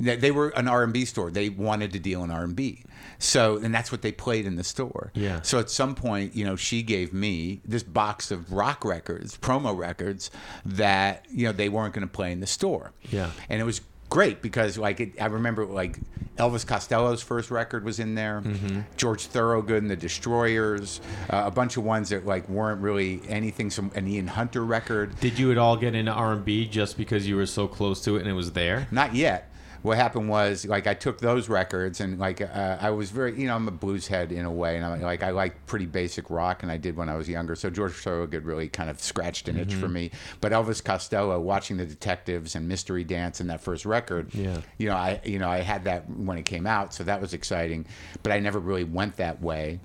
They, 0.00 0.16
they 0.16 0.30
were 0.30 0.48
an 0.50 0.66
R 0.66 0.82
and 0.82 0.92
B 0.92 1.04
store. 1.04 1.30
They 1.30 1.48
wanted 1.50 1.92
to 1.92 1.98
deal 1.98 2.24
in 2.24 2.30
R 2.30 2.42
and 2.42 2.56
B, 2.56 2.82
so 3.18 3.58
and 3.58 3.74
that's 3.74 3.92
what 3.92 4.02
they 4.02 4.12
played 4.12 4.46
in 4.46 4.56
the 4.56 4.64
store. 4.64 5.12
Yeah. 5.14 5.42
So 5.42 5.58
at 5.58 5.70
some 5.70 5.94
point, 5.94 6.34
you 6.34 6.44
know, 6.44 6.56
she 6.56 6.82
gave 6.82 7.12
me 7.12 7.60
this 7.64 7.82
box 7.82 8.30
of 8.30 8.52
rock 8.52 8.84
records, 8.84 9.36
promo 9.38 9.76
records 9.76 10.30
that 10.64 11.26
you 11.30 11.46
know 11.46 11.52
they 11.52 11.68
weren't 11.68 11.94
going 11.94 12.06
to 12.06 12.12
play 12.12 12.32
in 12.32 12.40
the 12.40 12.46
store. 12.46 12.92
Yeah. 13.10 13.30
And 13.48 13.60
it 13.60 13.64
was 13.64 13.82
great 14.08 14.42
because 14.42 14.76
like 14.76 14.98
it, 15.00 15.12
I 15.22 15.26
remember 15.26 15.64
like 15.66 15.98
Elvis 16.36 16.66
Costello's 16.66 17.22
first 17.22 17.50
record 17.50 17.84
was 17.84 18.00
in 18.00 18.14
there, 18.16 18.40
Mm-hmm. 18.44 18.80
George 18.96 19.26
Thorogood 19.26 19.82
and 19.82 19.90
the 19.90 19.96
Destroyers, 19.96 21.00
uh, 21.28 21.42
a 21.46 21.50
bunch 21.50 21.76
of 21.76 21.84
ones 21.84 22.08
that 22.08 22.26
like 22.26 22.48
weren't 22.48 22.80
really 22.80 23.20
anything. 23.28 23.70
Some 23.70 23.90
an 23.94 24.08
Ian 24.08 24.26
Hunter 24.26 24.64
record. 24.64 25.18
Did 25.20 25.38
you 25.38 25.52
at 25.52 25.58
all 25.58 25.76
get 25.76 25.94
into 25.94 26.10
R 26.10 26.32
and 26.32 26.44
B 26.44 26.66
just 26.66 26.96
because 26.96 27.28
you 27.28 27.36
were 27.36 27.46
so 27.46 27.68
close 27.68 28.02
to 28.04 28.16
it 28.16 28.20
and 28.20 28.28
it 28.28 28.32
was 28.32 28.52
there? 28.52 28.88
Not 28.90 29.14
yet. 29.14 29.49
What 29.82 29.96
happened 29.96 30.28
was 30.28 30.66
like 30.66 30.86
I 30.86 30.92
took 30.94 31.20
those 31.20 31.48
records 31.48 32.00
and 32.00 32.18
like 32.18 32.42
uh, 32.42 32.76
I 32.80 32.90
was 32.90 33.10
very 33.10 33.40
you 33.40 33.46
know 33.46 33.54
I'm 33.56 33.66
a 33.66 33.70
blues 33.70 34.06
head 34.08 34.30
in 34.30 34.44
a 34.44 34.50
way 34.52 34.76
and 34.76 34.84
I'm 34.84 35.00
like 35.00 35.22
I 35.22 35.30
like 35.30 35.64
pretty 35.66 35.86
basic 35.86 36.28
rock 36.28 36.62
and 36.62 36.70
I 36.70 36.76
did 36.76 36.96
when 36.96 37.08
I 37.08 37.16
was 37.16 37.28
younger 37.30 37.56
so 37.56 37.70
George 37.70 37.92
Thorogood 37.94 38.44
really 38.44 38.68
kind 38.68 38.90
of 38.90 39.00
scratched 39.00 39.48
an 39.48 39.58
itch 39.58 39.72
for 39.72 39.88
me 39.88 40.10
but 40.42 40.52
Elvis 40.52 40.84
Costello 40.84 41.40
watching 41.40 41.78
the 41.78 41.86
detectives 41.86 42.54
and 42.54 42.68
Mystery 42.68 43.04
Dance 43.04 43.40
and 43.40 43.48
that 43.48 43.62
first 43.62 43.86
record 43.86 44.34
Yeah. 44.34 44.60
you 44.76 44.88
know 44.88 44.96
I 44.96 45.20
you 45.24 45.38
know 45.38 45.48
I 45.48 45.60
had 45.62 45.84
that 45.84 46.10
when 46.10 46.36
it 46.36 46.44
came 46.44 46.66
out 46.66 46.92
so 46.92 47.02
that 47.04 47.20
was 47.20 47.32
exciting 47.32 47.86
but 48.22 48.32
I 48.32 48.38
never 48.40 48.58
really 48.58 48.84
went 48.84 49.16
that 49.16 49.40
way 49.40 49.80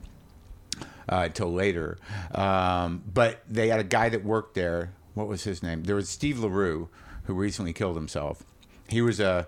uh, 1.08 1.22
until 1.26 1.54
later. 1.54 1.98
Um, 2.34 3.04
but 3.14 3.42
they 3.48 3.68
had 3.70 3.80
a 3.80 3.84
guy 3.84 4.10
that 4.10 4.26
worked 4.26 4.56
there. 4.56 4.92
What 5.14 5.28
was 5.28 5.44
his 5.44 5.62
name? 5.64 5.84
There 5.84 5.96
was 5.96 6.10
Steve 6.10 6.40
LaRue, 6.40 6.90
who 7.26 7.34
recently 7.36 7.74
killed 7.74 7.96
himself. 7.96 8.44
He 8.90 9.02
was 9.02 9.20
a 9.20 9.48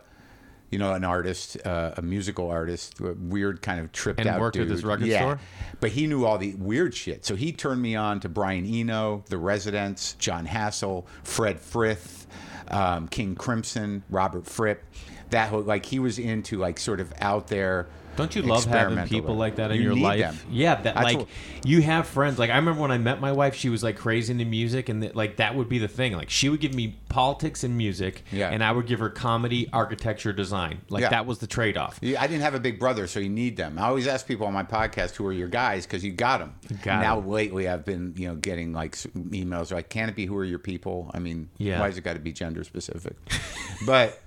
you 0.70 0.80
know, 0.80 0.94
an 0.94 1.04
artist, 1.04 1.58
uh, 1.66 1.94
a 1.98 2.02
musical 2.02 2.50
artist, 2.50 3.00
a 3.00 3.14
weird 3.14 3.62
kind 3.62 3.80
of 3.80 3.92
tripped 3.92 4.20
And 4.20 4.28
out 4.28 4.40
worked 4.40 4.56
dude. 4.56 4.68
this 4.70 4.84
record 4.84 5.08
yeah. 5.08 5.20
store? 5.20 5.40
But 5.80 5.92
he 5.92 6.08
knew 6.08 6.26
all 6.26 6.38
the 6.38 6.56
weird 6.56 6.94
shit. 6.94 7.26
So 7.26 7.36
he 7.36 7.52
turned 7.52 7.82
me 7.82 7.96
on 7.96 8.20
to 8.22 8.30
Brian 8.30 8.66
Eno, 8.66 9.24
The 9.30 9.38
Residents, 9.38 10.14
Jon 10.14 10.46
Hassell, 10.46 11.06
Fred 11.24 11.60
Frith, 11.60 12.28
um, 12.70 13.08
King 13.08 13.36
Crimson, 13.36 14.04
Robert 14.10 14.46
Fripp. 14.46 14.84
That 15.30 15.50
whole, 15.50 15.62
like 15.62 15.86
he 15.86 16.00
was 16.00 16.20
into 16.20 16.58
like 16.58 16.80
sort 16.80 17.00
of 17.00 17.14
out 17.20 17.48
there. 17.48 17.88
Don't 18.18 18.36
you 18.36 18.42
love 18.42 18.66
having 18.66 19.08
people 19.08 19.36
like 19.36 19.56
that 19.56 19.72
in 19.72 19.78
You 19.78 19.84
your 19.84 19.96
need 19.96 20.02
life? 20.04 20.20
them. 20.20 20.38
Yeah, 20.52 20.76
that 20.76 20.84
That's 20.96 21.04
like 21.04 21.18
what- 21.20 21.28
you 21.64 21.82
have 21.84 22.08
friends. 22.08 22.38
Like 22.40 22.50
I 22.50 22.56
remember 22.58 22.82
when 22.82 22.92
I 22.92 22.98
met 22.98 23.22
my 23.22 23.32
wife, 23.32 23.56
she 23.56 23.70
was 23.70 23.84
like 23.84 23.96
crazy 23.96 24.32
into 24.34 24.44
music, 24.46 24.90
and 24.90 25.04
that, 25.04 25.16
like 25.16 25.38
that 25.38 25.56
would 25.56 25.70
be 25.70 25.78
the 25.80 25.88
thing. 25.88 26.14
Like 26.14 26.30
she 26.30 26.50
would 26.50 26.60
give 26.60 26.74
me 26.74 26.98
politics 27.10 27.64
and 27.64 27.78
music, 27.78 28.24
Yeah. 28.32 28.50
and 28.50 28.64
I 28.64 28.72
would 28.72 28.88
give 28.88 29.00
her 29.00 29.10
comedy, 29.10 29.70
architecture, 29.72 30.34
design. 30.34 30.82
Like 30.90 31.04
Yeah. 31.04 31.10
that 31.10 31.26
was 31.26 31.40
the 31.40 31.48
trade 31.48 31.78
off. 31.78 32.00
Yeah, 32.02 32.22
I 32.22 32.28
didn't 32.28 32.42
have 32.42 32.56
a 32.56 32.60
big 32.60 32.80
brother, 32.80 33.08
so 33.08 33.20
you 33.20 33.30
need 33.30 33.56
them. 33.58 33.78
I 33.80 33.84
always 33.84 34.08
ask 34.08 34.28
people 34.28 34.48
on 34.48 34.54
my 34.54 34.64
podcast 34.64 35.16
who 35.16 35.26
are 35.28 35.34
your 35.34 35.48
guys 35.48 35.86
because 35.86 36.04
you 36.04 36.12
got 36.12 36.40
them. 36.40 36.56
got 36.84 37.02
now 37.02 37.20
'em. 37.20 37.28
lately, 37.28 37.68
I've 37.70 37.86
been 37.86 38.14
you 38.18 38.28
know 38.28 38.36
getting 38.36 38.74
like 38.74 38.94
emails 38.96 39.72
like, 39.72 39.90
"Can 39.90 40.10
it 40.10 40.16
be 40.16 40.26
who 40.26 40.36
are 40.38 40.44
your 40.46 40.60
people?" 40.60 41.12
I 41.14 41.20
mean, 41.20 41.50
Yeah. 41.58 41.80
why 41.80 41.86
has 41.86 41.98
it 41.98 42.02
got 42.04 42.14
to 42.14 42.20
be 42.20 42.32
gender 42.32 42.64
specific? 42.64 43.16
but 43.86 44.20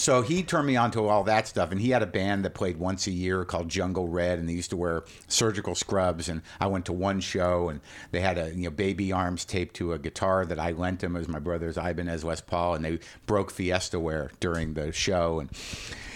so 0.00 0.22
he 0.22 0.42
turned 0.42 0.66
me 0.66 0.76
on 0.76 0.90
to 0.92 1.08
all 1.08 1.24
that 1.24 1.46
stuff, 1.46 1.70
and 1.70 1.78
he 1.78 1.90
had 1.90 2.02
a 2.02 2.06
band 2.06 2.42
that 2.46 2.54
played 2.54 2.78
once 2.78 3.06
a 3.06 3.10
year 3.10 3.44
called 3.44 3.68
Jungle 3.68 4.08
Red, 4.08 4.38
and 4.38 4.48
they 4.48 4.54
used 4.54 4.70
to 4.70 4.76
wear 4.78 5.04
surgical 5.28 5.74
scrubs. 5.74 6.26
And 6.26 6.40
I 6.58 6.68
went 6.68 6.86
to 6.86 6.94
one 6.94 7.20
show, 7.20 7.68
and 7.68 7.82
they 8.10 8.20
had 8.20 8.38
a 8.38 8.48
you 8.48 8.64
know 8.64 8.70
baby 8.70 9.12
arms 9.12 9.44
taped 9.44 9.76
to 9.76 9.92
a 9.92 9.98
guitar 9.98 10.46
that 10.46 10.58
I 10.58 10.70
lent 10.70 11.04
him. 11.04 11.16
as 11.16 11.28
my 11.28 11.38
brother's 11.38 11.76
Ibanez 11.76 12.24
Les 12.24 12.40
Paul, 12.40 12.76
and 12.76 12.82
they 12.82 12.98
broke 13.26 13.50
Fiesta 13.50 14.00
wear 14.00 14.30
during 14.40 14.72
the 14.72 14.90
show, 14.90 15.38
and 15.38 15.50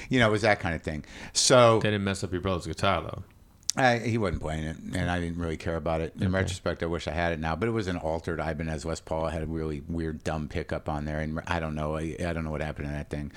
you 0.08 0.18
know 0.18 0.28
it 0.28 0.32
was 0.32 0.42
that 0.42 0.60
kind 0.60 0.74
of 0.74 0.80
thing. 0.80 1.04
So 1.34 1.80
They 1.80 1.90
didn't 1.90 2.04
mess 2.04 2.24
up 2.24 2.32
your 2.32 2.40
brother's 2.40 2.66
guitar 2.66 3.02
though. 3.02 3.22
I, 3.76 3.98
he 3.98 4.18
wasn't 4.18 4.40
playing 4.40 4.64
it, 4.64 4.76
and 4.76 5.10
I 5.10 5.18
didn't 5.18 5.38
really 5.38 5.56
care 5.56 5.74
about 5.74 6.00
it. 6.00 6.14
In 6.20 6.30
retrospect, 6.30 6.82
I 6.84 6.86
wish 6.86 7.08
I 7.08 7.10
had 7.10 7.32
it 7.32 7.40
now, 7.40 7.56
but 7.56 7.68
it 7.68 7.72
was 7.72 7.88
an 7.88 7.96
altered 7.96 8.38
Ibanez 8.38 8.84
Les 8.84 9.00
Paul. 9.00 9.26
It 9.26 9.32
had 9.32 9.42
a 9.42 9.46
really 9.46 9.82
weird, 9.88 10.22
dumb 10.22 10.46
pickup 10.46 10.88
on 10.88 11.04
there, 11.04 11.18
and 11.18 11.40
I 11.48 11.58
don't 11.58 11.74
know. 11.74 11.96
I, 11.96 12.14
I 12.24 12.32
don't 12.32 12.44
know 12.44 12.52
what 12.52 12.62
happened 12.62 12.86
to 12.86 12.92
that 12.92 13.10
thing. 13.10 13.32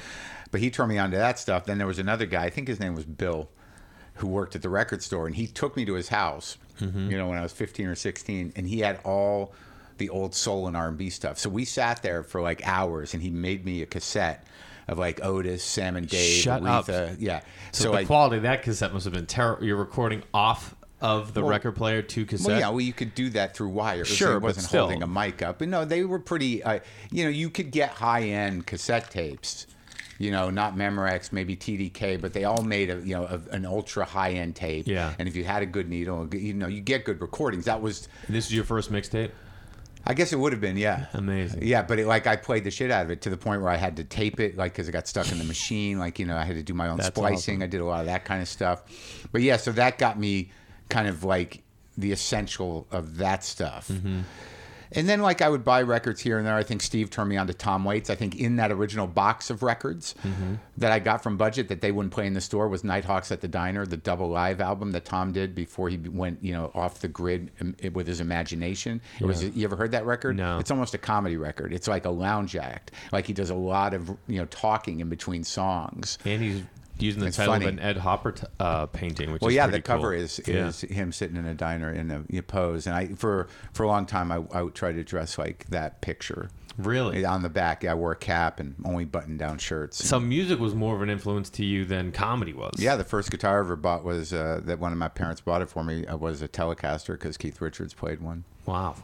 But 0.51 0.61
he 0.61 0.69
turned 0.69 0.89
me 0.89 0.99
on 0.99 1.09
to 1.09 1.17
that 1.17 1.39
stuff. 1.39 1.65
Then 1.65 1.79
there 1.79 1.87
was 1.87 1.97
another 1.97 2.27
guy. 2.27 2.45
I 2.45 2.49
think 2.51 2.67
his 2.67 2.79
name 2.79 2.93
was 2.93 3.05
Bill, 3.05 3.49
who 4.15 4.27
worked 4.27 4.55
at 4.55 4.61
the 4.61 4.69
record 4.69 5.01
store, 5.01 5.25
and 5.25 5.35
he 5.35 5.47
took 5.47 5.75
me 5.75 5.85
to 5.85 5.95
his 5.95 6.09
house. 6.09 6.57
Mm-hmm. 6.79 7.09
You 7.09 7.17
know, 7.17 7.29
when 7.29 7.39
I 7.39 7.41
was 7.41 7.53
15 7.53 7.87
or 7.87 7.95
16, 7.95 8.53
and 8.55 8.67
he 8.67 8.79
had 8.81 8.99
all 9.03 9.53
the 9.97 10.09
old 10.09 10.35
soul 10.35 10.67
and 10.67 10.77
R&B 10.77 11.09
stuff. 11.09 11.39
So 11.39 11.49
we 11.49 11.65
sat 11.65 12.03
there 12.03 12.21
for 12.21 12.41
like 12.41 12.61
hours, 12.67 13.15
and 13.15 13.23
he 13.23 13.31
made 13.31 13.65
me 13.65 13.81
a 13.81 13.87
cassette 13.87 14.45
of 14.87 14.97
like 14.97 15.23
Otis, 15.23 15.63
Sam 15.63 15.95
and 15.95 16.07
Dave, 16.07 16.41
Shut 16.41 16.65
up. 16.65 16.87
Yeah. 17.19 17.41
So, 17.71 17.91
the 17.91 18.05
quality 18.05 18.37
of 18.37 18.43
that 18.43 18.63
cassette 18.63 18.93
must 18.93 19.05
have 19.05 19.13
been 19.13 19.25
terrible. 19.25 19.65
You're 19.65 19.75
recording 19.77 20.23
off 20.33 20.75
of 21.01 21.33
the 21.33 21.41
Well- 21.41 21.49
record 21.51 21.75
player 21.75 22.01
to 22.01 22.25
cassette. 22.25 22.47
Well, 22.47 22.59
yeah, 22.59 22.69
well, 22.69 22.81
you 22.81 22.93
could 22.93 23.13
do 23.13 23.29
that 23.31 23.55
through 23.55 23.69
wires. 23.69 24.07
Sure, 24.07 24.37
it 24.37 24.39
but 24.39 24.47
wasn't 24.47 24.65
still. 24.67 24.85
holding 24.85 25.03
a 25.03 25.07
mic 25.07 25.41
up. 25.41 25.59
But 25.59 25.67
no, 25.67 25.85
they 25.85 26.03
were 26.03 26.19
pretty. 26.19 26.63
Uh, 26.63 26.79
you 27.11 27.23
know, 27.23 27.29
you 27.29 27.49
could 27.49 27.71
get 27.71 27.89
high 27.89 28.23
end 28.23 28.65
cassette 28.65 29.11
tapes. 29.11 29.67
You 30.19 30.31
know, 30.31 30.49
not 30.49 30.75
Memorex, 30.75 31.31
maybe 31.31 31.55
TDK, 31.55 32.19
but 32.19 32.33
they 32.33 32.43
all 32.43 32.63
made 32.63 32.89
a 32.89 32.95
you 33.01 33.13
know 33.13 33.25
a, 33.25 33.53
an 33.53 33.67
ultra 33.67 34.03
high 34.03 34.31
end 34.31 34.55
tape. 34.55 34.87
Yeah. 34.87 35.13
And 35.19 35.27
if 35.27 35.35
you 35.35 35.43
had 35.43 35.61
a 35.61 35.67
good 35.67 35.87
needle, 35.87 36.27
you 36.33 36.55
know, 36.55 36.65
you 36.67 36.81
get 36.81 37.05
good 37.05 37.21
recordings. 37.21 37.65
That 37.65 37.83
was, 37.83 38.07
this 38.27 38.47
is 38.47 38.53
your 38.55 38.63
first 38.63 38.91
mixtape. 38.91 39.29
I 40.09 40.13
guess 40.13 40.31
it 40.31 40.39
would 40.39 40.53
have 40.53 40.61
been, 40.61 40.77
yeah. 40.77 41.07
Amazing. 41.13 41.63
Yeah, 41.63 41.81
but 41.83 41.99
it, 41.99 42.07
like 42.07 42.27
I 42.27 42.37
played 42.37 42.63
the 42.63 42.71
shit 42.71 42.89
out 42.91 43.03
of 43.03 43.11
it 43.11 43.21
to 43.23 43.29
the 43.29 43.35
point 43.35 43.61
where 43.61 43.69
I 43.69 43.75
had 43.75 43.97
to 43.97 44.05
tape 44.05 44.39
it, 44.39 44.55
like 44.55 44.71
because 44.71 44.87
it 44.87 44.93
got 44.93 45.05
stuck 45.05 45.31
in 45.33 45.37
the 45.37 45.43
machine. 45.43 45.99
Like 45.99 46.17
you 46.17 46.25
know, 46.25 46.37
I 46.37 46.45
had 46.45 46.55
to 46.55 46.63
do 46.63 46.73
my 46.73 46.87
own 46.87 46.97
That's 46.97 47.09
splicing. 47.09 47.55
awesome. 47.55 47.63
I 47.63 47.67
did 47.67 47.81
a 47.81 47.85
lot 47.85 47.99
of 47.99 48.05
that 48.05 48.23
kind 48.23 48.41
of 48.41 48.47
stuff. 48.47 48.83
But 49.33 49.41
yeah, 49.41 49.57
so 49.57 49.73
that 49.73 49.97
got 49.97 50.17
me 50.17 50.51
kind 50.89 51.09
of 51.09 51.25
like 51.25 51.61
the 51.97 52.13
essential 52.13 52.87
of 52.89 53.17
that 53.17 53.43
stuff. 53.43 53.89
Mm-hmm. 53.89 54.21
And 54.93 55.07
then 55.09 55.21
like 55.21 55.41
I 55.41 55.49
would 55.49 55.63
buy 55.63 55.81
records 55.81 56.21
here 56.21 56.37
and 56.37 56.47
there. 56.47 56.55
I 56.55 56.63
think 56.63 56.81
Steve 56.81 57.09
turned 57.09 57.29
me 57.29 57.37
on 57.37 57.47
to 57.47 57.53
Tom 57.53 57.83
Waits. 57.83 58.09
I 58.09 58.15
think 58.15 58.35
in 58.35 58.55
that 58.57 58.71
original 58.71 59.07
box 59.07 59.49
of 59.49 59.63
records 59.63 60.15
Mm-hmm. 60.23 60.55
that 60.77 60.91
I 60.91 60.99
got 60.99 61.21
from 61.23 61.37
Budget 61.37 61.67
that 61.69 61.81
they 61.81 61.91
wouldn't 61.91 62.13
play 62.13 62.27
in 62.27 62.33
the 62.33 62.41
store 62.41 62.67
was 62.67 62.83
Nighthawks 62.83 63.31
at 63.31 63.41
the 63.41 63.47
Diner, 63.47 63.85
the 63.85 63.97
double 63.97 64.29
live 64.29 64.61
album 64.61 64.91
that 64.91 65.05
Tom 65.05 65.31
did 65.31 65.53
before 65.55 65.89
he 65.89 65.97
went, 65.97 66.43
you 66.43 66.53
know, 66.53 66.71
off 66.73 66.99
the 66.99 67.07
grid 67.07 67.51
um, 67.61 67.75
with 67.93 68.07
his 68.07 68.19
imagination. 68.21 69.01
It 69.19 69.25
was 69.25 69.43
you 69.43 69.63
ever 69.65 69.75
heard 69.75 69.91
that 69.91 70.05
record? 70.05 70.35
No. 70.37 70.59
It's 70.59 70.71
almost 70.71 70.93
a 70.93 70.97
comedy 70.97 71.37
record. 71.37 71.73
It's 71.73 71.87
like 71.87 72.05
a 72.05 72.09
lounge 72.09 72.55
act. 72.55 72.91
Like 73.11 73.25
he 73.27 73.33
does 73.33 73.49
a 73.49 73.55
lot 73.55 73.93
of, 73.93 74.09
you 74.27 74.37
know, 74.39 74.45
talking 74.45 74.99
in 74.99 75.09
between 75.09 75.43
songs. 75.43 76.17
And 76.25 76.41
he's 76.41 76.63
using 76.99 77.21
the 77.21 77.27
It's 77.27 77.37
title 77.37 77.53
funny. 77.53 77.65
of 77.65 77.73
an 77.73 77.79
Ed 77.79 77.97
Hopper 77.97 78.31
t- 78.33 78.47
uh, 78.59 78.85
painting, 78.87 79.31
which 79.31 79.41
Well, 79.41 79.51
yeah, 79.51 79.67
the 79.67 79.81
cover 79.81 80.11
cool. 80.13 80.19
is 80.21 80.39
Yeah. 80.47 80.67
is 80.67 80.81
him 80.81 81.11
sitting 81.11 81.35
in 81.37 81.45
a 81.45 81.53
diner 81.53 81.91
in 81.91 82.11
a, 82.11 82.23
a 82.37 82.41
pose, 82.41 82.87
and 82.87 82.95
I 82.95 83.07
for 83.15 83.47
for 83.73 83.83
a 83.83 83.87
long 83.87 84.05
time 84.05 84.31
I, 84.31 84.41
I 84.53 84.61
would 84.61 84.75
try 84.75 84.91
to 84.91 85.03
dress 85.03 85.37
like 85.37 85.65
that 85.69 86.01
picture. 86.01 86.49
really. 86.77 87.25
On 87.25 87.41
the 87.41 87.49
back, 87.49 87.83
yeah, 87.83 87.91
I 87.91 87.95
wore 87.95 88.11
a 88.11 88.15
cap 88.15 88.59
and 88.59 88.75
only 88.85 89.03
button 89.03 89.35
down 89.35 89.57
shirts. 89.57 90.05
So 90.05 90.19
music 90.19 90.59
was 90.59 90.75
more 90.75 90.95
of 90.95 91.01
an 91.01 91.09
influence 91.09 91.49
to 91.51 91.65
you 91.65 91.85
than 91.85 92.11
comedy 92.11 92.53
was. 92.53 92.75
yeah, 92.77 92.95
the 92.95 93.03
first 93.03 93.31
guitar 93.31 93.57
I 93.57 93.59
ever 93.61 93.75
bought 93.75 94.03
was 94.03 94.31
uh, 94.31 94.61
that 94.65 94.77
one 94.79 94.91
of 94.91 94.97
my 94.99 95.07
parents 95.07 95.41
bought 95.41 95.63
it 95.63 95.69
for 95.69 95.83
me. 95.83 96.05
Uh, 96.05 96.17
was 96.17 96.41
a 96.43 96.47
Telecaster 96.47 97.13
because 97.13 97.35
Keith 97.35 97.59
Richards 97.61 97.95
played 97.95 98.21
one. 98.21 98.43
Wow. 98.67 98.95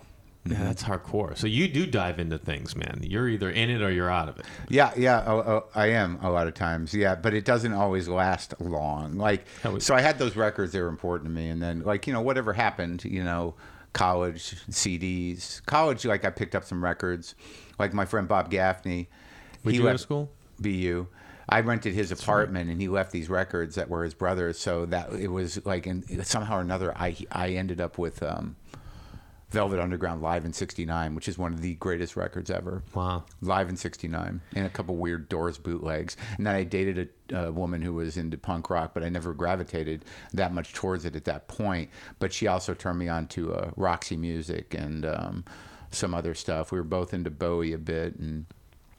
Mm-hmm. 0.45 0.61
Yeah, 0.61 0.67
that's 0.67 0.83
hardcore. 0.83 1.37
So 1.37 1.47
you 1.47 1.69
do 1.69 1.85
dive 1.85 2.19
into 2.19 2.37
things, 2.37 2.75
man. 2.75 2.99
You're 3.01 3.29
either 3.29 3.49
in 3.49 3.69
it 3.69 3.81
or 3.81 3.89
you're 3.91 4.09
out 4.09 4.27
of 4.27 4.39
it. 4.39 4.45
Yeah, 4.67 4.91
yeah, 4.97 5.23
oh, 5.25 5.37
oh, 5.39 5.65
I 5.73 5.87
am 5.91 6.19
a 6.21 6.29
lot 6.29 6.47
of 6.47 6.53
times. 6.53 6.93
Yeah, 6.93 7.15
but 7.15 7.33
it 7.33 7.45
doesn't 7.45 7.71
always 7.71 8.09
last 8.09 8.53
long. 8.59 9.15
Like, 9.17 9.45
was- 9.63 9.85
so 9.85 9.95
I 9.95 10.01
had 10.01 10.19
those 10.19 10.35
records; 10.35 10.73
they 10.73 10.81
were 10.81 10.89
important 10.89 11.29
to 11.29 11.33
me. 11.33 11.47
And 11.49 11.61
then, 11.63 11.83
like, 11.83 12.07
you 12.07 12.13
know, 12.13 12.21
whatever 12.21 12.51
happened, 12.51 13.05
you 13.05 13.23
know, 13.23 13.55
college 13.93 14.55
CDs, 14.69 15.65
college. 15.65 16.05
Like, 16.05 16.25
I 16.25 16.29
picked 16.29 16.55
up 16.55 16.65
some 16.65 16.83
records. 16.83 17.35
Like 17.79 17.93
my 17.93 18.05
friend 18.05 18.27
Bob 18.27 18.51
Gaffney. 18.51 19.07
Would 19.63 19.71
he 19.71 19.77
you 19.77 19.83
to 19.83 19.87
left 19.91 20.01
school? 20.01 20.29
BU. 20.59 21.07
I 21.49 21.59
rented 21.61 21.93
his 21.93 22.11
apartment, 22.11 22.69
and 22.69 22.79
he 22.81 22.87
left 22.87 23.11
these 23.11 23.29
records 23.29 23.75
that 23.75 23.89
were 23.89 24.03
his 24.03 24.13
brother's. 24.13 24.59
So 24.59 24.85
that 24.87 25.13
it 25.13 25.27
was 25.29 25.65
like, 25.65 25.85
and 25.87 26.25
somehow 26.27 26.57
or 26.57 26.61
another, 26.61 26.93
I 26.97 27.15
I 27.31 27.51
ended 27.51 27.79
up 27.79 27.97
with. 27.97 28.21
Um, 28.21 28.57
Velvet 29.53 29.79
Underground 29.79 30.23
live 30.23 30.45
in 30.45 30.51
'69, 30.51 31.13
which 31.13 31.27
is 31.27 31.37
one 31.37 31.53
of 31.53 31.61
the 31.61 31.75
greatest 31.75 32.15
records 32.15 32.49
ever. 32.49 32.81
Wow. 32.93 33.23
live 33.41 33.69
in 33.69 33.77
69 33.77 34.41
and 34.55 34.65
a 34.65 34.69
couple 34.69 34.95
weird 34.95 35.29
doors 35.29 35.59
bootlegs. 35.59 36.17
And 36.37 36.47
then 36.47 36.55
i 36.55 36.63
dated 36.63 37.09
a, 37.29 37.45
a 37.45 37.51
woman 37.51 37.81
who 37.81 37.93
was 37.93 38.17
into 38.17 38.37
punk 38.37 38.69
rock 38.69 38.93
but 38.95 39.03
i 39.03 39.09
never 39.09 39.33
gravitated 39.33 40.05
that 40.33 40.53
much 40.53 40.73
towards 40.73 41.05
it 41.05 41.15
at 41.15 41.25
that 41.25 41.47
point. 41.47 41.91
But 42.17 42.33
she 42.33 42.47
also 42.47 42.73
turned 42.73 42.97
me 42.97 43.07
on 43.09 43.27
to 43.27 43.53
uh, 43.53 43.71
roxy 43.75 44.17
music 44.17 44.73
and 44.73 45.05
um, 45.05 45.45
some 45.91 46.15
other 46.15 46.33
stuff. 46.33 46.71
We 46.71 46.79
were 46.79 46.83
both 46.83 47.13
into 47.13 47.29
bowie 47.29 47.73
a 47.73 47.77
bit 47.77 48.15
and 48.15 48.47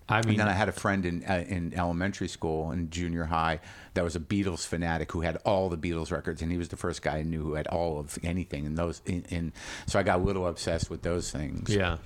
I 0.08 0.20
mean, 0.20 0.30
and 0.30 0.40
then 0.40 0.48
I 0.48 0.52
had 0.52 0.68
a 0.68 0.72
friend 0.72 1.06
in 1.06 1.24
uh, 1.24 1.44
in 1.48 1.72
elementary 1.74 2.28
school 2.28 2.70
and 2.70 2.90
junior 2.90 3.24
high 3.24 3.60
that 3.94 4.04
was 4.04 4.14
a 4.14 4.20
Beatles 4.20 4.66
fanatic 4.66 5.12
who 5.12 5.22
had 5.22 5.36
all 5.44 5.70
the 5.70 5.78
Beatles 5.78 6.12
records, 6.12 6.42
and 6.42 6.52
he 6.52 6.58
was 6.58 6.68
the 6.68 6.76
first 6.76 7.00
guy 7.00 7.18
I 7.18 7.22
knew 7.22 7.42
who 7.42 7.54
had 7.54 7.66
all 7.68 7.98
of 7.98 8.18
anything. 8.22 8.66
And 8.66 8.76
those, 8.76 9.00
in, 9.06 9.24
in 9.30 9.52
so 9.86 9.98
I 9.98 10.02
got 10.02 10.20
a 10.20 10.22
little 10.22 10.46
obsessed 10.46 10.90
with 10.90 11.02
those 11.02 11.30
things. 11.30 11.74
yeah. 11.74 11.96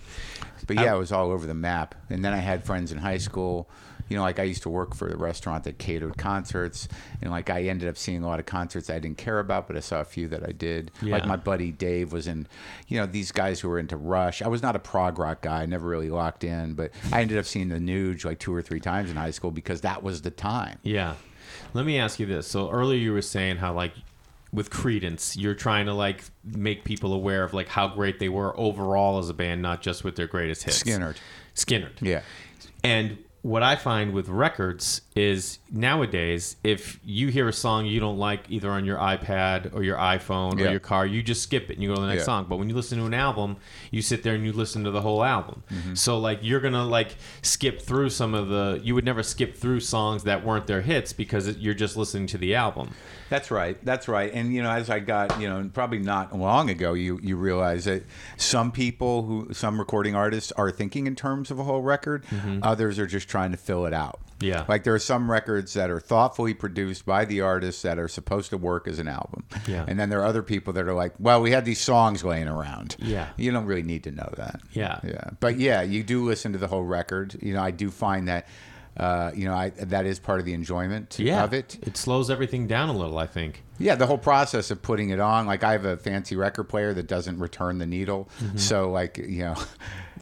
But 0.66 0.76
yeah, 0.76 0.94
it 0.94 0.98
was 0.98 1.12
all 1.12 1.30
over 1.30 1.46
the 1.46 1.54
map. 1.54 1.94
And 2.11 2.24
then 2.24 2.32
I 2.32 2.38
had 2.38 2.64
friends 2.64 2.92
in 2.92 2.98
high 2.98 3.18
school. 3.18 3.68
You 4.09 4.16
know, 4.16 4.23
like 4.23 4.38
I 4.38 4.44
used 4.44 4.62
to 4.62 4.71
work 4.71 4.94
for 4.94 5.09
a 5.09 5.16
restaurant 5.16 5.64
that 5.64 5.79
catered 5.79 6.16
concerts, 6.16 6.88
and 7.21 7.31
like 7.31 7.51
I 7.51 7.64
ended 7.64 7.88
up 7.88 7.97
seeing 7.97 8.23
a 8.23 8.27
lot 8.27 8.40
of 8.40 8.47
concerts 8.47 8.90
I 8.90 8.99
didn't 8.99 9.18
care 9.18 9.38
about, 9.38 9.66
but 9.66 9.77
I 9.77 9.81
saw 9.81 10.01
a 10.01 10.05
few 10.05 10.29
that 10.29 10.47
I 10.47 10.53
did. 10.53 10.90
Like 11.03 11.27
my 11.27 11.37
buddy 11.37 11.73
Dave 11.73 12.12
was 12.12 12.27
in, 12.27 12.47
you 12.88 12.99
know, 12.99 13.07
these 13.07 13.33
guys 13.33 13.61
who 13.61 13.68
were 13.68 13.79
into 13.79 13.97
Rush. 13.97 14.42
I 14.42 14.49
was 14.49 14.62
not 14.62 14.77
a 14.77 14.79
prog 14.79 15.18
rock 15.18 15.42
guy, 15.42 15.62
I 15.62 15.66
never 15.66 15.88
really 15.88 16.11
locked 16.11 16.44
in, 16.44 16.75
but 16.75 16.90
I 17.12 17.21
ended 17.21 17.38
up 17.38 17.44
seeing 17.44 17.68
the 17.68 17.79
Nuge 17.79 18.25
like 18.25 18.38
two 18.38 18.55
or 18.55 18.62
three 18.62 18.81
times 18.81 19.11
in 19.11 19.16
high 19.16 19.31
school 19.31 19.51
because 19.51 19.83
that 19.83 20.03
was 20.03 20.23
the 20.23 20.31
time. 20.31 20.79
Yeah. 20.83 21.14
Let 21.75 21.85
me 21.87 21.99
ask 21.99 22.18
you 22.18 22.27
this. 22.27 22.47
So 22.47 22.71
earlier 22.71 22.99
you 22.99 23.12
were 23.12 23.23
saying 23.23 23.57
how 23.57 23.73
like 23.73 23.92
with 24.53 24.71
Creedence, 24.71 25.37
you're 25.37 25.55
trying 25.55 25.87
to 25.87 25.94
like 25.94 26.25
make 26.44 26.85
people 26.85 27.12
aware 27.12 27.44
of 27.44 27.53
like 27.53 27.68
how 27.68 27.88
great 27.88 28.18
they 28.18 28.29
were 28.29 28.59
overall 28.59 29.18
as 29.18 29.29
a 29.29 29.35
band, 29.35 29.61
not 29.62 29.83
just 29.83 30.05
with 30.05 30.16
their 30.16 30.27
greatest 30.27 30.64
hits. 30.64 30.83
Skynyrd. 30.83 31.16
Skynyrd. 31.55 32.01
Yeah. 32.01 32.23
And 32.83 33.18
what 33.42 33.62
I 33.62 33.77
find 33.77 34.12
with 34.12 34.29
records 34.29 35.03
is 35.18 35.59
nowadays, 35.70 36.57
if 36.62 37.00
you 37.04 37.28
hear 37.28 37.48
a 37.48 37.52
song 37.52 37.87
you 37.87 37.98
don't 37.98 38.18
like 38.18 38.42
either 38.48 38.70
on 38.70 38.85
your 38.85 38.98
iPad 38.98 39.74
or 39.74 39.83
your 39.83 39.96
iPhone 39.96 40.61
or 40.61 40.70
your 40.70 40.78
car, 40.81 41.04
you 41.04 41.22
just 41.22 41.42
skip 41.42 41.70
it 41.70 41.74
and 41.74 41.83
you 41.83 41.88
go 41.88 41.96
to 41.96 42.00
the 42.00 42.07
next 42.07 42.20
Yeah. 42.20 42.26
song. 42.26 42.46
But 42.48 42.59
when 42.59 42.68
you 42.68 42.74
listen 42.76 42.98
to 42.98 43.04
an 43.04 43.14
album, 43.14 43.57
you 43.90 44.00
sit 44.00 44.22
there 44.22 44.35
and 44.35 44.44
you 44.44 44.52
listen 44.52 44.85
to 44.85 44.90
the 44.92 45.00
whole 45.02 45.24
album. 45.24 45.64
Mm-hmm. 45.72 45.94
So 45.94 46.18
like 46.18 46.38
you're 46.42 46.61
gonna 46.61 46.85
like 46.85 47.16
skip 47.42 47.83
through 47.83 48.11
some 48.11 48.33
of 48.35 48.48
the. 48.48 48.81
You 48.83 48.94
would 48.94 49.04
never 49.04 49.22
skip 49.24 49.57
through 49.57 49.81
songs 49.81 50.22
that 50.24 50.44
weren't 50.44 50.66
their 50.68 50.83
hits 50.83 51.12
because 51.12 51.48
it, 51.48 51.59
you're 51.59 51.74
just 51.74 51.96
listening 51.96 52.28
to 52.28 52.38
the 52.38 52.54
album. 52.54 52.90
That's 53.28 53.50
right. 53.50 53.76
That's 53.85 54.07
right. 54.09 54.33
And 54.33 54.54
you 54.54 54.62
know, 54.62 54.70
as 54.70 54.88
I 54.88 55.00
got, 55.00 55.40
you 55.40 55.48
know, 55.48 55.68
probably 55.74 55.98
not 55.98 56.37
long 56.38 56.70
ago, 56.70 56.92
you 56.94 57.18
you 57.22 57.37
realize 57.37 57.85
that 57.87 58.04
some 58.37 58.70
people 58.72 59.24
who 59.24 59.52
some 59.52 59.78
recording 59.78 60.14
artists 60.14 60.52
are 60.52 60.70
thinking 60.70 61.07
in 61.07 61.16
terms 61.16 61.50
of 61.50 61.59
a 61.59 61.64
whole 61.64 61.83
record. 61.83 62.24
Others 62.62 62.98
are 62.98 63.07
just 63.07 63.28
trying 63.28 63.50
to 63.50 63.57
fill 63.59 63.85
it 63.85 63.92
out. 63.92 64.20
Yeah. 64.40 64.64
Like 64.68 64.85
there 64.85 64.94
are 64.94 64.98
some 65.01 65.31
records 65.31 65.74
that 65.74 65.90
are 65.90 65.98
thoughtfully 66.01 66.55
produced 66.55 67.05
by 67.05 67.24
the 67.24 67.40
artists 67.40 67.83
that 67.83 67.98
are 67.98 68.07
supposed 68.09 68.51
to 68.51 68.57
work 68.57 68.87
as 68.87 68.98
an 68.98 69.09
album. 69.09 69.44
Yeah. 69.66 69.85
And 69.88 69.98
then 69.98 70.11
there 70.11 70.20
are 70.20 70.27
other 70.27 70.42
people 70.42 70.72
that 70.74 70.87
are 70.87 70.94
like, 70.94 71.14
well, 71.18 71.40
we 71.40 71.51
had 71.51 71.64
these 71.64 71.81
songs 71.81 72.22
laying 72.22 72.46
around. 72.48 72.96
Yeah. 73.01 73.31
You 73.37 73.51
don't 73.51 73.66
really 73.66 73.83
need 73.83 74.05
to 74.05 74.12
know 74.12 74.33
that. 74.37 74.61
Yeah. 74.72 75.01
Yeah. 75.03 75.31
But 75.40 75.59
yeah, 75.59 75.83
you 75.83 76.03
do 76.05 76.24
listen 76.24 76.53
to 76.53 76.59
the 76.59 76.68
whole 76.68 76.85
record. 76.85 77.37
You 77.42 77.55
know, 77.55 77.62
I 77.62 77.72
do 77.72 77.90
find 77.90 78.29
that, 78.29 78.46
uh, 78.96 79.33
you 79.35 79.44
know, 79.46 79.55
I, 79.55 79.70
that 79.70 80.07
is 80.07 80.18
part 80.20 80.38
of 80.38 80.46
the 80.46 80.55
enjoyment 80.55 81.18
yeah. 81.18 81.42
of 81.42 81.53
it. 81.53 81.77
It 81.83 81.96
slows 81.96 82.31
everything 82.31 82.66
down 82.68 82.88
a 82.90 82.96
little, 82.96 83.18
I 83.18 83.27
think. 83.27 83.64
Yeah, 83.79 83.94
the 83.96 84.07
whole 84.07 84.18
process 84.18 84.70
of 84.70 84.83
putting 84.83 85.11
it 85.11 85.18
on. 85.20 85.46
Like 85.46 85.64
I 85.64 85.72
have 85.72 85.85
a 85.85 85.96
fancy 85.96 86.37
record 86.37 86.64
player 86.68 86.94
that 86.94 87.07
doesn't 87.09 87.38
return 87.40 87.79
the 87.79 87.87
needle. 87.87 88.29
So 88.57 88.90
like, 88.90 89.18
you 89.18 89.42
know, 89.42 89.55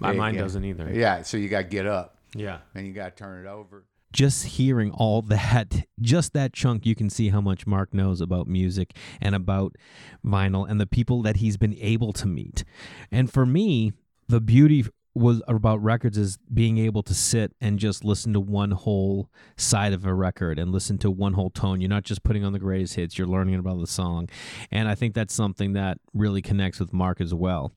My 0.01 0.13
it- 0.13 0.35
yeah. 0.35 0.41
doesn't 0.41 0.65
either. 0.65 0.91
Yeah. 0.91 1.23
So 1.23 1.37
you 1.37 1.49
got 1.51 1.63
to 1.63 1.69
get 1.69 1.87
up 1.87 2.17
Yeah. 2.35 2.59
and 2.75 2.87
you 2.87 2.95
got 2.95 3.15
to 3.17 3.23
turn 3.23 3.45
it 3.45 3.49
over. 3.49 3.85
Just 4.17 4.47
hearing 4.47 4.93
all 4.93 5.21
that, 5.21 5.85
just 6.01 6.33
that 6.33 6.55
chunk, 6.55 6.87
you 6.87 6.95
can 6.95 7.11
see 7.11 7.29
how 7.29 7.43
much 7.43 7.67
Marc 7.67 7.93
knows 7.93 8.23
about 8.23 8.47
music 8.47 8.97
and 9.21 9.35
about 9.35 9.77
vinyl 10.25 10.67
and 10.69 10.81
the 10.81 10.87
people 10.87 11.21
that 11.23 11.37
he's 11.37 11.59
been 11.59 11.77
able 11.79 12.15
to 12.15 12.27
meet. 12.27 12.65
And 13.13 13.31
for 13.31 13.45
me, 13.45 13.93
the 14.27 14.41
beauty 14.41 14.87
was 15.15 15.43
about 15.49 15.83
records 15.83 16.17
is 16.17 16.39
being 16.53 16.79
able 16.79 17.03
to 17.03 17.13
sit 17.13 17.53
and 17.61 17.79
just 17.79 18.05
listen 18.05 18.33
to 18.33 18.41
one 18.41 18.71
whole 18.71 19.29
side 19.59 19.93
of 19.93 20.07
a 20.07 20.15
record 20.15 20.59
and 20.59 20.73
listen 20.73 20.97
to 20.99 21.11
one 21.11 21.35
whole 21.35 21.51
tone. 21.51 21.83
You're 21.83 21.91
not 21.91 22.05
just 22.05 22.23
putting 22.23 22.43
on 22.43 22.55
the 22.55 22.59
greatest 22.59 22.95
hits, 22.95 23.19
you're 23.19 23.27
learning 23.27 23.57
about 23.57 23.81
the 23.81 23.87
song. 23.87 24.31
And 24.71 24.89
I 24.89 24.95
think 24.95 25.15
that's 25.15 25.35
something 25.35 25.75
that 25.75 25.99
really 26.15 26.41
connects 26.41 26.81
with 26.81 26.95
Marc 26.95 27.21
as 27.21 27.35
well. 27.35 27.73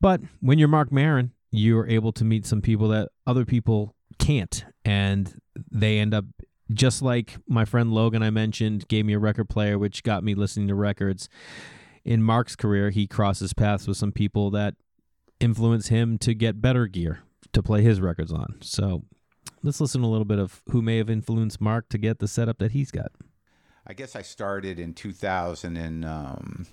But 0.00 0.22
when 0.40 0.58
you're 0.58 0.68
Marc 0.68 0.90
Maron, 0.90 1.32
you're 1.50 1.86
able 1.86 2.12
to 2.12 2.24
meet 2.24 2.46
some 2.46 2.62
people 2.62 2.88
that 2.88 3.10
other 3.26 3.44
people 3.44 3.94
can't. 4.18 4.64
And 4.84 5.40
they 5.70 5.98
end 5.98 6.14
up 6.14 6.24
just 6.72 7.02
like 7.02 7.36
my 7.48 7.64
friend 7.64 7.92
Logan 7.92 8.22
I 8.22 8.30
mentioned 8.30 8.88
gave 8.88 9.04
me 9.04 9.12
a 9.12 9.18
record 9.18 9.48
player 9.48 9.78
which 9.78 10.02
got 10.02 10.22
me 10.24 10.34
listening 10.34 10.68
to 10.68 10.74
records. 10.74 11.28
In 12.04 12.22
Marc's 12.22 12.56
career, 12.56 12.90
he 12.90 13.06
crosses 13.06 13.52
paths 13.52 13.86
with 13.86 13.96
some 13.96 14.12
people 14.12 14.50
that 14.52 14.74
influence 15.38 15.88
him 15.88 16.18
to 16.18 16.34
get 16.34 16.60
better 16.60 16.86
gear 16.86 17.20
to 17.52 17.62
play 17.62 17.82
his 17.82 18.00
records 18.00 18.32
on. 18.32 18.56
So 18.60 19.04
let's 19.62 19.80
listen 19.80 20.02
a 20.02 20.10
little 20.10 20.24
bit 20.24 20.38
of 20.38 20.62
who 20.70 20.82
may 20.82 20.98
have 20.98 21.10
influenced 21.10 21.60
Marc 21.60 21.88
to 21.90 21.98
get 21.98 22.18
the 22.18 22.28
setup 22.28 22.58
that 22.58 22.72
he's 22.72 22.90
got. 22.90 23.12
I 23.86 23.92
guess 23.92 24.14
I 24.14 24.22
started 24.22 24.78
in 24.78 24.94
2000 24.94 25.76
and 25.76 26.04
um, 26.04 26.66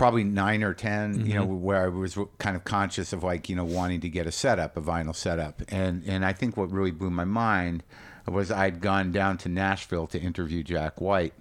probably 0.00 0.24
nine 0.24 0.62
or 0.62 0.72
10, 0.72 1.26
you 1.26 1.34
know, 1.34 1.44
mm-hmm. 1.44 1.60
where 1.60 1.84
I 1.84 1.88
was 1.88 2.16
kind 2.38 2.56
of 2.56 2.64
conscious 2.64 3.12
of 3.12 3.22
like, 3.22 3.50
you 3.50 3.54
know, 3.54 3.66
wanting 3.66 4.00
to 4.00 4.08
get 4.08 4.26
a 4.26 4.32
setup, 4.32 4.78
a 4.78 4.80
vinyl 4.80 5.14
setup. 5.14 5.60
And, 5.68 6.04
and 6.06 6.24
I 6.24 6.32
think 6.32 6.56
what 6.56 6.70
really 6.70 6.90
blew 6.90 7.10
my 7.10 7.26
mind 7.26 7.82
was 8.26 8.50
I'd 8.50 8.80
gone 8.80 9.12
down 9.12 9.36
to 9.38 9.50
Nashville 9.50 10.06
to 10.06 10.18
interview 10.18 10.62
Jack 10.62 11.02
White. 11.02 11.34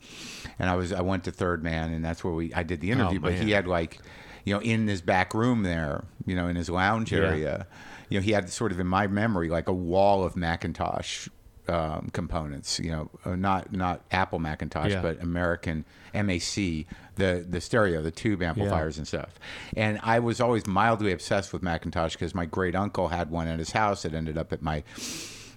And 0.59 0.69
I 0.69 0.75
was, 0.75 0.91
I 0.91 0.99
went 0.99 1.23
to 1.23 1.31
Third 1.31 1.63
Man 1.63 1.93
and 1.93 2.03
that's 2.03 2.21
where 2.21 2.33
we, 2.33 2.53
I 2.53 2.63
did 2.63 2.81
the 2.81 2.89
oh, 2.89 2.95
interview, 2.95 3.21
but 3.21 3.35
he 3.35 3.51
had 3.51 3.65
like, 3.65 3.97
you 4.43 4.53
know, 4.53 4.59
in 4.59 4.89
his 4.89 5.01
back 5.01 5.33
room 5.33 5.63
there, 5.63 6.03
you 6.25 6.35
know, 6.35 6.49
in 6.49 6.57
his 6.57 6.69
lounge 6.69 7.13
Yeah. 7.13 7.19
area, 7.19 7.67
you 8.09 8.19
know, 8.19 8.21
he 8.21 8.33
had 8.33 8.49
sort 8.49 8.73
of 8.73 8.79
in 8.81 8.87
my 8.87 9.07
memory, 9.07 9.47
like 9.47 9.69
a 9.69 9.73
wall 9.73 10.25
of 10.25 10.33
McIntosh 10.33 11.29
um, 11.69 12.09
components. 12.11 12.79
You 12.79 12.91
know, 12.91 13.11
uh, 13.25 13.35
not 13.35 13.71
not 13.71 14.01
Apple 14.11 14.39
Macintosh, 14.39 14.91
Yeah. 14.91 15.01
but 15.01 15.21
American 15.21 15.85
MAC, 16.13 16.85
the 17.15 17.45
the 17.47 17.61
stereo, 17.61 18.01
the 18.01 18.11
tube 18.11 18.41
amplifiers 18.41 18.97
and 18.97 19.07
stuff. 19.07 19.39
And 19.77 19.99
I 20.03 20.19
was 20.19 20.41
always 20.41 20.65
mildly 20.67 21.11
obsessed 21.11 21.53
with 21.53 21.61
McIntosh 21.61 22.13
because 22.13 22.33
my 22.35 22.45
great 22.45 22.75
uncle 22.75 23.07
had 23.09 23.29
one 23.29 23.47
at 23.47 23.59
his 23.59 23.71
house. 23.71 24.05
It 24.05 24.13
ended 24.13 24.37
up 24.37 24.51
at 24.51 24.61
my 24.61 24.83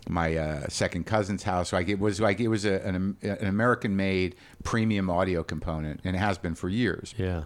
my 0.08 0.36
uh, 0.36 0.68
second 0.68 1.06
cousin's 1.06 1.44
house. 1.44 1.72
Like 1.72 1.88
it 1.88 1.98
was 1.98 2.20
like 2.20 2.40
it 2.40 2.48
was 2.48 2.64
a, 2.64 2.84
an, 2.86 3.16
an 3.22 3.46
American 3.46 3.96
made 3.96 4.34
premium 4.64 5.08
audio 5.08 5.42
component, 5.44 6.00
and 6.04 6.16
it 6.16 6.18
has 6.18 6.38
been 6.38 6.54
for 6.54 6.68
years 6.68 7.14
Yeah. 7.16 7.44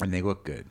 And 0.00 0.12
they 0.12 0.22
look 0.22 0.44
good. 0.44 0.66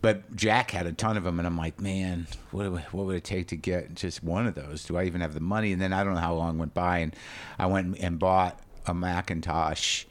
But 0.00 0.34
Jack 0.36 0.70
had 0.70 0.86
a 0.86 0.92
ton 0.92 1.16
of 1.16 1.24
them, 1.24 1.38
and 1.38 1.46
I'm 1.46 1.56
like, 1.56 1.80
man, 1.80 2.26
what 2.50 2.70
would, 2.70 2.82
what 2.92 3.06
would 3.06 3.16
it 3.16 3.24
take 3.24 3.48
to 3.48 3.56
get 3.56 3.94
just 3.94 4.22
one 4.22 4.46
of 4.46 4.54
those? 4.54 4.84
Do 4.84 4.96
I 4.96 5.04
even 5.04 5.20
have 5.20 5.34
the 5.34 5.40
money? 5.40 5.72
And 5.72 5.80
then 5.80 5.92
I 5.92 6.04
don't 6.04 6.14
know 6.14 6.20
how 6.20 6.34
long 6.34 6.58
went 6.58 6.74
by, 6.74 6.98
and 6.98 7.16
I 7.58 7.66
went 7.66 7.98
and 7.98 8.18
bought 8.18 8.60
a 8.86 8.92
McIntosh 8.92 10.04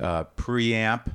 uh, 0.00 0.24
preamp, 0.36 1.14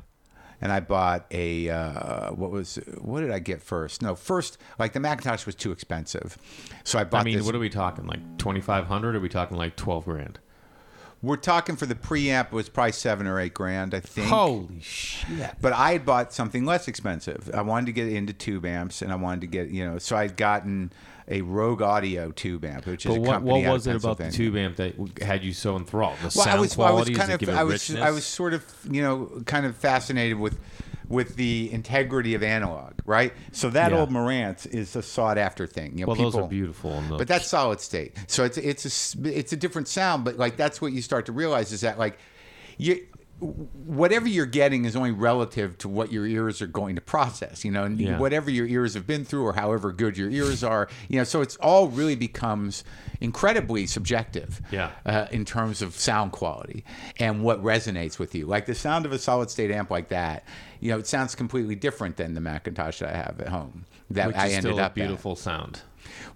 and 0.62 0.72
I 0.72 0.80
bought 0.80 1.26
a 1.32 1.70
uh, 1.70 2.32
what 2.32 2.52
was 2.52 2.76
what 3.00 3.22
did 3.22 3.32
I 3.32 3.40
get 3.40 3.62
first? 3.62 4.02
No, 4.02 4.16
first 4.16 4.58
like 4.78 4.94
the 4.94 5.00
McIntosh 5.00 5.46
was 5.46 5.56
too 5.56 5.72
expensive, 5.72 6.38
so 6.84 7.00
I 7.00 7.04
bought. 7.04 7.22
I 7.22 7.24
mean, 7.26 7.38
this, 7.38 7.46
what 7.46 7.56
are 7.56 7.60
we 7.60 7.70
talking? 7.70 8.06
Like 8.06 8.38
2500 8.38 9.16
are 9.16 9.20
we 9.20 9.30
talking 9.30 9.58
like 9.58 9.76
12 9.76 10.06
grand? 10.06 10.40
We're 11.22 11.36
talking 11.36 11.76
for 11.76 11.86
the 11.86 11.96
preamp 11.96 12.46
it 12.46 12.52
was 12.52 12.70
probably 12.70 12.94
seven 12.94 13.28
or 13.28 13.40
eight 13.40 13.54
grand, 13.54 13.94
I 13.94 14.00
think. 14.00 14.28
Holy 14.28 14.80
shit. 14.80 15.56
But 15.62 15.74
I 15.74 15.94
had 15.94 16.06
bought 16.06 16.34
something 16.34 16.66
less 16.66 16.88
expensive. 16.88 17.52
I 17.54 17.62
wanted 17.62 17.88
to 17.88 17.92
get 17.92 18.08
into 18.08 18.34
tube 18.34 18.66
amps, 18.66 19.02
and 19.02 19.12
I 19.12 19.16
wanted 19.16 19.42
to 19.42 19.48
get 19.48 19.70
you 19.70 19.86
know. 19.86 19.98
So 19.98 20.16
I'd 20.16 20.38
gotten 20.38 20.92
a 21.28 21.42
Rogue 21.42 21.82
Audio 21.82 22.32
tube 22.32 22.66
amp, 22.66 22.88
which 22.88 23.06
is 23.06 23.12
But 23.12 23.18
a 23.18 23.22
what, 23.22 23.32
company 23.34 23.64
what 23.64 23.74
was 23.74 23.88
it 23.88 23.96
about 23.96 24.18
the 24.18 24.32
tube 24.32 24.56
amp 24.56 24.78
that 24.78 24.96
had 25.22 25.44
you 25.44 25.54
so 25.54 25.76
enthralled? 25.76 26.18
The 26.18 26.24
Well, 26.24 26.32
sound 26.32 26.50
I 26.58 26.60
was, 26.60 26.78
well, 26.78 26.88
I 26.88 26.92
was 26.92 27.10
quality? 27.10 27.14
Kind 27.16 27.32
of, 27.32 27.42
it 27.44 27.50
I 27.50 27.64
was. 27.64 27.96
I 27.96 28.12
was 28.12 28.26
sort 28.26 28.54
of, 28.54 28.66
you 28.90 29.02
know, 29.02 29.42
kind 29.46 29.66
of 29.66 29.76
fascinated 29.76 30.40
with, 30.40 30.58
with 31.10 31.36
the 31.36 31.70
integrity 31.74 32.36
of 32.36 32.44
analog, 32.44 32.94
right? 33.06 33.34
So 33.52 33.70
that 33.72 33.92
Yeah. 33.92 34.00
old 34.00 34.12
Marantz 34.12 34.66
is 34.68 34.96
a 34.96 35.02
sought 35.02 35.38
after 35.38 35.68
thing. 35.68 35.94
You 35.98 36.02
know, 36.02 36.08
well, 36.08 36.16
people, 36.16 36.32
those 36.32 36.42
are 36.42 36.48
beautiful. 36.48 37.04
But 37.10 37.28
that's 37.28 37.48
solid 37.48 37.82
state. 37.82 38.16
So 38.28 38.44
it's 38.46 38.58
it's 38.58 39.16
a 39.16 39.38
it's 39.38 39.52
a 39.52 39.58
different 39.58 39.88
sound. 39.88 40.24
But 40.24 40.38
like 40.38 40.56
that's 40.56 40.82
what 40.82 40.94
you 40.94 41.02
start 41.02 41.26
to 41.26 41.32
realize 41.32 41.72
is 41.72 41.82
that 41.82 41.98
like 42.00 42.18
you 42.78 43.06
whatever 43.40 44.28
you're 44.28 44.46
getting 44.46 44.86
is 44.86 44.96
only 44.96 45.12
relative 45.12 45.78
to 45.80 45.88
what 45.90 46.12
your 46.12 46.26
ears 46.26 46.62
are 46.62 46.68
going 46.68 46.96
to 46.96 47.02
process. 47.02 47.64
You 47.64 47.72
know, 47.72 47.84
and 47.84 48.00
Yeah. 48.00 48.18
whatever 48.18 48.52
your 48.52 48.68
ears 48.68 48.94
have 48.94 49.08
been 49.08 49.26
through 49.26 49.46
or 49.46 49.54
however 49.54 49.92
good 49.92 50.18
your 50.18 50.30
ears 50.30 50.64
are. 50.64 50.88
You 51.08 51.18
know, 51.20 51.24
so 51.24 51.42
it's 51.42 51.56
all 51.58 51.88
really 51.88 52.16
becomes 52.16 52.84
incredibly 53.22 53.88
subjective. 53.88 54.62
Yeah. 54.72 54.92
Uh, 55.06 55.28
in 55.32 55.46
terms 55.46 55.82
of 55.82 55.96
sound 55.96 56.32
quality 56.32 56.84
and 57.20 57.44
what 57.44 57.64
resonates 57.64 58.20
with 58.20 58.36
you, 58.36 58.46
like 58.46 58.66
the 58.66 58.76
sound 58.76 59.06
of 59.06 59.12
a 59.12 59.20
solid 59.20 59.50
state 59.50 59.72
amp 59.72 59.90
like 59.90 60.10
that. 60.10 60.44
You 60.80 60.92
know, 60.92 60.98
it 60.98 61.08
sounds 61.08 61.36
completely 61.36 61.76
different 61.76 62.16
than 62.18 62.34
the 62.36 62.42
McIntosh 62.42 63.00
that 63.00 63.14
I 63.14 63.18
have 63.18 63.40
at 63.42 63.50
home. 63.50 63.86
That 64.12 64.28
which 64.28 64.36
I 64.38 64.50
ended 64.50 64.80
up 64.80 64.92
at. 64.92 64.96
beautiful 64.96 65.36
sound. 65.36 65.82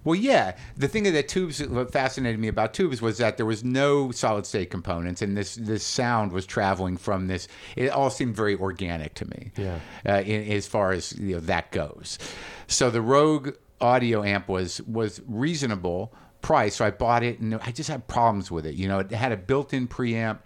Well, 0.04 0.14
yeah. 0.14 0.56
The 0.76 0.88
thing 0.88 1.04
that 1.04 1.28
tubes 1.28 1.64
what 1.66 1.92
fascinated 1.92 2.40
me 2.40 2.48
about 2.48 2.74
tubes 2.74 3.00
was 3.00 3.18
that 3.18 3.36
there 3.36 3.46
was 3.46 3.64
no 3.64 4.10
solid 4.10 4.46
state 4.46 4.70
components, 4.70 5.22
and 5.22 5.36
this 5.36 5.56
this 5.56 5.84
sound 5.84 6.32
was 6.32 6.46
traveling 6.46 6.96
from 6.96 7.26
this. 7.26 7.48
It 7.76 7.90
all 7.90 8.10
seemed 8.10 8.36
very 8.36 8.56
organic 8.56 9.14
to 9.14 9.26
me. 9.26 9.52
Yeah. 9.56 9.78
Uh, 10.06 10.22
in, 10.22 10.50
as 10.52 10.66
far 10.66 10.92
as 10.92 11.12
you 11.18 11.34
know 11.34 11.40
that 11.40 11.70
goes, 11.72 12.18
so 12.66 12.90
the 12.90 13.02
Rogue 13.02 13.54
audio 13.80 14.22
amp 14.22 14.48
was 14.48 14.80
was 14.82 15.20
reasonable 15.26 16.14
price, 16.42 16.76
so 16.76 16.84
I 16.84 16.90
bought 16.90 17.22
it, 17.22 17.40
and 17.40 17.54
I 17.54 17.70
just 17.70 17.88
had 17.88 18.06
problems 18.06 18.50
with 18.50 18.66
it. 18.66 18.74
You 18.74 18.86
know, 18.86 18.98
it 18.98 19.10
had 19.10 19.32
a 19.32 19.36
built-in 19.36 19.88
preamp 19.88 20.38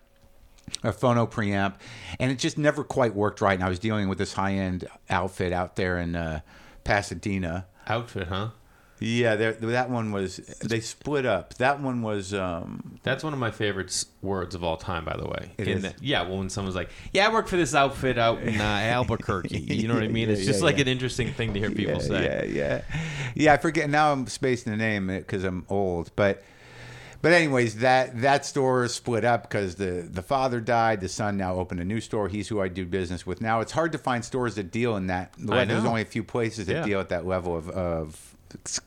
a 0.82 0.92
phono 0.92 1.30
preamp, 1.30 1.74
and 2.20 2.30
it 2.30 2.38
just 2.38 2.58
never 2.58 2.84
quite 2.84 3.14
worked 3.14 3.40
right. 3.40 3.54
And 3.54 3.64
I 3.64 3.68
was 3.68 3.78
dealing 3.78 4.08
with 4.08 4.18
this 4.18 4.32
high 4.32 4.54
end 4.54 4.86
outfit 5.08 5.52
out 5.52 5.76
there 5.76 5.98
in 5.98 6.14
uh, 6.14 6.40
Pasadena. 6.84 7.66
Outfit, 7.86 8.28
huh? 8.28 8.50
Yeah, 9.00 9.36
that 9.36 9.90
one 9.90 10.10
was. 10.12 10.36
They 10.62 10.80
split 10.80 11.24
up. 11.24 11.54
That 11.54 11.80
one 11.80 12.02
was. 12.02 12.34
Um, 12.34 12.98
That's 13.04 13.22
one 13.22 13.32
of 13.32 13.38
my 13.38 13.50
favorite 13.50 14.04
words 14.22 14.54
of 14.54 14.64
all 14.64 14.76
time, 14.76 15.04
by 15.04 15.16
the 15.16 15.26
way. 15.26 15.52
It 15.56 15.68
In 15.68 15.76
is? 15.78 15.82
that- 15.84 16.02
yeah, 16.02 16.22
well, 16.22 16.38
when 16.38 16.50
someone's 16.50 16.74
like, 16.76 16.90
"Yeah, 17.12 17.28
I 17.28 17.32
work 17.32 17.46
for 17.48 17.56
this 17.56 17.74
outfit 17.74 18.18
out 18.18 18.42
in 18.42 18.60
uh, 18.60 18.64
Albuquerque," 18.64 19.58
you 19.58 19.86
know 19.88 19.94
what 19.94 20.02
I 20.02 20.08
mean? 20.08 20.28
Yeah, 20.28 20.34
It's 20.34 20.46
just 20.46 20.60
yeah, 20.60 20.64
like 20.64 20.76
yeah. 20.76 20.82
an 20.82 20.88
interesting 20.88 21.32
thing 21.32 21.54
to 21.54 21.60
hear 21.60 21.70
people 21.70 21.94
yeah, 21.94 21.98
say. 22.00 22.24
Yeah, 22.24 22.44
yeah, 22.44 22.82
yeah. 23.34 23.52
I 23.52 23.56
forget 23.58 23.88
now. 23.88 24.12
I'm 24.12 24.26
spacing 24.26 24.72
the 24.72 24.76
name 24.78 25.06
because 25.06 25.44
I'm 25.44 25.64
old, 25.68 26.10
but. 26.16 26.42
But 27.20 27.32
anyways, 27.32 27.78
that 27.78 28.20
that 28.22 28.46
store 28.46 28.86
split 28.86 29.24
up 29.24 29.42
because 29.42 29.74
the 29.74 30.08
the 30.08 30.22
father 30.22 30.60
died. 30.60 31.00
The 31.00 31.08
son 31.08 31.36
now 31.36 31.54
opened 31.56 31.80
a 31.80 31.84
new 31.84 32.00
store. 32.00 32.28
He's 32.28 32.46
who 32.46 32.60
I 32.60 32.68
do 32.68 32.86
business 32.86 33.26
with 33.26 33.40
now. 33.40 33.58
It's 33.58 33.72
hard 33.72 33.90
to 33.90 33.98
find 33.98 34.24
stores 34.24 34.54
that 34.54 34.70
deal 34.70 34.96
in 34.96 35.08
that. 35.08 35.34
There's 35.36 35.84
only 35.84 36.02
a 36.02 36.04
few 36.04 36.22
places 36.22 36.66
that 36.66 36.72
Yeah. 36.74 36.84
deal 36.84 37.00
at 37.00 37.08
that 37.08 37.26
level 37.26 37.56
of, 37.56 37.68
of 37.70 38.36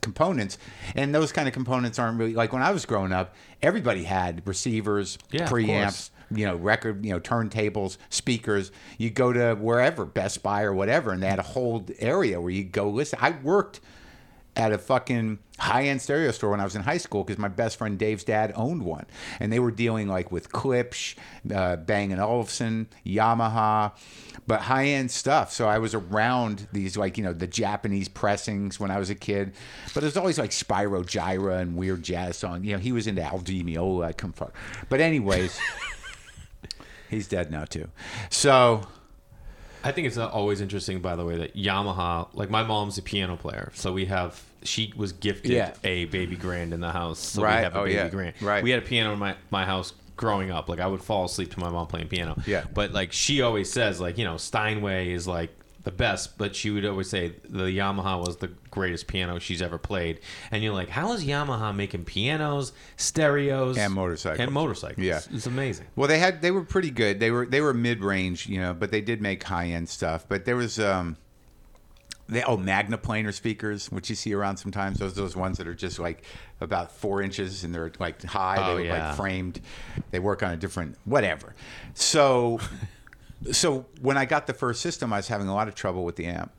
components, 0.00 0.58
and 0.94 1.14
those 1.14 1.32
kind 1.32 1.48
of 1.48 1.54
components 1.54 1.98
aren't 1.98 2.18
really 2.18 2.34
like 2.34 2.52
when 2.52 2.62
I 2.62 2.70
was 2.70 2.86
growing 2.86 3.12
up. 3.12 3.34
Everybody 3.62 4.04
had 4.04 4.46
receivers, 4.46 5.18
Yeah, 5.30 5.48
preamps, 5.48 6.10
you 6.30 6.46
know, 6.46 6.56
record, 6.56 7.04
you 7.04 7.12
know, 7.12 7.20
turntables, 7.20 7.96
speakers. 8.10 8.72
You 8.98 9.10
go 9.10 9.32
to 9.32 9.54
wherever, 9.54 10.04
Best 10.04 10.42
Buy 10.42 10.62
or 10.62 10.72
whatever, 10.72 11.12
and 11.12 11.22
they 11.22 11.28
had 11.28 11.38
a 11.38 11.42
whole 11.42 11.86
area 11.98 12.40
where 12.40 12.50
you 12.50 12.64
go 12.64 12.88
listen. 12.88 13.18
I 13.22 13.30
worked 13.42 13.80
at 14.56 14.72
a 14.72 14.78
fucking 14.78 15.38
high-end 15.62 16.02
stereo 16.02 16.32
store 16.32 16.50
when 16.50 16.60
I 16.60 16.64
was 16.64 16.74
in 16.74 16.82
high 16.82 16.98
school 16.98 17.22
because 17.22 17.38
my 17.38 17.46
best 17.46 17.78
friend 17.78 17.96
Dave's 17.96 18.24
dad 18.24 18.52
owned 18.56 18.82
one, 18.82 19.06
and 19.38 19.52
they 19.52 19.60
were 19.60 19.70
dealing 19.70 20.08
like 20.08 20.32
with 20.32 20.50
Klipsch, 20.50 21.14
uh, 21.54 21.76
Bang 21.76 22.10
and 22.10 22.20
Olufsen, 22.20 22.88
Yamaha, 23.06 23.92
but 24.44 24.62
high-end 24.62 25.12
stuff. 25.12 25.52
So 25.52 25.68
I 25.68 25.78
was 25.78 25.94
around 25.94 26.66
these 26.72 26.96
like 26.96 27.16
you 27.16 27.22
know 27.22 27.32
the 27.32 27.46
Japanese 27.46 28.08
pressings 28.08 28.80
when 28.80 28.90
I 28.90 28.98
was 28.98 29.08
a 29.08 29.14
kid, 29.14 29.52
but 29.94 30.00
there's 30.00 30.16
always 30.16 30.36
like 30.36 30.50
Spyro 30.50 31.04
Gyra 31.04 31.60
and 31.60 31.76
weird 31.76 32.02
jazz 32.02 32.36
song. 32.36 32.64
You 32.64 32.72
know, 32.72 32.78
he 32.78 32.90
was 32.90 33.06
into 33.06 33.22
Al 33.22 33.38
Di 33.38 33.62
Meola. 33.62 34.16
Come 34.16 34.32
from, 34.32 34.50
but 34.88 35.00
anyways, 35.00 35.60
he's 37.08 37.28
dead 37.28 37.50
now 37.50 37.64
too. 37.64 37.88
So. 38.30 38.82
I 39.84 39.90
think 39.90 40.06
it's 40.06 40.16
always 40.16 40.60
interesting, 40.60 41.00
by 41.00 41.16
the 41.16 41.24
way, 41.24 41.38
that 41.38 41.56
Yamaha, 41.56 42.28
like 42.34 42.50
my 42.50 42.62
mom's 42.62 42.98
a 42.98 43.02
piano 43.02 43.36
player, 43.36 43.72
so 43.74 43.92
we 43.92 44.04
have. 44.04 44.40
She 44.64 44.92
was 44.96 45.12
gifted 45.12 45.50
Yeah. 45.52 45.74
a 45.84 46.04
baby 46.06 46.36
grand 46.36 46.72
in 46.72 46.80
the 46.80 46.92
house, 46.92 47.18
so 47.18 47.42
Right. 47.42 47.58
we 47.58 47.62
have 47.64 47.74
a 47.74 47.78
Oh, 47.80 47.84
baby 47.84 47.94
yeah. 47.94 48.08
grand. 48.08 48.34
Right. 48.40 48.62
We 48.62 48.70
had 48.70 48.82
a 48.82 48.86
piano 48.86 49.12
in 49.12 49.18
my, 49.18 49.34
my 49.50 49.64
house 49.64 49.92
growing 50.16 50.50
up. 50.50 50.68
Like 50.68 50.80
I 50.80 50.86
would 50.86 51.02
fall 51.02 51.24
asleep 51.24 51.52
to 51.54 51.60
my 51.60 51.70
mom 51.70 51.86
playing 51.86 52.08
piano. 52.08 52.40
Yeah. 52.46 52.64
But 52.72 52.92
like 52.92 53.12
she 53.12 53.42
always 53.42 53.72
says, 53.72 54.00
like 54.00 54.18
you 54.18 54.24
know, 54.24 54.36
Steinway 54.36 55.10
is 55.12 55.26
like 55.26 55.50
the 55.84 55.90
best, 55.90 56.38
but 56.38 56.54
she 56.54 56.70
would 56.70 56.84
always 56.84 57.10
say 57.10 57.32
the 57.48 57.64
Yamaha 57.64 58.24
was 58.24 58.36
the 58.36 58.48
greatest 58.70 59.08
piano 59.08 59.40
she's 59.40 59.60
ever 59.60 59.78
played. 59.78 60.20
And 60.52 60.62
you're 60.62 60.72
like, 60.72 60.88
how 60.88 61.12
is 61.12 61.24
Yamaha 61.24 61.74
making 61.74 62.04
pianos, 62.04 62.72
stereos, 62.96 63.76
And 63.76 63.92
motorcycles. 63.92 64.38
and 64.38 64.52
motorcycles? 64.52 65.04
Yeah. 65.04 65.20
it's 65.32 65.46
amazing. 65.46 65.86
Well, 65.96 66.06
they 66.06 66.18
had 66.20 66.40
they 66.40 66.52
were 66.52 66.62
pretty 66.62 66.90
good. 66.90 67.18
They 67.18 67.32
were 67.32 67.46
they 67.46 67.60
were 67.60 67.74
mid 67.74 68.00
range, 68.00 68.46
you 68.46 68.60
know, 68.60 68.72
but 68.74 68.92
they 68.92 69.00
did 69.00 69.20
make 69.20 69.42
high 69.42 69.66
end 69.68 69.88
stuff. 69.88 70.24
But 70.28 70.44
there 70.44 70.54
was 70.56 70.78
um, 70.78 71.16
they 72.28 72.42
oh 72.42 72.56
Magna 72.56 72.98
planar 72.98 73.32
speakers, 73.32 73.90
which 73.90 74.08
you 74.08 74.16
see 74.16 74.34
around 74.34 74.56
sometimes. 74.56 74.98
Those 74.98 75.14
those 75.14 75.36
ones 75.36 75.58
that 75.58 75.66
are 75.66 75.74
just 75.74 75.98
like 75.98 76.24
about 76.60 76.92
four 76.92 77.22
inches 77.22 77.64
and 77.64 77.74
they're 77.74 77.92
like 77.98 78.22
high. 78.22 78.70
Oh, 78.70 78.76
they 78.76 78.86
yeah. 78.86 79.08
like 79.08 79.16
framed. 79.16 79.60
They 80.10 80.18
work 80.18 80.42
on 80.42 80.52
a 80.52 80.56
different 80.56 80.96
whatever. 81.04 81.54
So 81.94 82.60
so 83.50 83.86
when 84.00 84.16
I 84.16 84.24
got 84.24 84.46
the 84.46 84.54
first 84.54 84.80
system, 84.80 85.12
I 85.12 85.16
was 85.16 85.28
having 85.28 85.48
a 85.48 85.54
lot 85.54 85.68
of 85.68 85.74
trouble 85.74 86.04
with 86.04 86.16
the 86.16 86.26
amp. 86.26 86.52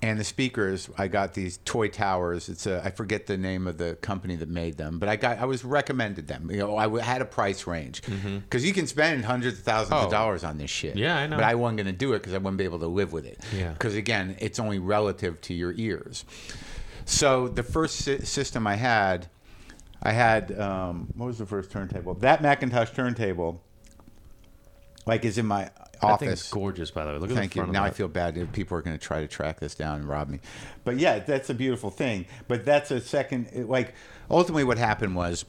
And 0.00 0.20
the 0.20 0.22
speakers, 0.24 0.88
I 0.96 1.08
got 1.08 1.34
these 1.34 1.58
toy 1.64 1.88
towers. 1.88 2.48
It's 2.48 2.66
a 2.68 2.80
I 2.84 2.90
forget 2.92 3.26
the 3.26 3.36
name 3.36 3.66
of 3.66 3.78
the 3.78 3.96
company 3.96 4.36
that 4.36 4.48
made 4.48 4.76
them, 4.76 5.00
but 5.00 5.08
I 5.08 5.16
got 5.16 5.38
I 5.38 5.44
was 5.44 5.64
recommended 5.64 6.28
them. 6.28 6.48
You 6.52 6.58
know, 6.58 6.76
I 6.76 6.84
w- 6.84 7.02
had 7.02 7.20
a 7.20 7.24
price 7.24 7.66
range 7.66 8.02
because 8.02 8.64
you 8.64 8.72
can 8.72 8.86
spend 8.86 9.24
hundreds 9.24 9.58
of 9.58 9.64
thousands 9.64 9.90
Mm-hmm. 9.94 10.02
Oh. 10.02 10.06
of 10.06 10.10
dollars 10.12 10.44
on 10.44 10.56
this 10.58 10.70
shit. 10.70 10.96
Yeah, 10.96 11.16
I 11.16 11.26
know. 11.26 11.34
But 11.36 11.44
I 11.46 11.56
wasn't 11.56 11.78
going 11.78 11.86
to 11.88 11.92
do 11.92 12.12
it 12.12 12.20
because 12.20 12.32
I 12.32 12.38
wouldn't 12.38 12.58
be 12.58 12.64
able 12.64 12.78
to 12.78 12.86
live 12.86 13.12
with 13.12 13.26
it. 13.26 13.40
Yeah. 13.56 13.72
Because 13.72 13.96
again, 13.96 14.36
it's 14.38 14.60
only 14.60 14.78
relative 14.78 15.40
to 15.42 15.54
your 15.54 15.72
ears. 15.76 16.24
So 17.04 17.48
the 17.48 17.64
first 17.64 17.96
sy- 18.04 18.18
system 18.18 18.68
I 18.68 18.76
had, 18.76 19.26
I 20.00 20.12
had 20.12 20.56
um, 20.60 21.08
what 21.16 21.26
was 21.26 21.38
the 21.38 21.46
first 21.46 21.72
turntable? 21.72 22.14
That 22.14 22.40
McIntosh 22.40 22.94
turntable, 22.94 23.62
like, 25.06 25.24
is 25.24 25.38
in 25.38 25.46
my 25.46 25.62
I 25.64 25.70
think 25.70 25.72
it's 25.72 25.87
office. 26.02 26.50
gorgeous, 26.50 26.90
by 26.90 27.04
the 27.04 27.12
way. 27.12 27.18
Look 27.18 27.30
at 27.30 27.36
Thank 27.36 27.56
you. 27.56 27.66
Now 27.66 27.84
I 27.84 27.90
feel 27.90 28.08
bad 28.08 28.52
people 28.52 28.76
are 28.76 28.82
going 28.82 28.96
to 28.96 29.04
try 29.04 29.20
to 29.20 29.28
track 29.28 29.60
this 29.60 29.74
down 29.74 30.00
and 30.00 30.08
rob 30.08 30.28
me. 30.28 30.40
But 30.84 30.98
yeah, 30.98 31.18
that's 31.18 31.50
a 31.50 31.54
beautiful 31.54 31.90
thing. 31.90 32.26
But 32.46 32.64
that's 32.64 32.90
a 32.90 33.00
second. 33.00 33.68
Like 33.68 33.94
ultimately, 34.30 34.64
what 34.64 34.78
happened 34.78 35.16
was. 35.16 35.44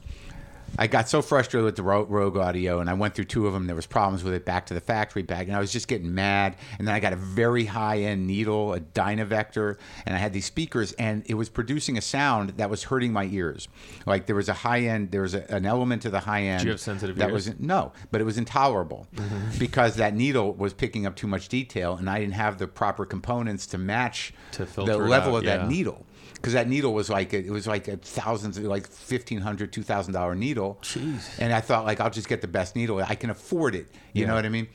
I 0.78 0.86
got 0.86 1.08
so 1.08 1.20
frustrated 1.22 1.64
with 1.64 1.76
the 1.76 1.82
Rogue 1.82 2.36
Audio, 2.36 2.80
and 2.80 2.88
I 2.88 2.94
went 2.94 3.14
through 3.14 3.26
two 3.26 3.46
of 3.46 3.52
them. 3.52 3.66
There 3.66 3.76
was 3.76 3.86
problems 3.86 4.24
with 4.24 4.34
it. 4.34 4.44
Back 4.44 4.66
to 4.66 4.74
the 4.74 4.80
factory, 4.80 5.22
bag, 5.22 5.48
and 5.48 5.56
I 5.56 5.60
was 5.60 5.72
just 5.72 5.88
getting 5.88 6.14
mad. 6.14 6.56
And 6.78 6.86
then 6.86 6.94
I 6.94 7.00
got 7.00 7.12
a 7.12 7.16
very 7.16 7.64
high-end 7.64 8.26
needle, 8.26 8.74
a 8.74 8.80
Dynavector, 8.80 9.76
and 10.06 10.14
I 10.14 10.18
had 10.18 10.32
these 10.32 10.46
speakers, 10.46 10.92
and 10.92 11.22
it 11.26 11.34
was 11.34 11.48
producing 11.48 11.98
a 11.98 12.00
sound 12.00 12.50
that 12.56 12.70
was 12.70 12.84
hurting 12.84 13.12
my 13.12 13.24
ears. 13.24 13.68
Like 14.06 14.26
there 14.26 14.36
was 14.36 14.48
a 14.48 14.54
high-end, 14.54 15.10
there 15.10 15.22
was 15.22 15.34
a, 15.34 15.50
an 15.52 15.66
element 15.66 16.02
to 16.02 16.10
the 16.10 16.20
high-end. 16.20 16.64
you 16.64 16.70
have 16.70 16.80
sensitive 16.80 17.16
that 17.16 17.30
ears? 17.30 17.48
was 17.48 17.60
no, 17.60 17.92
but 18.10 18.20
it 18.20 18.24
was 18.24 18.38
intolerable 18.38 19.06
mm-hmm. 19.14 19.58
because 19.58 19.96
that 19.96 20.14
needle 20.14 20.54
was 20.54 20.72
picking 20.72 21.06
up 21.06 21.16
too 21.16 21.26
much 21.26 21.48
detail, 21.48 21.96
and 21.96 22.08
I 22.08 22.18
didn't 22.20 22.34
have 22.34 22.58
the 22.58 22.66
proper 22.66 23.04
components 23.04 23.66
to 23.68 23.78
match 23.78 24.32
To 24.52 24.64
the 24.64 24.96
level 24.96 25.34
out, 25.34 25.38
of 25.38 25.44
that 25.44 25.68
needle. 25.68 26.06
Because 26.40 26.54
that 26.54 26.68
needle 26.68 26.94
was 26.94 27.10
like 27.10 27.34
it 27.34 27.50
was 27.50 27.66
like 27.66 27.86
a 27.86 27.98
thousands, 27.98 28.58
like 28.58 28.86
fifteen 28.86 29.40
hundred, 29.40 29.72
two 29.72 29.82
thousand 29.82 30.14
dollar 30.14 30.34
needle. 30.34 30.78
Jeez. 30.80 31.38
And 31.38 31.52
I 31.52 31.60
thought 31.60 31.84
like 31.84 32.00
I'll 32.00 32.10
just 32.10 32.28
get 32.28 32.40
the 32.40 32.48
best 32.48 32.74
needle. 32.74 32.98
I 32.98 33.14
can 33.14 33.28
afford 33.28 33.74
it. 33.74 33.88
You 34.14 34.26
know 34.26 34.34
what 34.34 34.46
I 34.46 34.48
mean? 34.48 34.68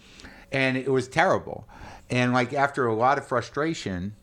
And 0.52 0.78
it 0.78 0.92
was 0.92 1.08
terrible. 1.08 1.68
And 2.10 2.34
like 2.34 2.54
after 2.54 2.86
a 2.86 2.94
lot 2.94 3.18
of 3.18 3.28
frustration, 3.28 4.16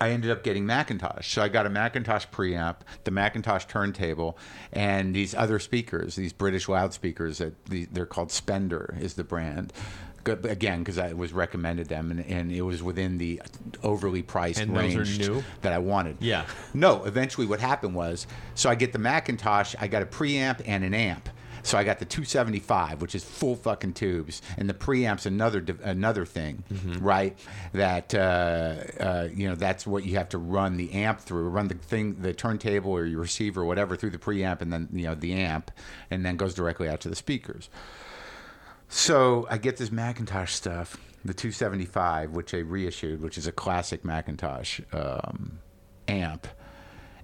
I 0.00 0.10
ended 0.10 0.30
up 0.30 0.42
getting 0.42 0.64
McIntosh. 0.64 1.24
So 1.24 1.42
I 1.42 1.48
got 1.48 1.66
a 1.66 1.70
McIntosh 1.70 2.28
preamp, 2.30 2.76
the 3.04 3.10
McIntosh 3.10 3.66
turntable, 3.66 4.38
and 4.72 5.14
these 5.14 5.34
other 5.34 5.58
speakers, 5.58 6.14
these 6.16 6.32
British 6.32 6.68
loudspeakers 6.68 7.38
that 7.38 7.64
the, 7.66 7.86
they're 7.86 8.06
called 8.06 8.30
Spendor 8.30 8.96
is 9.00 9.14
the 9.14 9.24
brand. 9.24 9.72
Again, 10.26 10.80
because 10.80 10.98
I 10.98 11.12
was 11.12 11.32
recommended 11.32 11.88
them, 11.88 12.10
and, 12.10 12.20
and 12.26 12.52
it 12.52 12.62
was 12.62 12.82
within 12.82 13.18
the 13.18 13.42
overly 13.82 14.22
priced 14.22 14.60
And 14.60 14.76
range 14.76 15.18
new? 15.18 15.42
that 15.62 15.72
I 15.72 15.78
wanted. 15.78 16.16
Yeah. 16.20 16.46
No, 16.72 17.04
eventually 17.04 17.46
what 17.46 17.60
happened 17.60 17.94
was, 17.94 18.26
so 18.54 18.70
I 18.70 18.74
get 18.74 18.92
the 18.92 18.98
McIntosh, 18.98 19.74
I 19.80 19.86
got 19.88 20.02
a 20.02 20.06
preamp 20.06 20.62
and 20.66 20.84
an 20.84 20.94
amp. 20.94 21.28
So 21.62 21.78
I 21.78 21.84
got 21.84 21.98
the 21.98 22.04
275, 22.04 23.00
which 23.00 23.14
is 23.14 23.24
full 23.24 23.56
fucking 23.56 23.94
tubes, 23.94 24.42
and 24.58 24.68
the 24.68 24.74
preamp's 24.74 25.24
another 25.24 25.64
another 25.82 26.26
thing, 26.26 26.62
right? 27.00 27.38
That 27.72 28.14
uh, 28.14 28.18
uh, 29.00 29.28
you 29.32 29.48
know 29.48 29.54
that's 29.54 29.86
what 29.86 30.04
you 30.04 30.16
have 30.16 30.28
to 30.30 30.38
run 30.38 30.76
the 30.76 30.92
amp 30.92 31.20
through, 31.20 31.48
run 31.48 31.68
the 31.68 31.74
thing, 31.76 32.16
the 32.20 32.34
turntable 32.34 32.92
or 32.92 33.06
your 33.06 33.20
receiver, 33.20 33.62
or 33.62 33.64
whatever, 33.64 33.96
through 33.96 34.10
the 34.10 34.18
preamp, 34.18 34.60
and 34.60 34.70
then 34.70 34.90
you 34.92 35.04
know 35.06 35.14
the 35.14 35.32
amp, 35.32 35.70
and 36.10 36.22
then 36.22 36.36
goes 36.36 36.52
directly 36.52 36.86
out 36.86 37.00
to 37.00 37.08
the 37.08 37.16
speakers. 37.16 37.70
So 38.96 39.48
I 39.50 39.58
get 39.58 39.76
this 39.76 39.90
McIntosh 39.90 40.50
stuff, 40.50 40.96
the 41.24 41.34
275, 41.34 42.30
which 42.30 42.52
they 42.52 42.62
reissued, 42.62 43.22
which 43.22 43.36
is 43.36 43.48
a 43.48 43.52
classic 43.52 44.04
McIntosh 44.04 44.84
um, 44.94 45.58
amp, 46.06 46.46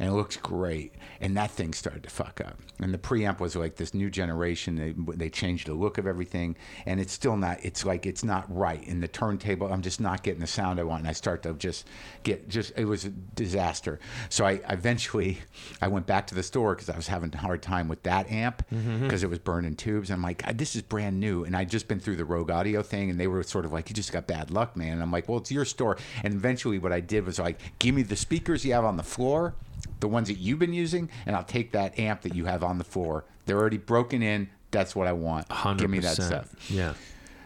and 0.01 0.09
it 0.09 0.13
looks 0.13 0.39
great. 0.39 0.95
And 1.21 1.37
that 1.37 1.51
thing 1.51 1.75
started 1.75 2.03
to 2.05 2.11
fuck 2.11 2.41
up. 2.41 2.59
And 2.81 2.93
the 2.95 2.99
preamp 2.99 3.39
was 3.39 3.55
like 3.55 3.77
this 3.77 3.93
new 3.93 4.09
generation. 4.09 4.75
They 4.75 4.95
they 5.15 5.29
changed 5.29 5.67
the 5.67 5.75
look 5.75 5.99
of 5.99 6.07
everything, 6.07 6.57
and 6.87 6.99
it's 6.99 7.13
still 7.13 7.37
not. 7.37 7.59
It's 7.63 7.85
like 7.85 8.07
it's 8.07 8.25
not 8.25 8.47
right. 8.49 8.83
In 8.83 9.01
the 9.03 9.09
turntable, 9.09 9.71
I'm 9.71 9.83
just 9.83 10.01
not 10.01 10.23
getting 10.23 10.41
the 10.41 10.47
sound 10.47 10.81
I 10.81 10.85
want. 10.85 11.01
And 11.01 11.09
I 11.09 11.13
start 11.13 11.43
to 11.43 11.53
just 11.53 11.87
get 12.23 12.49
just. 12.49 12.73
It 12.77 12.87
was 12.87 13.05
a 13.05 13.11
disaster. 13.11 14.01
So 14.31 14.47
I 14.47 14.61
eventually 14.71 15.39
I 15.83 15.89
went 15.89 16.07
back 16.07 16.27
to 16.29 16.35
the 16.35 16.43
store 16.43 16.75
because 16.75 16.89
I 16.89 16.97
was 16.97 17.07
having 17.07 17.31
a 17.35 17.37
hard 17.37 17.61
time 17.61 17.87
with 17.87 18.03
that 18.05 18.31
amp 18.31 18.65
mm-hmm. 18.73 19.03
because 19.03 19.23
it 19.23 19.29
was 19.29 19.39
burning 19.39 19.77
tubes. 19.77 20.09
And 20.09 20.17
I'm 20.17 20.23
like, 20.23 20.43
ah, 20.47 20.53
this 20.55 20.75
is 20.75 20.81
brand 20.81 21.21
new, 21.21 21.45
and 21.45 21.55
I'd 21.55 21.69
just 21.69 21.89
been 21.89 22.01
through 22.01 22.17
the 22.17 22.25
Rogue 22.25 22.51
Audio 22.51 22.83
thing, 22.83 23.11
and 23.11 23.21
they 23.21 23.27
were 23.27 23.43
sort 23.43 23.67
of 23.67 23.73
like, 23.73 23.91
you 23.91 23.95
just 23.95 24.13
got 24.13 24.27
bad 24.27 24.51
luck, 24.51 24.75
man. 24.75 24.95
And 24.95 25.03
I'm 25.03 25.13
like, 25.13 25.29
well, 25.29 25.39
it's 25.39 25.53
your 25.53 25.67
store. 25.67 25.99
And 26.25 26.33
eventually, 26.33 26.79
what 26.79 26.93
I 26.93 27.01
did 27.01 27.27
was 27.27 27.39
like, 27.39 27.61
give 27.79 27.95
me 27.95 28.03
the 28.03 28.17
speakers 28.17 28.65
you 28.65 28.73
have 28.73 28.87
on 28.87 28.97
the 28.97 29.03
floor, 29.03 29.55
the 30.01 30.09
ones 30.09 30.29
that 30.29 30.38
you've 30.38 30.59
been 30.59 30.73
using, 30.73 31.11
and 31.27 31.37
I'll 31.37 31.45
take 31.45 31.73
that 31.73 31.99
amp 31.99 32.23
that 32.23 32.35
you 32.35 32.47
have 32.47 32.62
on 32.64 32.79
the 32.79 32.85
floor. 32.85 33.25
They're 33.47 33.59
already 33.59 33.79
broken 33.79 34.23
in. 34.23 34.49
That's 34.71 34.95
what 34.95 35.07
I 35.07 35.12
want. 35.12 35.49
100%. 35.49 35.79
Give 35.79 35.90
me 35.90 35.99
that 36.01 36.16
stuff. 36.16 36.71
Yeah. 36.71 36.95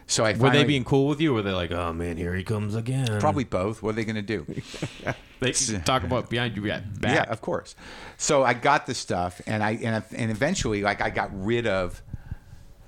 So 0.07 0.23
I 0.23 0.33
Were 0.33 0.51
they 0.51 0.63
being 0.63 0.83
cool 0.83 1.07
with 1.07 1.19
you? 1.19 1.31
Or 1.31 1.35
were 1.35 1.41
they 1.41 1.51
like, 1.51 1.71
oh 1.71 1.91
man, 1.91 2.17
here 2.17 2.35
he 2.35 2.43
comes 2.43 2.75
again? 2.75 3.19
probably 3.19 3.43
both. 3.43 3.81
What 3.81 3.91
are 3.91 3.93
they 3.93 4.05
going 4.05 4.15
to 4.15 4.21
do? 4.21 4.45
They 5.41 5.51
talk 5.51 6.03
about 6.03 6.29
behind 6.29 6.55
you 6.55 6.61
back. 6.63 6.83
Yeah, 7.01 7.23
of 7.23 7.41
course. 7.41 7.75
So 8.17 8.43
I 8.43 8.53
got 8.53 8.85
the 8.85 8.95
stuff, 8.95 9.41
and 9.45 9.61
I 9.61 9.71
and, 9.71 10.03
and 10.15 10.31
eventually, 10.31 10.81
like, 10.81 11.01
I 11.01 11.09
got 11.09 11.29
rid 11.33 11.67
of 11.67 12.01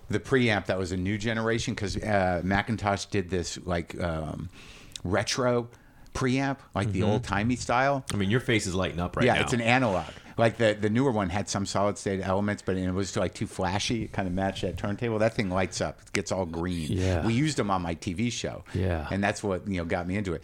the 0.10 0.20
preamp 0.20 0.68
that 0.68 0.80
was 0.80 0.94
a 0.94 0.98
new 0.98 1.18
generation 1.18 1.74
because 1.74 1.98
uh, 1.98 2.42
McIntosh 2.44 3.10
did 3.10 3.30
this 3.30 3.60
like 3.66 4.02
um, 4.02 4.50
retro 5.04 5.68
preamp, 6.18 6.58
like 6.74 6.92
the 6.92 7.02
mm-hmm. 7.02 7.10
old 7.10 7.24
timey 7.24 7.56
style. 7.56 8.04
I 8.12 8.18
mean, 8.18 8.30
your 8.30 8.40
face 8.40 8.66
is 8.66 8.74
lighting 8.74 9.00
up 9.00 9.16
right 9.16 9.26
yeah, 9.26 9.34
now. 9.34 9.40
Yeah, 9.40 9.44
it's 9.44 9.54
an 9.54 9.62
analog. 9.62 10.06
Like 10.38 10.58
the 10.58 10.78
the 10.80 10.90
newer 10.90 11.12
one 11.12 11.30
had 11.30 11.50
some 11.50 11.66
solid 11.66 11.98
state 11.98 12.22
elements, 12.22 12.62
but 12.62 12.78
it 12.78 12.92
was 12.92 13.16
like 13.18 13.34
too 13.34 13.48
flashy. 13.48 14.04
It 14.04 14.14
kind 14.14 14.28
of 14.28 14.34
matched 14.34 14.62
that 14.62 14.78
turntable. 14.78 15.20
That 15.20 15.34
thing 15.34 15.50
lights 15.50 15.82
up. 15.82 16.00
It 16.02 16.14
gets 16.14 16.32
all 16.32 16.46
green. 16.46 16.92
Yeah. 16.92 17.26
we 17.26 17.34
used 17.34 17.58
them 17.58 17.72
on 17.72 17.82
my 17.82 17.96
TV 17.96 18.32
show. 18.32 18.64
Yeah. 18.74 19.08
and 19.10 19.24
that's 19.24 19.44
what 19.44 19.68
you 19.68 19.78
know 19.78 19.86
got 19.86 20.08
me 20.08 20.16
into 20.16 20.34
it. 20.34 20.44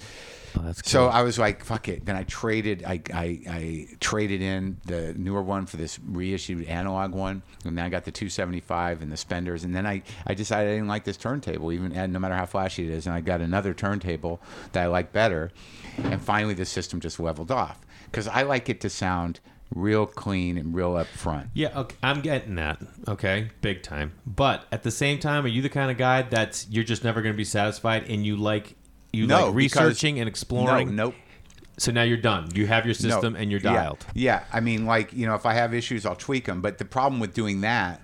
Oh, 0.56 0.62
cool. 0.62 0.74
So 0.84 1.08
I 1.08 1.24
was 1.24 1.40
like, 1.40 1.64
"Fuck 1.64 1.88
it." 1.90 2.06
Then 2.06 2.16
I 2.16 2.24
traded. 2.24 2.84
I, 2.86 3.02
I 3.14 3.40
I 3.50 3.88
traded 4.00 4.42
in 4.42 4.78
the 4.86 5.14
newer 5.16 5.42
one 5.42 5.66
for 5.66 5.78
this 5.78 6.00
reissued 6.06 6.66
analog 6.68 7.12
one, 7.14 7.42
and 7.66 7.76
then 7.78 7.84
I 7.86 7.90
got 7.90 8.06
the 8.06 8.12
275 8.12 9.02
and 9.02 9.12
the 9.12 9.18
Spendors. 9.18 9.64
And 9.64 9.76
then 9.76 9.88
I 9.88 10.04
I 10.28 10.36
decided 10.36 10.70
I 10.70 10.74
didn't 10.76 10.90
like 10.90 11.06
this 11.06 11.18
turntable, 11.18 11.72
even 11.72 11.92
and 11.94 12.14
no 12.14 12.20
matter 12.20 12.36
how 12.36 12.46
flashy 12.46 12.84
it 12.86 12.92
is. 12.92 13.08
And 13.08 13.16
I 13.16 13.22
got 13.22 13.42
another 13.42 13.74
turntable 13.74 14.42
that 14.74 14.84
I 14.84 14.88
like 14.88 15.12
better. 15.12 15.52
And 15.98 16.22
finally, 16.22 16.54
the 16.54 16.66
system 16.66 17.00
just 17.00 17.20
leveled 17.20 17.50
off 17.52 17.80
because 18.06 18.28
I 18.28 18.44
like 18.44 18.70
it 18.70 18.80
to 18.82 18.90
sound 18.92 19.40
real 19.76 20.06
clean 20.06 20.58
and 20.58 20.74
real 20.76 20.94
upfront. 20.94 21.50
Yeah, 21.54 21.78
okay, 21.80 21.96
I'm 22.04 22.22
getting 22.22 22.56
that. 22.56 22.80
Okay, 23.08 23.50
big 23.62 23.84
time. 23.84 24.14
But 24.26 24.66
at 24.72 24.84
the 24.84 24.92
same 24.92 25.20
time, 25.20 25.46
are 25.46 25.50
you 25.50 25.62
the 25.62 25.70
kind 25.70 25.90
of 25.92 25.98
guy 25.98 26.22
that's 26.24 26.68
you're 26.70 26.84
just 26.84 27.04
never 27.04 27.22
going 27.22 27.34
to 27.34 27.38
be 27.38 27.46
satisfied, 27.46 28.10
and 28.10 28.26
you 28.26 28.36
like 28.38 28.76
you 29.12 29.28
No, 29.28 29.48
like 29.48 29.56
researching 29.56 30.20
and 30.20 30.28
exploring? 30.28 30.96
No, 30.96 31.06
nope. 31.06 31.16
So 31.78 31.92
now 31.92 32.04
you're 32.04 32.18
done. 32.18 32.50
You 32.54 32.68
have 32.68 32.86
your 32.86 32.94
system 32.94 33.34
No. 33.34 33.40
and 33.40 33.50
you're 33.50 33.60
Yeah. 33.60 33.74
dialed. 33.74 34.06
Yeah. 34.14 34.44
I 34.54 34.60
mean, 34.60 34.86
like, 34.86 35.12
you 35.12 35.26
know, 35.26 35.34
if 35.34 35.46
I 35.48 35.54
have 35.56 35.74
issues, 35.74 36.06
I'll 36.06 36.16
tweak 36.16 36.46
them. 36.46 36.62
But 36.62 36.78
the 36.78 36.86
problem 36.86 37.20
with 37.20 37.34
doing 37.34 37.62
that 37.62 38.00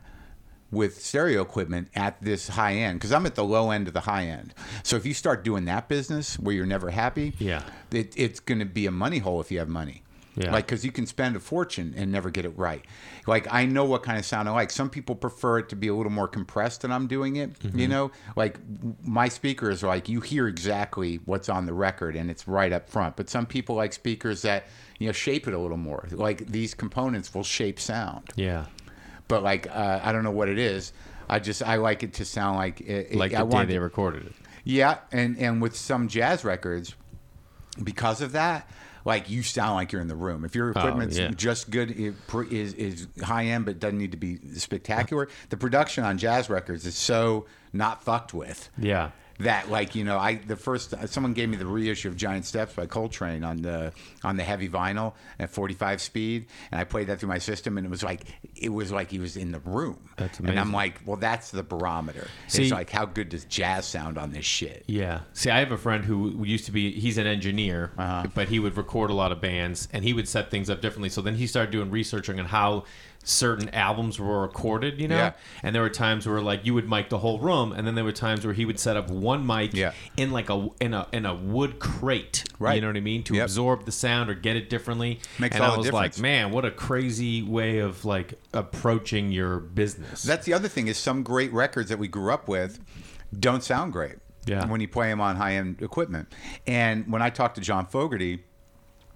with 0.71 1.03
stereo 1.03 1.41
equipment 1.43 1.87
at 1.95 2.19
this 2.21 2.47
high 2.49 2.73
end, 2.73 2.99
because 2.99 3.11
I'm 3.11 3.25
at 3.27 3.35
the 3.35 3.43
low 3.43 3.69
end 3.69 3.87
of 3.87 3.93
the 3.93 4.01
high 4.01 4.25
end. 4.25 4.55
So 4.83 4.95
if 4.95 5.05
you 5.05 5.13
start 5.13 5.43
doing 5.43 5.65
that 5.65 5.87
business 5.87 6.37
where 6.39 6.55
you're 6.55 6.65
never 6.65 6.89
happy, 6.89 7.33
Yeah. 7.37 7.61
it, 7.91 8.13
it's 8.17 8.39
going 8.39 8.59
to 8.59 8.65
be 8.65 8.87
a 8.87 8.91
money 8.91 9.19
hole 9.19 9.39
if 9.39 9.51
you 9.51 9.59
have 9.59 9.69
money. 9.69 10.01
Yeah. 10.39 10.51
Like, 10.53 10.65
because 10.67 10.85
you 10.85 10.91
can 10.91 11.05
spend 11.05 11.35
a 11.35 11.39
fortune 11.39 11.93
and 11.97 12.11
never 12.11 12.29
get 12.31 12.45
it 12.45 12.57
right. 12.57 12.83
Like, 13.27 13.47
I 13.53 13.65
know 13.65 13.83
what 13.85 14.03
kind 14.03 14.17
of 14.17 14.25
sound 14.25 14.47
I 14.47 14.53
like. 14.53 14.71
Some 14.71 14.89
people 14.89 15.13
prefer 15.13 15.59
it 15.59 15.69
to 15.69 15.75
be 15.75 15.89
a 15.89 15.93
little 15.93 16.11
more 16.11 16.27
compressed 16.29 16.81
than 16.81 16.91
I'm 16.91 17.07
doing 17.07 17.35
it. 17.35 17.51
You 17.61 17.69
Mm-hmm. 17.71 17.91
know, 17.91 18.11
like 18.37 18.57
my 19.03 19.27
speakers 19.27 19.83
like, 19.83 20.07
you 20.07 20.21
hear 20.21 20.47
exactly 20.47 21.17
what's 21.25 21.49
on 21.49 21.65
the 21.65 21.73
record 21.73 22.15
and 22.15 22.31
it's 22.31 22.47
right 22.47 22.71
up 22.71 22.89
front. 22.89 23.17
But 23.17 23.29
some 23.29 23.45
people 23.45 23.75
like 23.75 23.91
speakers 23.93 24.41
that, 24.43 24.67
you 24.97 25.07
know, 25.07 25.11
shape 25.13 25.47
it 25.47 25.53
a 25.53 25.59
little 25.59 25.77
more. 25.77 26.07
Like, 26.09 26.47
these 26.47 26.73
components 26.73 27.33
will 27.35 27.43
shape 27.43 27.79
sound. 27.79 28.29
Yeah. 28.35 28.65
But, 29.27 29.43
like, 29.43 29.67
uh, 29.69 29.99
I 30.01 30.11
don't 30.13 30.23
know 30.23 30.31
what 30.31 30.47
it 30.49 30.57
is. 30.57 30.93
I 31.29 31.39
just, 31.39 31.61
I 31.61 31.75
like 31.75 32.01
it 32.01 32.13
to 32.13 32.25
sound 32.25 32.57
like 32.57 32.81
it. 32.81 33.13
Like 33.13 33.33
I 33.33 33.39
the 33.43 33.45
day 33.49 33.55
want- 33.55 33.69
they 33.69 33.77
recorded 33.77 34.25
it. 34.25 34.33
yeah, 34.63 34.97
and 35.11 35.37
and 35.37 35.61
with 35.61 35.75
some 35.75 36.07
jazz 36.07 36.43
records, 36.43 36.95
because 37.83 38.21
of 38.21 38.31
that, 38.31 38.67
like 39.09 39.29
you 39.29 39.41
sound 39.43 39.73
like 39.73 39.91
you're 39.91 40.01
in 40.01 40.07
the 40.07 40.15
room. 40.15 40.45
If 40.45 40.55
your 40.55 40.67
oh, 40.67 40.79
equipment's 40.79 41.17
yeah. 41.17 41.31
just 41.31 41.69
good, 41.71 41.91
it 41.91 42.13
is 42.51 42.73
is 42.75 43.07
high 43.21 43.45
end, 43.47 43.65
but 43.65 43.79
doesn't 43.79 43.97
need 43.97 44.11
to 44.11 44.17
be 44.17 44.39
spectacular. 44.53 45.27
The 45.49 45.57
production 45.57 46.03
on 46.03 46.17
jazz 46.19 46.49
records 46.49 46.85
is 46.85 46.95
so 46.95 47.47
not 47.73 48.03
fucked 48.03 48.33
with 48.33 48.69
Yeah. 48.77 49.11
That 49.39 49.69
like 49.69 49.95
you 49.95 50.03
know 50.03 50.17
I 50.17 50.35
the 50.35 50.55
first 50.55 50.93
someone 51.07 51.33
gave 51.33 51.49
me 51.49 51.55
the 51.57 51.65
reissue 51.65 52.09
of 52.09 52.17
Giant 52.17 52.45
Steps 52.45 52.73
by 52.73 52.85
Coltrane 52.85 53.43
on 53.43 53.61
the 53.61 53.93
on 54.23 54.35
the 54.37 54.43
heavy 54.43 54.67
vinyl 54.69 55.13
at 55.39 55.49
45 55.49 56.01
speed 56.01 56.47
and 56.71 56.79
I 56.79 56.83
played 56.83 57.07
that 57.07 57.19
through 57.19 57.29
my 57.29 57.37
system 57.37 57.77
and 57.77 57.85
it 57.85 57.89
was 57.89 58.03
like 58.03 58.21
it 58.55 58.69
was 58.69 58.91
like 58.91 59.09
he 59.11 59.19
was 59.19 59.37
in 59.37 59.51
the 59.51 59.59
room 59.59 59.97
That's 60.17 60.39
and 60.39 60.59
I'm 60.59 60.73
like 60.73 61.01
well 61.05 61.17
that's 61.17 61.51
the 61.51 61.63
barometer 61.63 62.27
See- 62.47 62.63
it's 62.63 62.71
like 62.71 62.89
how 62.89 63.05
good 63.05 63.29
does 63.29 63.45
jazz 63.45 63.85
sound 63.85 64.17
on 64.17 64.31
this 64.31 64.45
shit 64.45 64.83
Yeah. 64.87 65.21
See, 65.33 65.49
I 65.49 65.59
have 65.59 65.71
a 65.71 65.77
friend 65.77 66.03
who 66.03 66.43
used 66.43 66.65
to 66.65 66.71
be, 66.71 66.91
he's 66.91 67.17
an 67.17 67.25
engineer, 67.27 67.91
Uh-huh. 67.97 68.27
but 68.35 68.49
he 68.49 68.59
would 68.59 68.75
record 68.75 69.09
a 69.09 69.13
lot 69.13 69.31
of 69.31 69.39
bands 69.39 69.87
and 69.93 70.03
he 70.03 70.11
would 70.13 70.27
set 70.27 70.51
things 70.51 70.69
up 70.69 70.81
differently. 70.81 71.09
So 71.09 71.21
then 71.21 71.35
he 71.35 71.47
started 71.47 71.71
doing 71.71 71.89
researching 71.91 72.39
on 72.39 72.45
how 72.45 72.83
certain 73.23 73.69
albums 73.75 74.19
were 74.19 74.41
recorded, 74.41 74.99
you 74.99 75.07
know? 75.07 75.15
Yeah. 75.17 75.31
And 75.61 75.75
there 75.75 75.81
were 75.81 75.89
times 75.89 76.27
where 76.27 76.41
like 76.41 76.65
you 76.65 76.73
would 76.73 76.89
mic 76.89 77.09
the 77.09 77.19
whole 77.19 77.37
room 77.39 77.71
and 77.73 77.85
then 77.85 77.93
there 77.95 78.03
were 78.03 78.11
times 78.11 78.43
where 78.45 78.53
he 78.53 78.65
would 78.65 78.79
set 78.79 78.97
up 78.97 79.09
one 79.09 79.45
mic 79.45 79.73
Yeah. 79.73 79.91
in 80.17 80.31
like 80.31 80.49
a 80.49 80.69
in 80.79 80.93
a 80.93 81.05
in 81.11 81.25
a 81.25 81.35
wood 81.35 81.79
crate. 81.79 82.43
Right. 82.57 82.75
You 82.75 82.81
know 82.81 82.87
what 82.87 82.97
I 82.97 83.01
mean? 83.01 83.23
To 83.23 83.35
Yep. 83.35 83.43
absorb 83.45 83.85
the 83.85 83.91
sound 83.91 84.29
or 84.29 84.33
get 84.33 84.55
it 84.55 84.69
differently. 84.69 85.19
Makes 85.37 85.55
and 85.57 85.63
all 85.65 85.73
I 85.73 85.77
was 85.77 85.91
like, 85.91 86.17
man, 86.17 86.51
what 86.51 86.65
a 86.65 86.71
crazy 86.71 87.43
way 87.43 87.79
of 87.79 88.03
like 88.05 88.33
approaching 88.53 89.31
your 89.31 89.59
business. 89.59 90.23
That's 90.23 90.45
the 90.45 90.53
other 90.53 90.67
thing 90.67 90.87
is 90.87 90.97
some 90.97 91.21
great 91.23 91.51
records 91.53 91.89
that 91.89 91.99
we 91.99 92.07
grew 92.07 92.31
up 92.33 92.47
with 92.47 92.79
don't 93.37 93.63
sound 93.63 93.93
great. 93.93 94.15
Yeah. 94.45 94.65
When 94.65 94.81
you 94.81 94.87
play 94.87 95.09
them 95.09 95.21
on 95.21 95.35
high 95.35 95.53
end 95.55 95.81
equipment, 95.83 96.33
and 96.65 97.11
when 97.11 97.21
I 97.21 97.29
talked 97.29 97.55
to 97.55 97.61
John 97.61 97.85
Fogerty. 97.85 98.43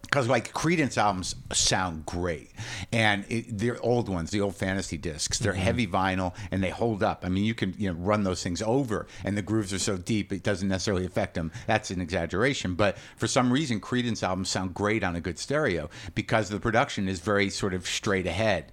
Because 0.04 0.28
like 0.28 0.54
Creedence 0.54 0.98
albums 0.98 1.36
sound 1.54 2.06
great, 2.06 2.52
and 2.92 3.26
it, 3.30 3.58
they're 3.58 3.82
old 3.82 4.10
ones, 4.10 4.30
the 4.30 4.42
old 4.42 4.56
fantasy 4.56 4.98
discs. 4.98 5.40
They're 5.40 5.54
heavy 5.54 5.88
vinyl 5.88 6.36
and 6.52 6.62
they 6.62 6.70
hold 6.70 7.02
up. 7.02 7.24
I 7.26 7.30
mean, 7.30 7.46
you 7.46 7.56
can 7.56 7.74
you 7.80 7.92
know 7.92 7.98
run 7.98 8.24
those 8.24 8.44
things 8.44 8.62
over, 8.62 9.08
and 9.24 9.36
the 9.36 9.42
grooves 9.42 9.74
are 9.74 9.80
so 9.80 9.98
deep 9.98 10.32
it 10.32 10.44
doesn't 10.44 10.68
necessarily 10.68 11.06
affect 11.06 11.34
them. 11.34 11.52
That's 11.66 11.90
an 11.90 12.00
exaggeration, 12.00 12.76
but 12.76 12.98
for 13.18 13.28
some 13.28 13.52
reason, 13.52 13.80
Creedence 13.80 14.22
albums 14.22 14.50
sound 14.50 14.76
great 14.76 15.04
on 15.04 15.16
a 15.16 15.22
good 15.22 15.40
stereo 15.40 15.90
because 16.14 16.50
the 16.50 16.60
production 16.60 17.08
is 17.08 17.20
very 17.20 17.50
sort 17.50 17.74
of 17.74 17.88
straight 17.88 18.28
ahead. 18.28 18.72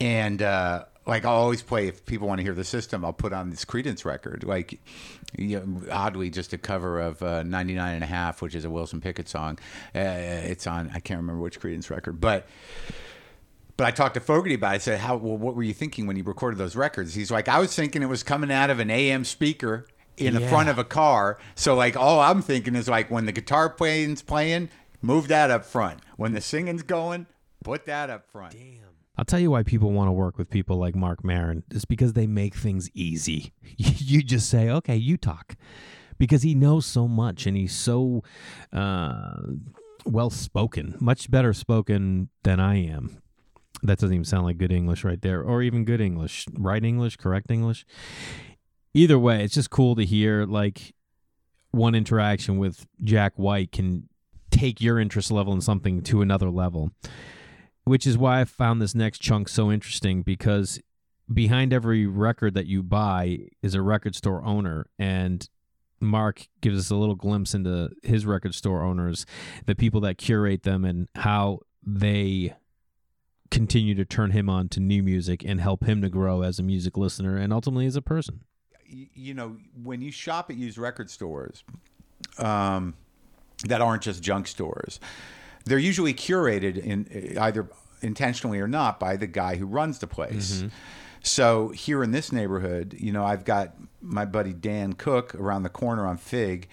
And 0.00 0.42
uh, 0.42 0.86
like 1.06 1.24
I'll 1.24 1.34
always 1.36 1.62
play 1.62 1.86
if 1.88 2.04
people 2.06 2.26
want 2.28 2.38
to 2.38 2.42
hear 2.42 2.54
the 2.54 2.64
system, 2.64 3.04
I'll 3.04 3.12
put 3.12 3.32
on 3.32 3.50
this 3.50 3.64
Creedence 3.64 4.04
record. 4.04 4.44
Like 4.44 4.80
you 5.36 5.60
know, 5.60 5.82
oddly, 5.92 6.30
just 6.30 6.52
a 6.52 6.58
cover 6.58 7.00
of 7.00 7.22
uh, 7.22 7.42
99 7.42 7.94
and 7.94 8.04
a 8.04 8.06
half, 8.06 8.40
which 8.40 8.54
is 8.54 8.64
a 8.64 8.70
Wilson 8.70 9.00
Pickett 9.00 9.28
song. 9.28 9.58
Uh, 9.94 9.98
it's 10.00 10.66
on 10.66 10.90
I 10.94 11.00
can't 11.00 11.18
remember 11.18 11.42
which 11.42 11.60
Creedence 11.60 11.90
record, 11.90 12.20
but. 12.20 12.46
But 13.76 13.88
I 13.88 13.90
talked 13.90 14.14
to 14.14 14.20
Fogerty 14.20 14.54
about 14.54 14.70
it. 14.72 14.74
I 14.76 14.78
said, 14.78 15.00
"How? 15.00 15.16
Well, 15.16 15.36
what 15.36 15.56
were 15.56 15.64
you 15.64 15.74
thinking 15.74 16.06
when 16.06 16.14
you 16.16 16.22
recorded 16.22 16.58
those 16.58 16.76
records?" 16.76 17.14
He's 17.14 17.32
like, 17.32 17.48
"I 17.48 17.58
was 17.58 17.74
thinking 17.74 18.02
it 18.02 18.08
was 18.08 18.22
coming 18.22 18.52
out 18.52 18.70
of 18.70 18.78
an 18.78 18.88
AM 18.88 19.24
speaker 19.24 19.88
in 20.16 20.32
the 20.34 20.42
Yeah. 20.42 20.48
front 20.48 20.68
of 20.68 20.78
a 20.78 20.84
car. 20.84 21.38
So 21.56 21.74
like, 21.74 21.96
all 21.96 22.20
I'm 22.20 22.40
thinking 22.40 22.76
is 22.76 22.88
like, 22.88 23.10
when 23.10 23.26
the 23.26 23.32
guitar 23.32 23.68
playing's 23.68 24.22
playing, 24.22 24.68
move 25.02 25.26
that 25.26 25.50
up 25.50 25.64
front. 25.64 25.98
When 26.16 26.34
the 26.34 26.40
singing's 26.40 26.84
going, 26.84 27.26
put 27.64 27.84
that 27.86 28.10
up 28.10 28.30
front." 28.30 28.54
I'll 29.16 29.24
tell 29.24 29.38
you 29.38 29.50
why 29.50 29.62
people 29.62 29.92
want 29.92 30.08
to 30.08 30.12
work 30.12 30.38
with 30.38 30.50
people 30.50 30.76
like 30.76 30.94
Marc 30.96 31.24
Maron. 31.24 31.62
It's 31.70 31.84
because 31.84 32.14
they 32.14 32.26
make 32.26 32.54
things 32.54 32.90
easy. 32.94 33.52
You 33.76 34.22
just 34.22 34.50
say, 34.50 34.68
okay, 34.68 34.96
you 34.96 35.16
talk. 35.16 35.56
Because 36.18 36.42
he 36.42 36.54
knows 36.54 36.86
so 36.86 37.08
much 37.08 37.46
and 37.46 37.56
he's 37.56 37.74
so 37.74 38.22
uh, 38.72 39.36
well 40.04 40.30
spoken, 40.30 40.96
much 41.00 41.30
better 41.30 41.52
spoken 41.52 42.28
than 42.44 42.60
I 42.60 42.76
am. 42.76 43.20
That 43.82 43.98
doesn't 43.98 44.14
even 44.14 44.24
sound 44.24 44.44
like 44.44 44.58
good 44.58 44.72
English 44.72 45.04
right 45.04 45.20
there, 45.20 45.42
or 45.42 45.62
even 45.62 45.84
good 45.84 46.00
English, 46.00 46.46
right 46.52 46.84
English, 46.84 47.16
correct 47.16 47.50
English. 47.50 47.84
Either 48.94 49.18
way, 49.18 49.42
it's 49.42 49.54
just 49.54 49.70
cool 49.70 49.96
to 49.96 50.04
hear 50.04 50.44
like 50.44 50.94
one 51.72 51.94
interaction 51.94 52.58
with 52.58 52.86
Jack 53.02 53.32
White 53.36 53.72
can 53.72 54.08
take 54.50 54.80
your 54.80 55.00
interest 55.00 55.30
level 55.30 55.52
in 55.52 55.60
something 55.60 56.02
to 56.02 56.22
another 56.22 56.48
level 56.50 56.92
which 57.84 58.06
is 58.06 58.16
why 58.16 58.40
I 58.40 58.44
found 58.44 58.80
this 58.80 58.94
next 58.94 59.20
chunk 59.20 59.48
so 59.48 59.70
interesting 59.70 60.22
because 60.22 60.80
behind 61.32 61.72
every 61.72 62.06
record 62.06 62.54
that 62.54 62.66
you 62.66 62.82
buy 62.82 63.48
is 63.62 63.74
a 63.74 63.82
record 63.82 64.14
store 64.14 64.44
owner 64.44 64.86
and 64.98 65.48
Marc 66.00 66.48
gives 66.60 66.78
us 66.78 66.90
a 66.90 66.96
little 66.96 67.14
glimpse 67.14 67.54
into 67.54 67.90
his 68.02 68.26
record 68.26 68.54
store 68.54 68.82
owners, 68.82 69.24
the 69.66 69.74
people 69.74 70.00
that 70.02 70.18
curate 70.18 70.62
them 70.62 70.84
and 70.84 71.08
how 71.14 71.60
they 71.82 72.54
continue 73.50 73.94
to 73.94 74.04
turn 74.04 74.32
him 74.32 74.50
on 74.50 74.68
to 74.68 74.80
new 74.80 75.02
music 75.02 75.44
and 75.44 75.60
help 75.60 75.84
him 75.84 76.02
to 76.02 76.08
grow 76.08 76.42
as 76.42 76.58
a 76.58 76.62
music 76.62 76.96
listener 76.96 77.36
and 77.36 77.52
ultimately 77.52 77.86
as 77.86 77.96
a 77.96 78.02
person. 78.02 78.40
you 78.86 79.34
know, 79.34 79.56
when 79.82 80.00
you 80.02 80.10
shop 80.10 80.50
at 80.50 80.56
used 80.56 80.78
record 80.78 81.10
stores 81.10 81.64
um, 82.38 82.94
that 83.64 83.80
aren't 83.80 84.02
just 84.02 84.22
junk 84.22 84.46
stores, 84.46 85.00
they're 85.64 85.78
usually 85.78 86.14
curated 86.14 86.76
in 86.76 87.36
either 87.38 87.68
intentionally 88.02 88.60
or 88.60 88.68
not 88.68 89.00
by 89.00 89.16
the 89.16 89.26
guy 89.26 89.56
who 89.56 89.66
runs 89.66 89.98
the 89.98 90.06
place. 90.06 90.64
So 91.22 91.68
here 91.70 92.02
in 92.02 92.10
this 92.10 92.32
neighborhood, 92.32 92.94
you 92.98 93.10
know, 93.10 93.24
I've 93.24 93.44
got 93.46 93.74
my 94.02 94.26
buddy 94.26 94.52
Dan 94.52 94.92
Cook 94.92 95.34
around 95.34 95.62
the 95.62 95.70
corner 95.70 96.06
on 96.06 96.18
Fig 96.18 96.68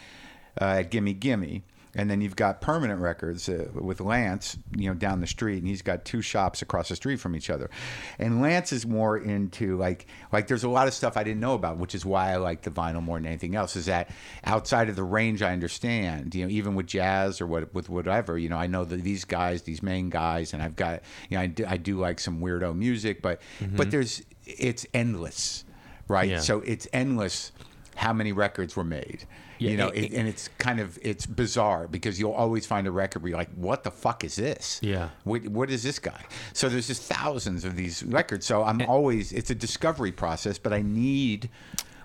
uh, 0.60 0.80
at 0.80 0.92
Gimme 0.92 1.14
Gimme. 1.14 1.64
And 1.94 2.10
then 2.10 2.22
you've 2.22 2.38
got 2.38 2.62
Permanent 2.62 3.02
Records 3.02 3.50
uh, 3.50 3.68
with 3.74 4.00
Lance, 4.00 4.58
you 4.78 4.88
know, 4.88 4.94
down 4.94 5.20
the 5.20 5.28
street, 5.28 5.58
and 5.58 5.68
he's 5.68 5.82
got 5.82 6.06
two 6.06 6.22
shops 6.22 6.62
across 6.62 6.88
the 6.88 6.96
street 6.96 7.18
from 7.18 7.36
each 7.36 7.50
other. 7.50 7.70
And 8.18 8.42
Lance 8.42 8.72
is 8.72 8.86
more 8.86 9.18
into 9.18 9.78
like 9.78 10.08
like 10.32 10.48
there's 10.48 10.64
a 10.64 10.70
lot 10.70 10.88
of 10.88 10.94
stuff 10.94 11.18
I 11.18 11.24
didn't 11.24 11.42
know 11.42 11.54
about, 11.54 11.78
which 11.78 11.94
is 11.94 12.06
why 12.06 12.32
I 12.32 12.38
like 12.38 12.62
the 12.62 12.72
vinyl 12.72 13.04
more 13.04 13.18
than 13.18 13.26
anything 13.26 13.56
else. 13.56 13.76
Is 13.76 13.88
that 13.88 14.10
outside 14.46 14.88
of 14.88 14.96
the 14.96 15.04
range 15.04 15.42
I 15.42 15.52
understand, 15.52 16.34
you 16.34 16.46
know, 16.46 16.52
even 16.52 16.76
with 16.76 16.88
jazz 16.88 17.42
or 17.42 17.48
what 17.48 17.74
with 17.74 17.90
whatever, 17.90 18.38
you 18.38 18.48
know, 18.48 18.58
I 18.58 18.68
know 18.68 18.86
that 18.86 19.04
these 19.04 19.26
guys, 19.26 19.64
these 19.64 19.84
main 19.84 20.10
guys, 20.10 20.54
and 20.54 20.64
I've 20.64 20.78
got 20.78 21.02
you 21.30 21.38
know 21.38 21.44
I 21.44 21.48
do, 21.48 21.66
I 21.68 21.78
do 21.78 22.00
like 22.00 22.20
some 22.20 22.40
weirdo 22.40 22.76
music, 22.76 23.22
but 23.22 23.42
but 23.76 23.92
there's 23.92 24.24
it's 24.46 24.86
endless, 24.94 25.66
right? 26.08 26.30
Yeah. 26.30 26.40
So 26.40 26.62
it's 26.62 26.88
endless 26.94 27.52
how 27.96 28.14
many 28.14 28.32
records 28.32 28.76
were 28.76 28.84
made. 28.84 29.26
You 29.70 29.78
know, 29.78 29.90
it- 29.90 30.06
it, 30.06 30.14
and 30.14 30.28
it's 30.28 30.50
kind 30.58 30.80
of 30.80 30.98
it's 31.02 31.26
bizarre 31.26 31.88
because 31.88 32.20
you'll 32.20 32.32
always 32.34 32.66
find 32.66 32.88
a 32.88 32.92
record 32.92 33.22
where 33.22 33.30
you're 33.30 33.38
like, 33.38 33.54
"What 33.56 33.84
the 33.84 33.92
fuck 33.92 34.24
is 34.24 34.36
this? 34.36 34.80
Yeah. 34.82 35.10
what, 35.24 35.44
what 35.48 35.70
is 35.70 35.84
this 35.84 36.00
guy?" 36.00 36.24
So 36.54 36.68
there's 36.70 36.88
just 36.88 37.04
thousands 37.04 37.64
of 37.66 37.76
these 37.76 38.04
records. 38.04 38.46
So 38.46 38.64
I'm 38.64 38.82
always 38.84 39.32
it's 39.32 39.50
a 39.50 39.56
discovery 39.56 40.12
process, 40.12 40.58
but 40.58 40.74
I 40.74 40.82
need, 40.82 41.50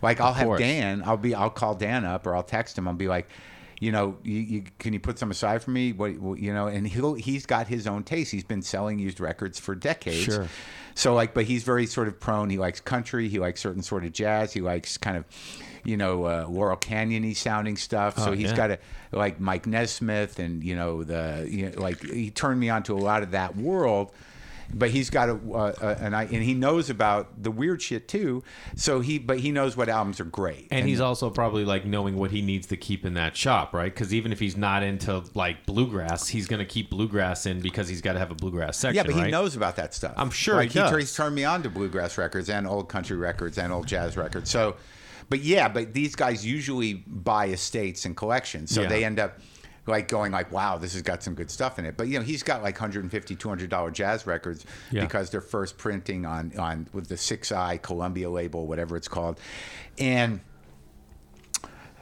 like, 0.02 0.20
I'll 0.20 0.32
have 0.34 0.46
course. 0.46 0.60
Dan. 0.60 1.02
I'll 1.04 1.16
be 1.16 1.34
I'll 1.34 1.50
call 1.50 1.74
Dan 1.74 2.04
up 2.04 2.26
or 2.26 2.36
I'll 2.36 2.42
text 2.42 2.76
him. 2.78 2.86
I'll 2.88 2.94
be 2.94 3.08
like. 3.08 3.28
You 3.78 3.92
know, 3.92 4.16
you, 4.22 4.38
you, 4.38 4.62
can 4.78 4.94
you 4.94 5.00
put 5.00 5.18
some 5.18 5.30
aside 5.30 5.62
for 5.62 5.70
me? 5.70 5.92
What 5.92 6.16
what- 6.18 6.38
you 6.38 6.50
know, 6.54 6.66
and 6.66 6.86
he'll 6.88 7.12
he's 7.12 7.44
got 7.44 7.66
his 7.66 7.86
own 7.86 8.04
taste. 8.04 8.32
He's 8.32 8.42
been 8.42 8.62
selling 8.62 8.98
used 8.98 9.20
records 9.20 9.60
for 9.60 9.74
decades. 9.74 10.22
Sure. 10.22 10.48
So 10.94 11.12
like, 11.12 11.34
but 11.34 11.44
he's 11.44 11.62
very 11.62 11.84
sort 11.84 12.08
of 12.08 12.18
prone. 12.18 12.48
He 12.48 12.56
likes 12.56 12.80
country. 12.80 13.28
He 13.28 13.38
likes 13.38 13.60
certain 13.60 13.82
sort 13.82 14.06
of 14.06 14.12
jazz. 14.14 14.54
He 14.54 14.62
likes 14.62 14.96
kind 14.96 15.18
of, 15.18 15.26
you 15.86 15.96
know, 15.96 16.24
uh, 16.24 16.46
Laurel 16.48 16.76
Canyon-y 16.76 17.32
sounding 17.32 17.76
stuff. 17.76 18.18
So 18.18 18.30
Oh, 18.30 18.32
he's 18.32 18.50
yeah. 18.50 18.56
got 18.56 18.70
a 18.72 18.78
like 19.12 19.40
Mike 19.40 19.66
Nesmith 19.66 20.38
and 20.38 20.62
you 20.62 20.76
know 20.76 21.04
the 21.04 21.46
you 21.50 21.70
know, 21.70 21.80
like 21.80 22.02
he 22.02 22.30
turned 22.30 22.60
me 22.60 22.68
on 22.68 22.82
to 22.84 22.92
a 22.94 23.00
lot 23.00 23.22
of 23.22 23.30
that 23.30 23.56
world. 23.56 24.10
but 24.74 24.90
he's 24.90 25.10
got 25.10 25.28
a, 25.28 25.34
uh, 25.52 25.72
a 25.80 26.04
an 26.04 26.12
eye, 26.12 26.24
and 26.24 26.42
he 26.42 26.52
knows 26.52 26.90
about 26.90 27.40
the 27.40 27.52
weird 27.52 27.80
shit 27.80 28.08
too. 28.08 28.42
So 28.74 28.98
he, 28.98 29.16
but 29.16 29.38
he 29.38 29.52
knows 29.52 29.76
what 29.76 29.88
albums 29.88 30.18
are 30.18 30.24
great. 30.24 30.66
And 30.72 30.88
he's 30.88 30.98
also 31.00 31.30
probably 31.30 31.64
like 31.64 31.84
knowing 31.86 32.16
what 32.16 32.32
he 32.32 32.42
needs 32.42 32.66
to 32.66 32.76
keep 32.76 33.06
in 33.06 33.14
that 33.14 33.36
shop, 33.36 33.72
right? 33.72 33.94
Because 33.94 34.12
even 34.12 34.32
if 34.32 34.40
he's 34.40 34.56
not 34.56 34.82
into 34.82 35.22
like 35.34 35.66
bluegrass, 35.66 36.26
he's 36.26 36.48
going 36.48 36.58
to 36.58 36.66
keep 36.66 36.90
bluegrass 36.90 37.46
in 37.46 37.60
because 37.60 37.88
he's 37.88 38.00
got 38.00 38.14
to 38.14 38.18
have 38.18 38.32
a 38.32 38.34
bluegrass 38.34 38.76
section. 38.76 38.96
yeah, 38.96 39.04
but 39.04 39.14
he 39.14 39.20
right? 39.20 39.30
knows 39.30 39.54
about 39.54 39.76
that 39.76 39.94
stuff. 39.94 40.14
I'm 40.16 40.30
sure 40.32 40.56
like 40.56 40.72
he 40.72 40.80
does. 40.80 40.90
he's 40.98 41.14
turned 41.14 41.36
me 41.36 41.44
on 41.44 41.62
to 41.62 41.70
bluegrass 41.70 42.18
records 42.18 42.50
and 42.50 42.66
old 42.66 42.88
country 42.88 43.16
records 43.16 43.58
and 43.58 43.72
old 43.72 43.86
jazz 43.86 44.16
records. 44.16 44.50
So, 44.50 44.74
but 45.28 45.40
yeah, 45.40 45.68
but 45.68 45.92
these 45.94 46.14
guys 46.14 46.44
usually 46.46 46.94
buy 46.94 47.46
estates 47.48 48.04
and 48.04 48.16
collections, 48.16 48.70
so 48.74 48.82
Yeah. 48.82 48.88
they 48.88 49.04
end 49.04 49.18
up 49.18 49.38
like 49.88 50.08
going 50.08 50.32
like, 50.32 50.50
wow, 50.50 50.76
this 50.78 50.94
has 50.94 51.02
got 51.02 51.22
some 51.22 51.34
good 51.34 51.48
stuff 51.50 51.78
in 51.78 51.84
it. 51.86 51.96
But 51.96 52.08
you 52.08 52.18
know, 52.18 52.24
he's 52.24 52.42
got 52.42 52.62
like 52.62 52.74
150 52.74 53.36
200 53.36 53.70
dollar 53.70 53.90
jazz 53.92 54.26
records 54.26 54.66
Yeah. 54.90 55.02
because 55.02 55.30
they're 55.30 55.40
first 55.40 55.78
printing 55.78 56.26
on 56.26 56.52
on 56.58 56.88
with 56.92 57.08
the 57.08 57.16
Six 57.16 57.52
Eye 57.52 57.76
Columbia 57.78 58.28
label, 58.30 58.66
whatever 58.66 58.96
it's 58.96 59.08
called, 59.08 59.38
and. 59.98 60.40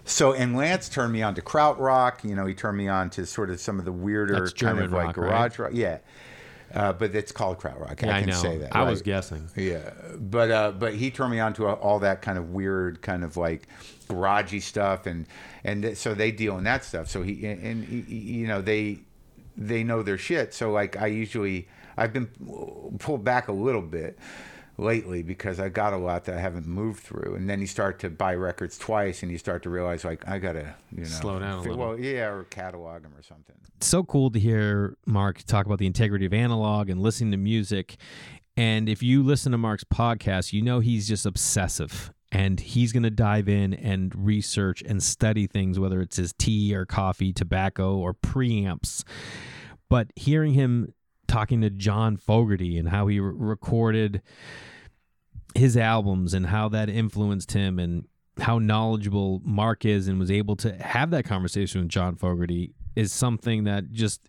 So 0.07 0.35
and 0.35 0.55
Lance 0.55 0.91
turned 0.91 1.15
me 1.15 1.23
on 1.23 1.35
to 1.35 1.41
krautrock. 1.41 2.25
You 2.29 2.35
know, 2.35 2.45
he 2.45 2.53
turned 2.53 2.77
me 2.77 2.89
on 2.89 3.09
to 3.11 3.25
sort 3.25 3.49
of 3.49 3.59
some 3.59 3.79
of 3.79 3.87
the 3.87 3.93
weirder 3.93 4.51
kind 4.51 4.79
of 4.79 4.93
like 4.93 5.07
rock, 5.07 5.17
right? 5.17 5.29
garage 5.31 5.59
rock. 5.59 5.71
Yeah, 5.73 5.99
uh, 6.75 6.93
but 6.93 7.15
it's 7.15 7.33
called 7.33 7.59
krautrock. 7.59 8.03
Yeah, 8.03 8.15
I 8.15 8.17
I, 8.19 8.21
can 8.21 8.31
know. 8.31 8.37
say 8.37 8.59
that. 8.59 8.75
I 8.75 8.83
was 8.83 9.03
guessing. 9.03 9.49
Yeah, 9.57 9.91
but 10.19 10.51
uh, 10.51 10.73
but 10.73 10.95
he 10.95 11.11
turned 11.11 11.31
me 11.33 11.41
on 11.41 11.53
to 11.55 11.67
all 11.69 12.01
that 12.01 12.23
kind 12.23 12.39
of 12.39 12.51
weird, 12.51 13.01
kind 13.03 13.25
of 13.25 13.37
like 13.37 13.69
garagey 14.09 14.61
stuff, 14.61 15.07
and 15.07 15.27
and 15.65 15.83
th- 15.83 15.97
so 15.97 16.15
they 16.15 16.31
deal 16.31 16.59
in 16.59 16.65
that 16.65 16.85
stuff. 16.85 17.09
So 17.09 17.23
he 17.23 17.47
and, 17.47 17.85
he- 17.85 18.15
you 18.17 18.47
know 18.47 18.61
they 18.61 18.99
they 19.57 19.85
know 19.85 20.03
their 20.03 20.19
shit. 20.19 20.53
So 20.55 20.73
like 20.73 20.97
I 20.97 21.07
usually 21.07 21.69
I've 21.97 22.13
been 22.13 22.27
pulled 22.99 23.25
back 23.25 23.49
a 23.49 23.53
little 23.53 23.83
bit 23.83 24.19
lately 24.77 25.23
because 25.23 25.61
I 25.61 25.69
got 25.69 25.93
a 25.93 25.97
lot 25.97 26.25
that 26.25 26.37
I 26.37 26.41
haven't 26.41 26.67
moved 26.67 27.03
through, 27.03 27.35
and 27.37 27.49
then 27.49 27.61
you 27.61 27.67
start 27.67 27.99
to 28.01 28.11
buy 28.11 28.35
records 28.35 28.77
twice, 28.79 29.23
and 29.23 29.31
you 29.31 29.39
start 29.39 29.63
to 29.65 29.71
realize 29.71 30.05
like 30.05 30.27
I 30.29 30.39
gotta 30.39 30.75
you 30.91 31.03
know 31.03 31.05
Slow 31.05 31.39
down 31.39 31.59
a 31.59 31.63
little. 31.63 31.77
Well, 31.77 31.99
yeah, 31.99 32.29
or 32.29 32.45
catalog 32.45 33.03
them 33.03 33.13
or 33.17 33.23
something. 33.23 33.57
so 33.81 34.03
cool 34.03 34.31
to 34.31 34.39
hear 34.39 34.97
Marc 35.07 35.43
talk 35.45 35.67
about 35.67 35.79
the 35.79 35.87
integrity 35.87 36.27
of 36.27 36.33
analog 36.33 36.89
and 36.89 37.01
listening 37.01 37.31
to 37.33 37.37
music. 37.37 37.97
And 38.57 38.89
if 38.89 39.03
you 39.03 39.23
listen 39.23 39.53
to 39.53 39.59
Marc's 39.59 39.85
podcast, 39.85 40.53
you 40.53 40.63
know 40.63 40.79
he's 40.79 41.09
just 41.09 41.27
obsessive 41.27 42.13
and 42.31 42.61
he's 42.61 42.93
going 42.93 43.03
to 43.03 43.11
dive 43.11 43.49
in 43.49 43.75
and 43.75 44.13
research 44.15 44.83
and 44.83 45.03
study 45.03 45.47
things, 45.47 45.79
whether 45.79 46.01
it's 46.01 46.17
his 46.17 46.33
tea 46.33 46.75
or 46.75 46.85
coffee, 46.87 47.33
tobacco 47.33 47.97
or 47.97 48.15
preamps. 48.15 49.03
But 49.89 50.09
hearing 50.17 50.55
him 50.55 50.93
talking 51.35 51.63
to 51.63 51.71
John 51.71 52.17
Fogerty 52.17 52.79
and 52.79 52.89
how 52.89 53.09
he 53.09 53.19
re- 53.19 53.35
recorded 53.37 54.23
his 55.57 55.77
albums 55.77 56.33
and 56.33 56.47
how 56.47 56.69
that 56.69 56.89
influenced 56.89 57.53
him 57.53 57.81
and 57.81 58.05
how 58.39 58.61
knowledgeable 58.61 59.43
Marc 59.45 59.85
is 59.85 60.07
and 60.07 60.21
was 60.21 60.31
able 60.31 60.55
to 60.57 60.73
have 60.81 61.11
that 61.11 61.25
conversation 61.25 61.81
with 61.81 61.91
John 61.91 62.15
Fogerty 62.15 62.73
is 62.95 63.13
something 63.13 63.65
that 63.65 63.91
just 63.91 64.29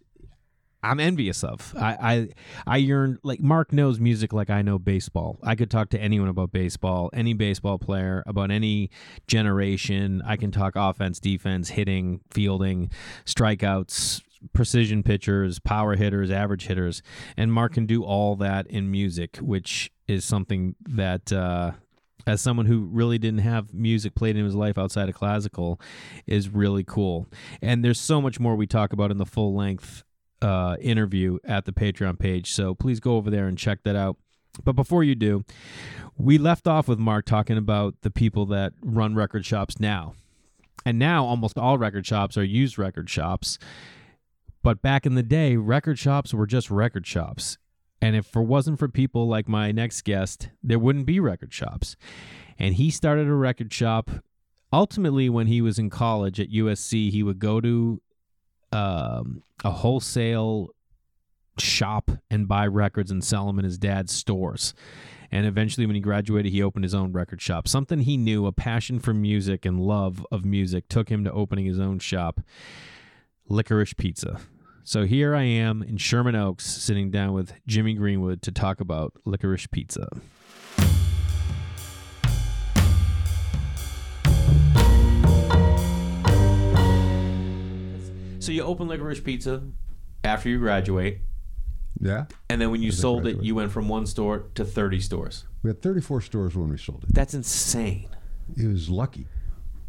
I'm 0.81 0.99
envious 0.99 1.43
of. 1.43 1.73
I, 1.79 1.97
I 2.01 2.29
I 2.65 2.77
yearn 2.77 3.19
like 3.23 3.39
Marc 3.39 3.71
knows 3.71 3.99
music 3.99 4.33
like 4.33 4.49
I 4.49 4.63
know 4.63 4.79
baseball. 4.79 5.37
I 5.43 5.55
could 5.55 5.69
talk 5.69 5.89
to 5.89 5.99
anyone 5.99 6.29
about 6.29 6.51
baseball, 6.51 7.11
any 7.13 7.33
baseball 7.33 7.77
player, 7.77 8.23
about 8.25 8.49
any 8.49 8.89
generation. 9.27 10.23
I 10.25 10.37
can 10.37 10.51
talk 10.51 10.73
offense, 10.75 11.19
defense, 11.19 11.69
hitting, 11.69 12.21
fielding, 12.31 12.91
strikeouts, 13.25 14.21
precision 14.53 15.03
pitchers, 15.03 15.59
power 15.59 15.95
hitters, 15.95 16.31
average 16.31 16.67
hitters, 16.67 17.01
and 17.37 17.51
Marc 17.51 17.73
can 17.73 17.85
do 17.85 18.03
all 18.03 18.35
that 18.37 18.67
in 18.67 18.89
music, 18.91 19.37
which 19.37 19.91
is 20.07 20.23
something 20.23 20.75
that 20.87 21.31
uh 21.33 21.71
as 22.27 22.41
someone 22.41 22.65
who 22.65 22.85
really 22.85 23.17
didn't 23.17 23.41
have 23.41 23.73
music 23.73 24.15
played 24.15 24.35
in 24.35 24.45
his 24.45 24.55
life 24.55 24.77
outside 24.77 25.09
of 25.09 25.15
classical 25.15 25.79
is 26.25 26.49
really 26.49 26.83
cool. 26.83 27.27
And 27.61 27.83
there's 27.83 27.99
so 27.99 28.21
much 28.21 28.39
more 28.39 28.55
we 28.55 28.67
talk 28.67 28.93
about 28.93 29.11
in 29.11 29.17
the 29.17 29.25
full 29.25 29.55
length 29.55 30.03
uh, 30.41 30.75
interview 30.81 31.37
at 31.43 31.65
the 31.65 31.71
Patreon 31.71 32.19
page. 32.19 32.51
So 32.51 32.73
please 32.73 32.99
go 32.99 33.15
over 33.15 33.29
there 33.29 33.47
and 33.47 33.57
check 33.57 33.83
that 33.83 33.95
out. 33.95 34.17
But 34.63 34.73
before 34.73 35.03
you 35.03 35.15
do, 35.15 35.43
we 36.17 36.37
left 36.37 36.67
off 36.67 36.87
with 36.87 36.97
Marc 36.97 37.25
talking 37.25 37.57
about 37.57 37.95
the 38.01 38.09
people 38.09 38.45
that 38.47 38.73
run 38.81 39.13
record 39.15 39.45
shops 39.45 39.79
now. 39.79 40.13
And 40.85 40.97
now 40.97 41.25
almost 41.25 41.57
all 41.57 41.77
record 41.77 42.05
shops 42.05 42.37
are 42.37 42.43
used 42.43 42.77
record 42.77 43.09
shops. 43.09 43.57
But 44.65 44.81
back 44.81 45.05
in 45.05 45.13
the 45.13 45.21
day, 45.21 45.57
record 45.57 45.99
shops 45.99 46.33
were 46.33 46.47
just 46.47 46.71
record 46.71 47.05
shops. 47.05 47.59
And 48.01 48.15
if 48.15 48.35
it 48.35 48.39
wasn't 48.39 48.79
for 48.79 48.87
people 48.87 49.27
like 49.27 49.47
my 49.47 49.71
next 49.71 50.01
guest, 50.01 50.49
there 50.63 50.79
wouldn't 50.79 51.05
be 51.05 51.19
record 51.19 51.53
shops. 51.53 51.95
And 52.57 52.73
he 52.73 52.89
started 52.89 53.27
a 53.27 53.33
record 53.35 53.71
shop. 53.71 54.09
Ultimately, 54.73 55.29
when 55.29 55.45
he 55.45 55.61
was 55.61 55.77
in 55.77 55.91
college 55.91 56.39
at 56.39 56.49
USC, 56.49 57.11
he 57.11 57.21
would 57.21 57.37
go 57.37 57.61
to 57.61 58.01
um, 58.71 59.43
a 59.63 59.69
wholesale 59.69 60.69
shop 61.59 62.09
and 62.31 62.47
buy 62.47 62.65
records 62.65 63.11
and 63.11 63.23
sell 63.23 63.45
them 63.45 63.59
in 63.59 63.65
his 63.65 63.77
dad's 63.77 64.13
stores. 64.13 64.73
And 65.31 65.45
eventually, 65.45 65.85
when 65.85 65.95
he 65.95 66.01
graduated, 66.01 66.51
he 66.51 66.63
opened 66.63 66.85
his 66.85 66.95
own 66.95 67.11
record 67.11 67.39
shop. 67.39 67.67
Something 67.67 67.99
he 67.99 68.17
knew, 68.17 68.47
a 68.47 68.51
passion 68.51 68.97
for 68.97 69.13
music 69.13 69.63
and 69.63 69.79
love 69.79 70.25
of 70.31 70.43
music, 70.43 70.89
took 70.89 71.09
him 71.09 71.23
to 71.23 71.31
opening 71.31 71.67
his 71.67 71.79
own 71.79 71.99
shop, 71.99 72.41
Licorice 73.47 73.95
Pizza. 73.95 74.39
So 74.87 75.05
here 75.05 75.33
I 75.35 75.41
am 75.43 75.81
in 75.81 75.97
Sherman 75.97 76.35
Oaks, 76.35 76.63
sitting 76.63 77.09
down 77.09 77.33
with 77.33 77.53
Jimmy 77.65 77.95
Greenwood 77.95 78.43
to 78.43 78.51
talk 78.51 78.79
about 78.79 79.13
Licorice 79.25 79.65
Pizza. 79.71 80.07
So 88.39 88.51
you 88.51 88.61
open 88.61 88.87
Licorice 88.87 89.21
Pizza 89.23 89.63
after 90.23 90.49
you 90.49 90.59
graduate, 90.59 91.21
Yeah. 91.99 92.25
and 92.47 92.61
then 92.61 92.69
when 92.69 92.83
you 92.83 92.91
sold 92.91 93.25
it, 93.25 93.41
you 93.41 93.55
went 93.55 93.71
from 93.71 93.87
one 93.87 94.05
store 94.05 94.49
to 94.53 94.63
30 94.63 94.99
stores. 94.99 95.45
We 95.63 95.69
had 95.71 95.81
34 95.81 96.21
stores 96.21 96.55
when 96.55 96.69
we 96.69 96.77
sold 96.77 97.05
it. 97.05 97.13
That's 97.13 97.33
insane. 97.33 98.07
It 98.55 98.67
was 98.67 98.87
lucky. 98.87 99.25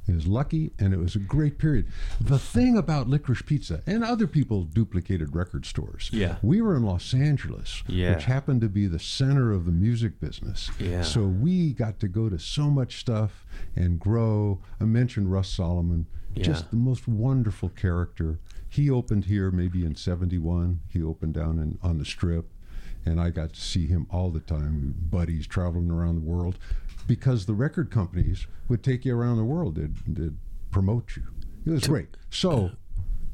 It 0.08 0.14
was 0.14 0.26
lucky, 0.26 0.72
and 0.78 0.94
it 0.94 0.98
was 0.98 1.16
a 1.16 1.18
great 1.18 1.58
period. 1.58 1.86
The 2.20 2.38
thing 2.38 2.76
about 2.78 3.08
Licorice 3.08 3.42
Pizza, 3.44 3.82
and 3.86 4.04
other 4.04 4.26
people 4.28 4.62
duplicated 4.62 5.34
record 5.34 5.66
stores. 5.66 6.10
Yeah. 6.12 6.36
We 6.42 6.60
were 6.60 6.76
in 6.76 6.84
Los 6.84 7.12
Angeles, 7.12 7.82
Yeah. 7.88 8.14
which 8.14 8.24
happened 8.24 8.60
to 8.60 8.68
be 8.68 8.86
the 8.86 9.00
center 9.00 9.50
of 9.50 9.64
the 9.64 9.72
music 9.72 10.20
business. 10.20 10.70
Yeah. 10.78 11.02
So 11.02 11.24
we 11.26 11.72
got 11.72 11.98
to 12.00 12.08
go 12.08 12.28
to 12.28 12.38
so 12.38 12.70
much 12.70 12.98
stuff 13.00 13.44
and 13.74 13.98
grow. 13.98 14.60
I 14.80 14.84
mentioned 14.84 15.32
Russ 15.32 15.48
Solomon, 15.48 16.06
Yeah. 16.34 16.44
just 16.44 16.70
the 16.70 16.76
most 16.76 17.08
wonderful 17.08 17.70
character. 17.70 18.38
He 18.68 18.88
opened 18.88 19.24
here 19.24 19.50
maybe 19.50 19.84
in 19.84 19.96
71. 19.96 20.80
He 20.88 21.02
opened 21.02 21.34
down 21.34 21.58
in, 21.58 21.78
on 21.82 21.98
the 21.98 22.04
strip, 22.04 22.48
and 23.04 23.20
I 23.20 23.30
got 23.30 23.54
to 23.54 23.60
see 23.60 23.86
him 23.86 24.06
all 24.10 24.30
the 24.30 24.40
time. 24.40 24.94
Buddies 25.10 25.46
traveling 25.46 25.90
around 25.90 26.16
the 26.16 26.20
world 26.20 26.58
because 27.06 27.46
the 27.46 27.54
record 27.54 27.90
companies 27.90 28.46
would 28.68 28.82
take 28.82 29.04
you 29.04 29.16
around 29.16 29.36
the 29.36 29.44
world. 29.44 29.76
They'd, 29.76 29.96
they'd 30.06 30.36
promote 30.70 31.16
you. 31.16 31.22
It 31.64 31.70
was 31.70 31.86
great. 31.86 32.08
So, 32.30 32.70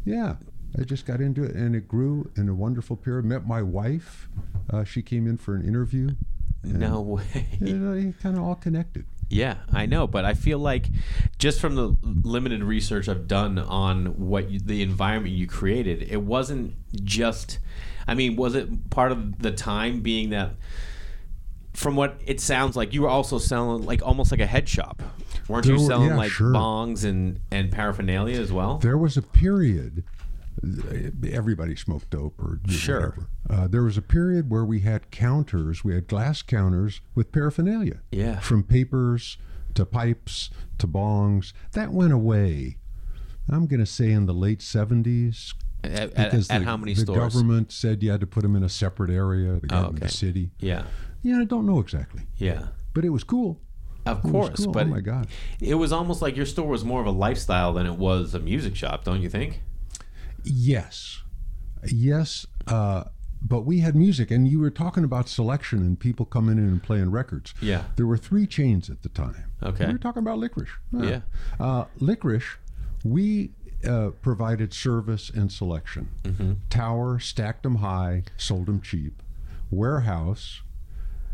yeah, 0.04 0.36
I 0.78 0.84
just 0.84 1.06
got 1.06 1.20
into 1.20 1.44
it, 1.44 1.54
and 1.54 1.76
it 1.76 1.86
grew 1.86 2.30
in 2.36 2.48
a 2.48 2.54
wonderful 2.54 2.96
period. 2.96 3.24
Met 3.24 3.46
my 3.46 3.62
wife. 3.62 4.28
Uh, 4.70 4.84
she 4.84 5.02
came 5.02 5.26
in 5.26 5.36
for 5.36 5.54
an 5.54 5.66
interview. 5.66 6.10
No 6.64 7.00
way. 7.00 7.48
And 7.60 8.14
uh, 8.14 8.22
kind 8.22 8.36
of 8.36 8.44
all 8.44 8.54
connected. 8.54 9.04
Yeah, 9.28 9.56
I 9.72 9.86
know, 9.86 10.06
but 10.06 10.24
I 10.24 10.34
feel 10.34 10.58
like 10.58 10.86
just 11.38 11.58
from 11.60 11.74
the 11.74 11.96
limited 12.02 12.62
research 12.62 13.08
I've 13.08 13.26
done 13.26 13.58
on 13.58 14.06
what 14.18 14.50
you, 14.50 14.60
the 14.60 14.82
environment 14.82 15.34
you 15.34 15.46
created, 15.46 16.02
it 16.02 16.22
wasn't 16.22 16.74
just. 17.02 17.58
I 18.06 18.14
mean, 18.14 18.36
was 18.36 18.54
it 18.54 18.90
part 18.90 19.10
of 19.10 19.40
the 19.40 19.50
time 19.50 20.00
being 20.00 20.30
that? 20.30 20.54
From 21.74 21.96
what 21.96 22.20
it 22.26 22.38
sounds 22.40 22.76
like, 22.76 22.92
you 22.92 23.02
were 23.02 23.08
also 23.08 23.38
selling 23.38 23.84
like 23.86 24.02
almost 24.02 24.30
like 24.30 24.40
a 24.40 24.46
head 24.46 24.68
shop, 24.68 25.02
weren't 25.48 25.64
There 25.64 25.74
you 25.74 25.80
were- 25.80 25.86
selling 25.86 26.08
yeah, 26.10 26.16
like 26.16 26.30
sure. 26.30 26.52
bongs 26.52 27.04
and 27.04 27.40
and 27.50 27.70
paraphernalia 27.72 28.38
as 28.40 28.52
well? 28.52 28.78
There 28.78 28.98
was 28.98 29.16
a 29.16 29.22
period. 29.22 30.04
Everybody 31.32 31.74
smoked 31.76 32.10
dope 32.10 32.38
or 32.40 32.60
Sure. 32.68 33.00
whatever. 33.00 33.28
Uh, 33.50 33.68
there 33.68 33.82
was 33.82 33.96
a 33.96 34.02
period 34.02 34.50
where 34.50 34.64
we 34.64 34.80
had 34.80 35.10
counters. 35.10 35.82
We 35.82 35.94
had 35.94 36.06
glass 36.06 36.42
counters 36.42 37.00
with 37.14 37.32
paraphernalia. 37.32 38.00
Yeah. 38.12 38.38
From 38.40 38.62
papers 38.62 39.38
to 39.74 39.84
pipes 39.86 40.50
to 40.78 40.86
bongs. 40.86 41.52
That 41.72 41.92
went 41.92 42.12
away. 42.12 42.76
I'm 43.48 43.66
going 43.66 43.80
to 43.80 43.86
say 43.86 44.10
in 44.12 44.26
the 44.26 44.34
late 44.34 44.60
70s. 44.60 45.54
At, 45.84 45.92
at, 45.92 46.14
Because 46.30 46.48
at 46.50 46.60
the, 46.60 46.64
how 46.64 46.76
many 46.76 46.94
the 46.94 47.00
stores? 47.00 47.18
government 47.34 47.72
said 47.72 48.02
you 48.02 48.10
had 48.12 48.20
to 48.20 48.26
put 48.26 48.42
them 48.42 48.54
in 48.54 48.62
a 48.62 48.68
separate 48.68 49.10
area, 49.10 49.58
the 49.58 49.66
government, 49.66 49.96
okay. 49.98 50.06
the 50.06 50.12
city. 50.12 50.50
Yeah, 50.60 50.84
Yeah, 51.22 51.38
I 51.40 51.44
don't 51.44 51.66
know 51.66 51.78
exactly, 51.78 52.22
yeah, 52.36 52.68
but 52.94 53.04
it 53.04 53.10
was 53.10 53.24
cool. 53.24 53.60
of 54.06 54.18
It 54.24 54.30
course. 54.30 54.64
cool. 54.64 54.72
But 54.72 54.86
oh 54.86 54.90
my 54.90 55.00
god, 55.00 55.28
it 55.60 55.74
was 55.76 55.92
almost 55.92 56.20
like 56.22 56.36
your 56.36 56.46
store 56.46 56.68
was 56.68 56.84
more 56.84 57.00
of 57.00 57.06
a 57.06 57.10
lifestyle 57.12 57.72
than 57.72 57.86
it 57.86 57.96
was 57.96 58.34
a 58.34 58.40
music 58.40 58.74
shop, 58.76 59.04
don't 59.04 59.22
you 59.22 59.28
think? 59.28 59.62
Yes, 60.44 61.22
yes. 61.86 62.46
Uh, 62.66 63.04
but 63.44 63.62
we 63.62 63.80
had 63.80 63.96
music, 63.96 64.30
and 64.30 64.46
you 64.46 64.60
were 64.60 64.70
talking 64.70 65.02
about 65.04 65.28
selection 65.28 65.80
and 65.80 65.98
people 65.98 66.24
coming 66.26 66.58
in 66.58 66.64
and 66.68 66.82
playing 66.82 67.10
records. 67.10 67.54
Yeah. 67.60 67.84
There 67.96 68.06
were 68.06 68.16
three 68.16 68.46
chains 68.46 68.88
at 68.88 69.02
the 69.02 69.08
time. 69.08 69.50
Okay. 69.62 69.86
We 69.86 69.92
were 69.92 69.98
talking 69.98 70.22
about 70.22 70.38
licorice. 70.38 70.70
Yeah. 70.92 71.20
Uh, 71.58 71.86
licorice, 71.98 72.56
we 73.04 73.50
uh, 73.84 74.10
provided 74.20 74.72
service 74.72 75.28
and 75.28 75.50
selection. 75.50 76.10
Mm-hmm. 76.22 76.52
Tower 76.70 77.18
stacked 77.18 77.64
them 77.64 77.76
high, 77.76 78.22
sold 78.36 78.66
them 78.66 78.80
cheap. 78.80 79.20
Warehouse, 79.72 80.62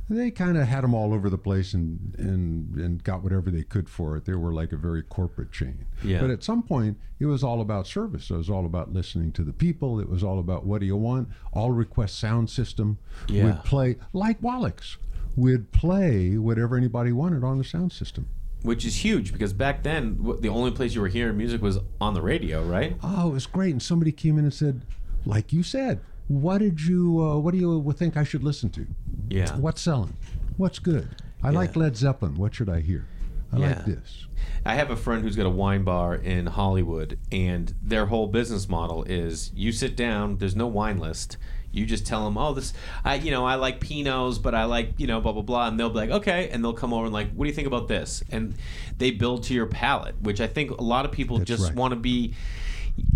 they 0.09 0.31
kind 0.31 0.57
of 0.57 0.67
had 0.67 0.83
them 0.85 0.95
all 0.95 1.13
over 1.13 1.29
the 1.29 1.39
place 1.39 1.75
and, 1.75 2.15
and 2.19 2.77
and 2.77 3.05
got 3.05 3.23
whatever 3.23 3.51
they 3.51 3.63
could 3.63 3.89
for 3.89 4.17
it. 4.17 4.25
They 4.25 4.35
were 4.35 4.53
like 4.53 4.73
a 4.73 4.77
very 4.77 5.03
corporate 5.03 5.53
chain. 5.53 5.87
Yeah. 6.03 6.21
But 6.21 6.31
at 6.31 6.43
some 6.43 6.63
point, 6.63 6.99
it 7.19 7.27
was 7.27 7.45
all 7.45 7.61
about 7.61 7.87
service. 7.87 8.31
It 8.31 8.37
was 8.37 8.49
all 8.49 8.65
about 8.65 8.93
listening 8.93 9.33
to 9.33 9.43
the 9.43 9.53
people. 9.53 10.01
It 10.01 10.09
was 10.09 10.25
all 10.25 10.39
about 10.39 10.65
what 10.65 10.81
do 10.81 10.87
you 10.87 10.97
want. 10.97 11.29
All 11.53 11.73
request 11.73 12.19
sound 12.19 12.49
system. 12.49 12.99
Yeah. 13.29 13.47
We'd 13.47 13.65
play 13.65 13.97
like 14.13 14.41
Wallichs. 14.41 14.97
We'd 15.37 15.71
play 15.73 16.37
whatever 16.39 16.77
anybody 16.77 17.13
wanted 17.13 17.45
on 17.45 17.59
the 17.59 17.65
sound 17.65 17.93
system. 17.93 18.29
Which 18.63 18.85
is 18.85 19.05
huge 19.05 19.33
because 19.33 19.53
back 19.53 19.85
then 19.85 20.19
the 20.41 20.49
only 20.49 20.73
place 20.73 20.95
you 20.95 21.01
were 21.01 21.09
hearing 21.09 21.37
music 21.37 21.63
was 21.63 21.79
on 22.01 22.15
the 22.15 22.23
radio, 22.23 22.65
right? 22.65 22.97
Oh, 23.05 23.29
it 23.29 23.33
was 23.35 23.47
great. 23.47 23.71
And 23.73 23.83
somebody 23.83 24.11
came 24.11 24.37
in 24.37 24.45
and 24.45 24.55
said, 24.55 24.83
like 25.25 25.53
you 25.53 25.63
said, 25.63 26.01
what 26.29 26.59
did 26.59 26.81
you, 26.81 27.21
uh, 27.23 27.39
what 27.39 27.53
do 27.53 27.59
you 27.59 27.95
think 27.97 28.17
I 28.17 28.25
should 28.25 28.45
listen 28.45 28.71
to? 28.71 28.87
Yeah. 29.29 29.57
What's 29.57 29.81
selling? 29.83 30.15
What's 30.57 30.79
good? 30.79 31.09
I 31.43 31.51
like 31.51 31.77
Led 31.77 31.97
Zeppelin. 31.97 32.35
What 32.37 32.55
should 32.55 32.69
I 32.69 32.81
hear? 32.81 33.07
I 33.53 33.59
Yeah. 33.59 33.67
like 33.69 33.85
this. 33.87 34.27
I 34.65 34.75
have 34.75 34.91
a 34.91 34.97
friend 34.97 35.23
who's 35.23 35.37
got 35.37 35.47
a 35.47 35.51
wine 35.51 35.85
bar 35.85 36.15
in 36.15 36.47
Hollywood, 36.47 37.19
and 37.33 37.75
their 37.83 38.07
whole 38.07 38.27
business 38.27 38.69
model 38.69 39.05
is 39.05 39.51
you 39.55 39.73
sit 39.73 39.97
down, 39.97 40.39
there's 40.39 40.57
no 40.57 40.67
wine 40.67 40.99
list. 40.99 41.37
You 41.71 41.87
just 41.87 42.07
tell 42.07 42.25
them, 42.25 42.37
oh, 42.39 42.55
this, 42.55 42.73
I, 43.05 43.17
you 43.17 43.31
know, 43.31 43.45
I 43.47 43.55
like 43.57 43.79
Pinots, 43.81 44.43
but 44.43 44.55
I 44.55 44.65
like, 44.65 44.95
you 44.99 45.07
know, 45.07 45.21
blah 45.21 45.33
blah 45.33 45.43
blah, 45.43 45.69
and 45.69 45.79
they'll 45.79 45.91
be 45.91 45.97
like, 45.97 46.11
okay, 46.11 46.49
and 46.51 46.63
they'll 46.65 46.73
come 46.73 46.93
over 46.93 47.05
and 47.05 47.13
like, 47.13 47.31
what 47.35 47.45
do 47.45 47.49
you 47.49 47.55
think 47.55 47.67
about 47.69 47.89
this? 47.89 48.23
And 48.31 48.55
they 48.97 49.11
build 49.11 49.45
to 49.45 49.55
your 49.55 49.67
palate, 49.67 50.21
which 50.21 50.41
I 50.41 50.47
think 50.47 50.71
a 50.73 50.83
lot 50.83 51.05
of 51.05 51.13
people 51.13 51.39
That's 51.39 51.49
just 51.49 51.65
right. 51.65 51.75
want 51.75 51.93
to 51.93 51.97
be, 52.01 52.35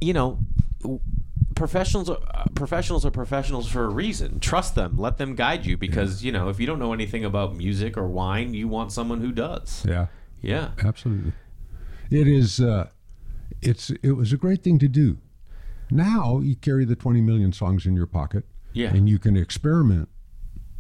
you 0.01 0.13
know, 0.13 0.39
professionals 1.55 2.09
are 2.11 2.19
uh, 2.35 2.45
professionals 2.55 3.05
are 3.07 3.11
professionals 3.11 3.69
for 3.69 3.85
a 3.85 3.89
reason. 3.89 4.41
Trust 4.41 4.75
them, 4.75 4.97
let 4.99 5.19
them 5.19 5.35
guide 5.35 5.65
you, 5.67 5.77
because 5.77 6.25
you 6.25 6.33
know, 6.33 6.49
if 6.49 6.59
you 6.61 6.67
don't 6.67 6.79
know 6.79 6.93
anything 6.93 7.25
about 7.25 7.57
music 7.57 7.97
or 7.97 8.07
wine, 8.09 8.55
you 8.55 8.69
want 8.69 8.93
someone 8.93 9.21
who 9.21 9.33
does. 9.33 9.85
Yeah, 9.89 10.07
Yeah. 10.41 10.71
absolutely. 10.85 11.33
It 12.11 12.29
is. 12.29 12.61
Uh, 12.61 12.89
it's. 13.61 13.91
It 14.03 14.13
was 14.13 14.33
a 14.33 14.37
great 14.37 14.63
thing 14.63 14.79
to 14.81 14.89
do. 14.89 15.19
Now 15.91 16.41
you 16.41 16.57
carry 16.57 16.85
the 16.85 16.97
20 16.97 17.21
million 17.21 17.53
songs 17.53 17.87
in 17.87 17.95
your 17.97 18.07
pocket, 18.07 18.45
Yeah. 18.73 18.95
and 18.95 19.09
you 19.09 19.19
can 19.19 19.37
experiment 19.37 20.09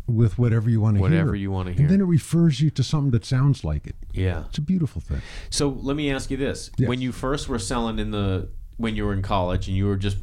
with 0.06 0.38
whatever 0.38 0.68
you 0.68 0.80
want 0.80 0.96
to 0.96 1.00
hear. 1.02 1.10
Whatever 1.10 1.36
you 1.36 1.50
wanna 1.50 1.72
hear. 1.72 1.82
And 1.82 1.90
then 1.90 2.00
it 2.00 2.04
refers 2.04 2.60
you 2.60 2.70
to 2.70 2.82
something 2.82 3.12
that 3.12 3.24
sounds 3.24 3.62
like 3.64 3.86
it. 3.86 3.96
Yeah. 4.12 4.44
It's 4.48 4.58
a 4.58 4.62
beautiful 4.62 5.00
thing. 5.00 5.20
So 5.48 5.68
let 5.68 5.96
me 5.96 6.10
ask 6.10 6.30
you 6.30 6.36
this: 6.36 6.70
Yes. 6.76 6.88
When 6.88 7.00
you 7.00 7.12
first 7.12 7.48
were 7.48 7.58
selling 7.58 7.98
in 7.98 8.10
the 8.10 8.48
when 8.78 8.96
you 8.96 9.04
were 9.04 9.12
in 9.12 9.22
college 9.22 9.68
and 9.68 9.76
you 9.76 9.86
were 9.86 9.96
just 9.96 10.16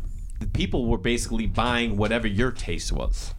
people 0.53 0.87
were 0.87 0.97
basically 0.97 1.45
buying 1.45 1.97
whatever 1.97 2.27
your 2.27 2.51
taste 2.51 2.91
was. 2.91 3.33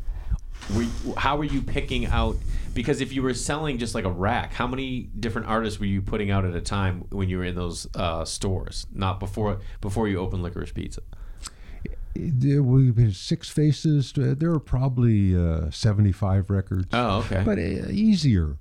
Were, 0.75 0.87
how 1.17 1.37
were 1.37 1.45
you 1.45 1.63
picking 1.63 2.07
out? 2.07 2.37
Because 2.75 3.01
if 3.01 3.13
you 3.13 3.23
were 3.23 3.35
selling 3.35 3.79
just 3.79 3.95
like 3.95 4.05
a 4.05 4.11
rack, 4.11 4.53
how 4.53 4.67
many 4.67 5.09
different 5.19 5.49
artists 5.49 5.81
were 5.81 5.87
you 5.87 6.03
putting 6.03 6.31
out 6.31 6.45
at 6.45 6.55
a 6.55 6.61
time 6.61 7.05
when 7.11 7.29
you 7.29 7.39
were 7.39 7.45
in 7.45 7.55
those 7.55 7.89
uh, 7.95 8.25
stores? 8.25 8.87
Not 8.93 9.19
before 9.19 9.61
before 9.81 10.09
you 10.09 10.19
opened 10.19 10.43
Licorice 10.43 10.73
Pizza. 10.73 11.03
There 12.15 12.63
were 12.63 12.93
six 13.13 13.49
faces. 13.49 14.13
There 14.15 14.51
were 14.51 14.61
probably 14.61 15.37
uh, 15.37 15.71
75 15.71 16.51
records. 16.51 16.89
Oh, 16.93 17.19
okay. 17.21 17.43
But 17.45 17.59
uh, 17.59 17.91
easier 17.91 18.57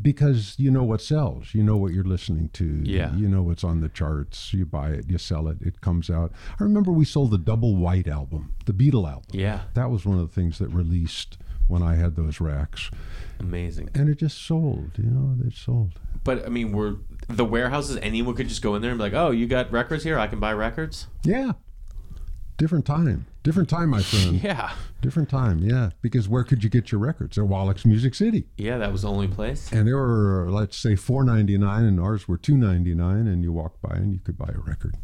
because 0.00 0.54
you 0.58 0.70
know 0.70 0.82
what 0.84 1.00
sells. 1.00 1.54
You 1.54 1.62
know 1.62 1.76
what 1.76 1.92
you're 1.92 2.04
listening 2.04 2.50
to. 2.54 2.82
Yeah. 2.84 3.14
You 3.14 3.28
know 3.28 3.42
what's 3.42 3.64
on 3.64 3.80
the 3.80 3.88
charts. 3.88 4.52
You 4.54 4.66
buy 4.66 4.90
it, 4.90 5.10
you 5.10 5.18
sell 5.18 5.48
it, 5.48 5.58
it 5.62 5.80
comes 5.80 6.10
out. 6.10 6.32
I 6.58 6.62
remember 6.62 6.92
we 6.92 7.04
sold 7.04 7.30
the 7.30 7.38
Double 7.38 7.76
White 7.76 8.06
album, 8.08 8.52
the 8.66 8.72
Beatle 8.72 9.08
album. 9.08 9.24
yeah, 9.32 9.62
That 9.74 9.90
was 9.90 10.04
one 10.04 10.18
of 10.18 10.28
the 10.28 10.34
things 10.34 10.58
that 10.58 10.68
released 10.68 11.38
when 11.68 11.82
I 11.82 11.94
had 11.94 12.16
those 12.16 12.40
racks. 12.40 12.90
amazing. 13.40 13.88
And 13.94 14.08
it 14.08 14.18
just 14.18 14.38
sold, 14.42 14.90
you 14.98 15.04
know, 15.10 15.36
it 15.46 15.54
sold. 15.54 15.92
But 16.24 16.44
I 16.44 16.48
mean, 16.50 16.72
were 16.72 16.96
the 17.28 17.44
warehouses 17.44 17.96
anyone 18.02 18.34
could 18.34 18.48
just 18.48 18.62
go 18.62 18.74
in 18.74 18.82
there 18.82 18.90
and 18.92 18.98
be 18.98 19.02
like, 19.04 19.14
"Oh, 19.14 19.30
you 19.32 19.46
got 19.46 19.72
records 19.72 20.04
here? 20.04 20.18
I 20.18 20.26
can 20.28 20.38
buy 20.38 20.52
records." 20.52 21.06
Yeah. 21.24 21.52
Different 22.62 22.86
time. 22.86 23.26
Different 23.42 23.68
time, 23.68 23.88
my 23.88 24.02
friend. 24.02 24.40
Yeah, 24.44 24.70
Different 25.00 25.28
time, 25.28 25.64
yeah. 25.64 25.90
Because 26.00 26.28
where 26.28 26.44
could 26.44 26.62
you 26.62 26.70
get 26.70 26.92
your 26.92 27.00
records? 27.00 27.36
At 27.36 27.46
Wallichs 27.46 27.84
Music 27.84 28.14
City. 28.14 28.44
yeah, 28.56 28.78
that 28.78 28.92
was 28.92 29.02
the 29.02 29.08
only 29.10 29.26
place. 29.26 29.72
and 29.72 29.88
they 29.88 29.92
were 29.92 30.46
let's 30.48 30.76
say 30.76 30.94
four 30.94 31.24
ninety 31.24 31.58
nine, 31.58 31.84
and 31.84 31.98
ours 31.98 32.28
were 32.28 32.36
two 32.38 32.56
ninety 32.56 32.94
nine, 32.94 33.26
and 33.26 33.42
you 33.42 33.52
walked 33.52 33.82
by 33.82 33.96
and 33.96 34.12
you 34.14 34.20
could 34.20 34.38
buy 34.38 34.52
a 34.54 34.60
record. 34.60 34.94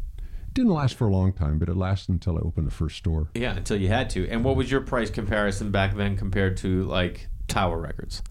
It 0.47 0.53
didn't 0.53 0.71
last 0.71 0.95
for 0.95 1.05
a 1.05 1.11
long 1.11 1.33
time, 1.33 1.59
but 1.59 1.67
it 1.67 1.75
lasted 1.75 2.13
until 2.13 2.37
I 2.37 2.39
opened 2.39 2.65
the 2.65 2.71
first 2.71 2.95
store. 2.95 3.29
Yeah, 3.35 3.57
until 3.57 3.75
you 3.75 3.89
had 3.89 4.09
to. 4.11 4.25
And 4.29 4.45
what 4.45 4.55
was 4.55 4.71
your 4.71 4.79
price 4.79 5.09
comparison 5.09 5.69
back 5.69 5.97
then 5.97 6.15
compared 6.15 6.55
to 6.63 6.83
like 6.85 7.27
Tower 7.49 7.77
Records? 7.81 8.23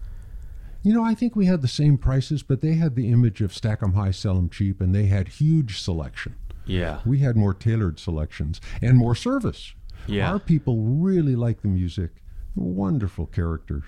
You 0.81 0.91
know, 0.91 1.03
I 1.03 1.13
think 1.13 1.35
we 1.35 1.45
had 1.45 1.61
the 1.61 1.67
same 1.67 1.99
prices, 1.99 2.41
but 2.41 2.61
they 2.61 2.73
had 2.73 2.95
the 2.95 3.11
image 3.11 3.41
of 3.41 3.53
stack 3.53 3.83
'em 3.83 3.93
high, 3.93 4.09
sell 4.09 4.39
'em 4.39 4.49
cheap, 4.49 4.81
and 4.81 4.95
they 4.95 5.05
had 5.05 5.27
huge 5.27 5.79
selection. 5.79 6.33
Yeah. 6.69 6.99
We 7.05 7.19
had 7.19 7.35
more 7.35 7.53
tailored 7.53 7.99
selections 7.99 8.61
and 8.81 8.97
more 8.97 9.15
service. 9.15 9.73
Yeah. 10.07 10.31
Our 10.31 10.39
people 10.39 10.77
really 10.83 11.35
like 11.35 11.61
the 11.61 11.67
music. 11.67 12.11
Wonderful 12.55 13.25
characters. 13.27 13.83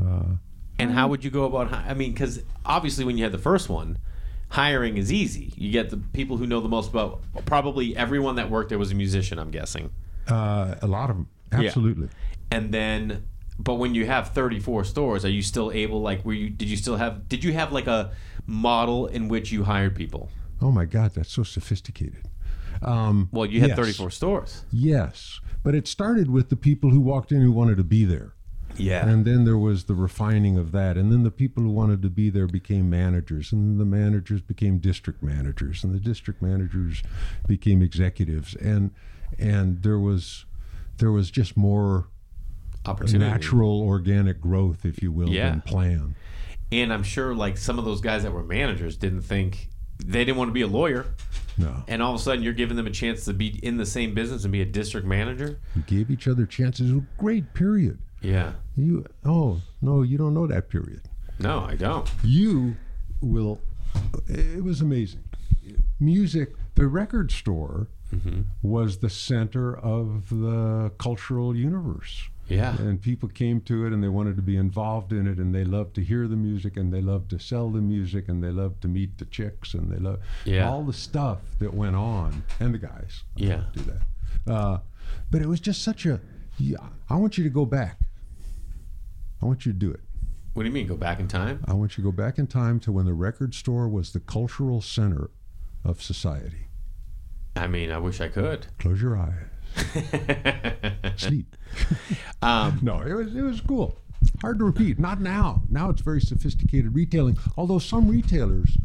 Uh, 0.00 0.36
And 0.78 0.92
how 0.92 1.08
would 1.08 1.24
you 1.24 1.30
go 1.30 1.44
about? 1.44 1.72
I 1.72 1.94
mean, 1.94 2.12
because 2.12 2.42
obviously 2.64 3.04
when 3.04 3.16
you 3.18 3.24
had 3.24 3.32
the 3.32 3.38
first 3.38 3.68
one, 3.68 3.98
hiring 4.50 4.96
is 4.96 5.12
easy. 5.12 5.52
You 5.56 5.70
get 5.70 5.90
the 5.90 5.96
people 5.96 6.36
who 6.38 6.46
know 6.46 6.60
the 6.60 6.68
most 6.68 6.90
about. 6.90 7.20
Probably 7.44 7.96
everyone 7.96 8.36
that 8.36 8.50
worked 8.50 8.68
there 8.70 8.78
was 8.78 8.90
a 8.92 8.94
musician. 8.94 9.38
I'm 9.38 9.50
guessing. 9.50 9.90
uh, 10.28 10.76
a 10.82 10.86
lot 10.86 11.10
of 11.10 11.16
them, 11.16 11.28
absolutely. 11.52 12.08
And 12.50 12.72
then, 12.72 13.24
but 13.58 13.74
when 13.74 13.94
you 13.94 14.06
have 14.06 14.30
34 14.30 14.84
stores, 14.84 15.24
are 15.24 15.30
you 15.30 15.42
still 15.42 15.70
able? 15.72 16.00
Like, 16.00 16.24
were 16.24 16.32
you? 16.32 16.50
Did 16.50 16.68
you 16.68 16.76
still 16.76 16.96
have? 16.96 17.28
Did 17.28 17.44
you 17.44 17.52
have 17.52 17.72
like 17.72 17.86
a 17.86 18.12
model 18.46 19.06
in 19.06 19.28
which 19.28 19.52
you 19.52 19.64
hired 19.64 19.94
people? 19.94 20.30
Oh 20.62 20.70
my 20.70 20.84
God, 20.84 21.12
that's 21.14 21.32
so 21.32 21.42
sophisticated. 21.42 22.28
Um, 22.82 23.28
Well, 23.32 23.46
you 23.46 23.60
had 23.60 23.70
Yes. 23.70 23.76
34 23.78 24.10
stores. 24.10 24.64
Yes, 24.70 25.40
but 25.62 25.74
it 25.74 25.86
started 25.88 26.30
with 26.30 26.48
the 26.48 26.56
people 26.56 26.90
who 26.90 27.00
walked 27.00 27.32
in 27.32 27.40
who 27.42 27.52
wanted 27.52 27.76
to 27.78 27.84
be 27.84 28.04
there. 28.04 28.34
Yeah. 28.76 29.06
And 29.06 29.24
then 29.24 29.44
there 29.44 29.58
was 29.58 29.84
the 29.84 29.94
refining 29.94 30.56
of 30.56 30.70
that. 30.72 30.96
And 30.96 31.10
then 31.10 31.24
the 31.24 31.30
people 31.30 31.62
who 31.64 31.70
wanted 31.70 32.02
to 32.02 32.08
be 32.10 32.30
there 32.30 32.46
became 32.46 32.88
managers. 32.88 33.52
And 33.52 33.80
the 33.80 33.84
managers 33.84 34.40
became 34.42 34.78
district 34.78 35.22
managers. 35.24 35.82
And 35.82 35.92
the 35.92 35.98
district 35.98 36.40
managers 36.40 37.02
became 37.48 37.82
executives. 37.82 38.54
And 38.54 38.92
and 39.38 39.82
there 39.82 39.98
was 39.98 40.46
there 40.98 41.10
was 41.10 41.30
just 41.30 41.56
more 41.56 42.08
Opportunity. 42.86 43.18
natural 43.30 43.82
organic 43.82 44.40
growth, 44.40 44.84
if 44.84 45.02
you 45.02 45.10
will, 45.12 45.28
Yeah. 45.30 45.50
than 45.50 45.60
plan. 45.62 46.14
And 46.70 46.92
I'm 46.92 47.02
sure 47.02 47.34
like 47.34 47.58
some 47.58 47.78
of 47.78 47.84
those 47.84 48.00
guys 48.00 48.22
that 48.22 48.32
were 48.32 48.44
managers 48.44 48.96
didn't 48.96 49.22
think 49.22 49.68
they 50.04 50.24
didn't 50.24 50.36
want 50.36 50.48
to 50.48 50.52
be 50.52 50.62
a 50.62 50.66
lawyer. 50.66 51.06
No. 51.58 51.84
And 51.88 52.02
all 52.02 52.14
of 52.14 52.20
a 52.20 52.22
sudden 52.22 52.42
you're 52.42 52.54
giving 52.54 52.76
them 52.76 52.86
a 52.86 52.90
chance 52.90 53.24
to 53.26 53.34
be 53.34 53.58
in 53.62 53.76
the 53.76 53.86
same 53.86 54.14
business 54.14 54.44
and 54.44 54.52
be 54.52 54.62
a 54.62 54.66
district 54.66 55.06
manager. 55.06 55.58
We 55.76 55.82
gave 55.82 56.10
each 56.10 56.26
other 56.26 56.46
chances. 56.46 56.90
It 56.90 56.94
was 56.94 57.02
a 57.02 57.06
great 57.20 57.52
period. 57.54 57.98
Yeah. 58.22 58.52
You 58.76 59.04
oh 59.24 59.60
no, 59.82 60.02
you 60.02 60.18
don't 60.18 60.34
know 60.34 60.46
that 60.46 60.68
period. 60.68 61.02
No, 61.38 61.60
I 61.60 61.74
don't. 61.74 62.08
you 62.22 62.76
will 63.20 63.60
it 64.28 64.62
was 64.62 64.80
amazing 64.80 65.22
music 65.98 66.54
the 66.74 66.86
record 66.86 67.30
store 67.30 67.88
mm-hmm. 68.14 68.42
was 68.62 68.98
the 68.98 69.10
center 69.10 69.76
of 69.76 70.28
the 70.30 70.90
cultural 70.98 71.54
universe 71.54 72.28
Yeah. 72.50 72.76
and 72.78 73.00
people 73.00 73.28
came 73.28 73.60
to 73.62 73.86
it 73.86 73.92
and 73.92 74.02
they 74.02 74.08
wanted 74.08 74.36
to 74.36 74.42
be 74.42 74.56
involved 74.56 75.12
in 75.12 75.26
it 75.26 75.38
and 75.38 75.54
they 75.54 75.64
loved 75.64 75.94
to 75.94 76.04
hear 76.04 76.26
the 76.28 76.36
music 76.36 76.76
and 76.76 76.92
they 76.92 77.00
loved 77.00 77.30
to 77.30 77.38
sell 77.38 77.70
the 77.70 77.80
music 77.80 78.28
and 78.28 78.42
they 78.44 78.50
loved 78.50 78.82
to 78.82 78.88
meet 78.88 79.18
the 79.18 79.24
chicks 79.24 79.72
and 79.74 79.90
they 79.90 79.98
loved 79.98 80.22
Yeah. 80.44 80.68
all 80.68 80.82
the 80.82 80.92
stuff 80.92 81.38
that 81.60 81.72
went 81.72 81.96
on 81.96 82.42
and 82.58 82.74
the 82.74 82.78
guys 82.78 83.22
Yeah. 83.36 83.62
do 83.72 83.80
that 83.82 84.52
uh, 84.52 84.78
but 85.30 85.40
it 85.42 85.46
was 85.48 85.60
just 85.60 85.82
such 85.82 86.04
a 86.06 86.20
yeah, 86.58 86.76
i 87.08 87.16
want 87.16 87.38
you 87.38 87.44
to 87.44 87.50
go 87.50 87.64
back 87.64 88.00
i 89.40 89.46
want 89.46 89.64
you 89.64 89.72
to 89.72 89.78
do 89.78 89.90
it 89.90 90.00
What 90.54 90.64
do 90.64 90.68
you 90.68 90.74
mean? 90.74 90.86
Go 90.88 90.96
back 90.96 91.20
in 91.20 91.28
time? 91.28 91.62
I 91.66 91.72
want 91.74 91.96
you 91.96 92.02
to 92.02 92.10
go 92.10 92.12
back 92.12 92.36
in 92.38 92.46
time 92.48 92.80
to 92.80 92.90
when 92.92 93.06
the 93.06 93.14
record 93.14 93.54
store 93.54 93.88
was 93.88 94.12
the 94.12 94.20
cultural 94.20 94.80
center 94.82 95.30
of 95.84 96.02
society. 96.02 96.66
I 97.56 97.66
mean, 97.68 97.90
I 97.92 97.98
wish 97.98 98.20
I 98.20 98.28
could. 98.28 98.66
Close 98.78 99.00
your 99.00 99.16
eyes. 99.16 99.46
Sleep. 101.16 101.56
Um, 102.42 102.78
No, 102.82 103.00
it 103.02 103.12
was 103.12 103.34
it 103.36 103.42
was 103.42 103.60
cool. 103.60 103.96
Hard 104.40 104.58
to 104.58 104.64
repeat. 104.64 104.98
Not 104.98 105.20
now. 105.20 105.62
Now 105.68 105.90
it's 105.90 106.00
very 106.00 106.20
sophisticated 106.20 106.94
retailing. 106.94 107.36
Although 107.56 107.78
some 107.78 108.08
retailers 108.08 108.76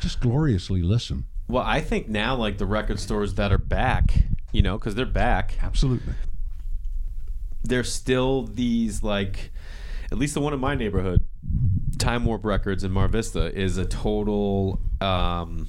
just 0.00 0.20
gloriously 0.20 0.82
listen. 0.82 1.24
well, 1.48 1.64
I 1.64 1.80
think 1.80 2.08
now, 2.08 2.36
like 2.36 2.58
the 2.58 2.66
record 2.66 3.00
stores 3.00 3.34
that 3.34 3.52
are 3.52 3.58
back, 3.58 4.24
you 4.52 4.62
know, 4.62 4.78
because 4.78 4.94
they're 4.94 5.04
back, 5.04 5.54
Absolutely. 5.62 6.14
there's 7.64 7.92
still 7.92 8.44
these 8.44 9.02
like 9.02 9.50
at 10.12 10.18
least 10.18 10.34
the 10.34 10.40
one 10.40 10.52
in 10.54 10.60
my 10.60 10.74
neighborhood 10.76 11.24
time 11.98 12.24
warp 12.24 12.44
records 12.44 12.84
in 12.84 12.92
mar 12.92 13.08
vista 13.08 13.52
is 13.58 13.76
a 13.78 13.84
total 13.84 14.80
um 15.00 15.66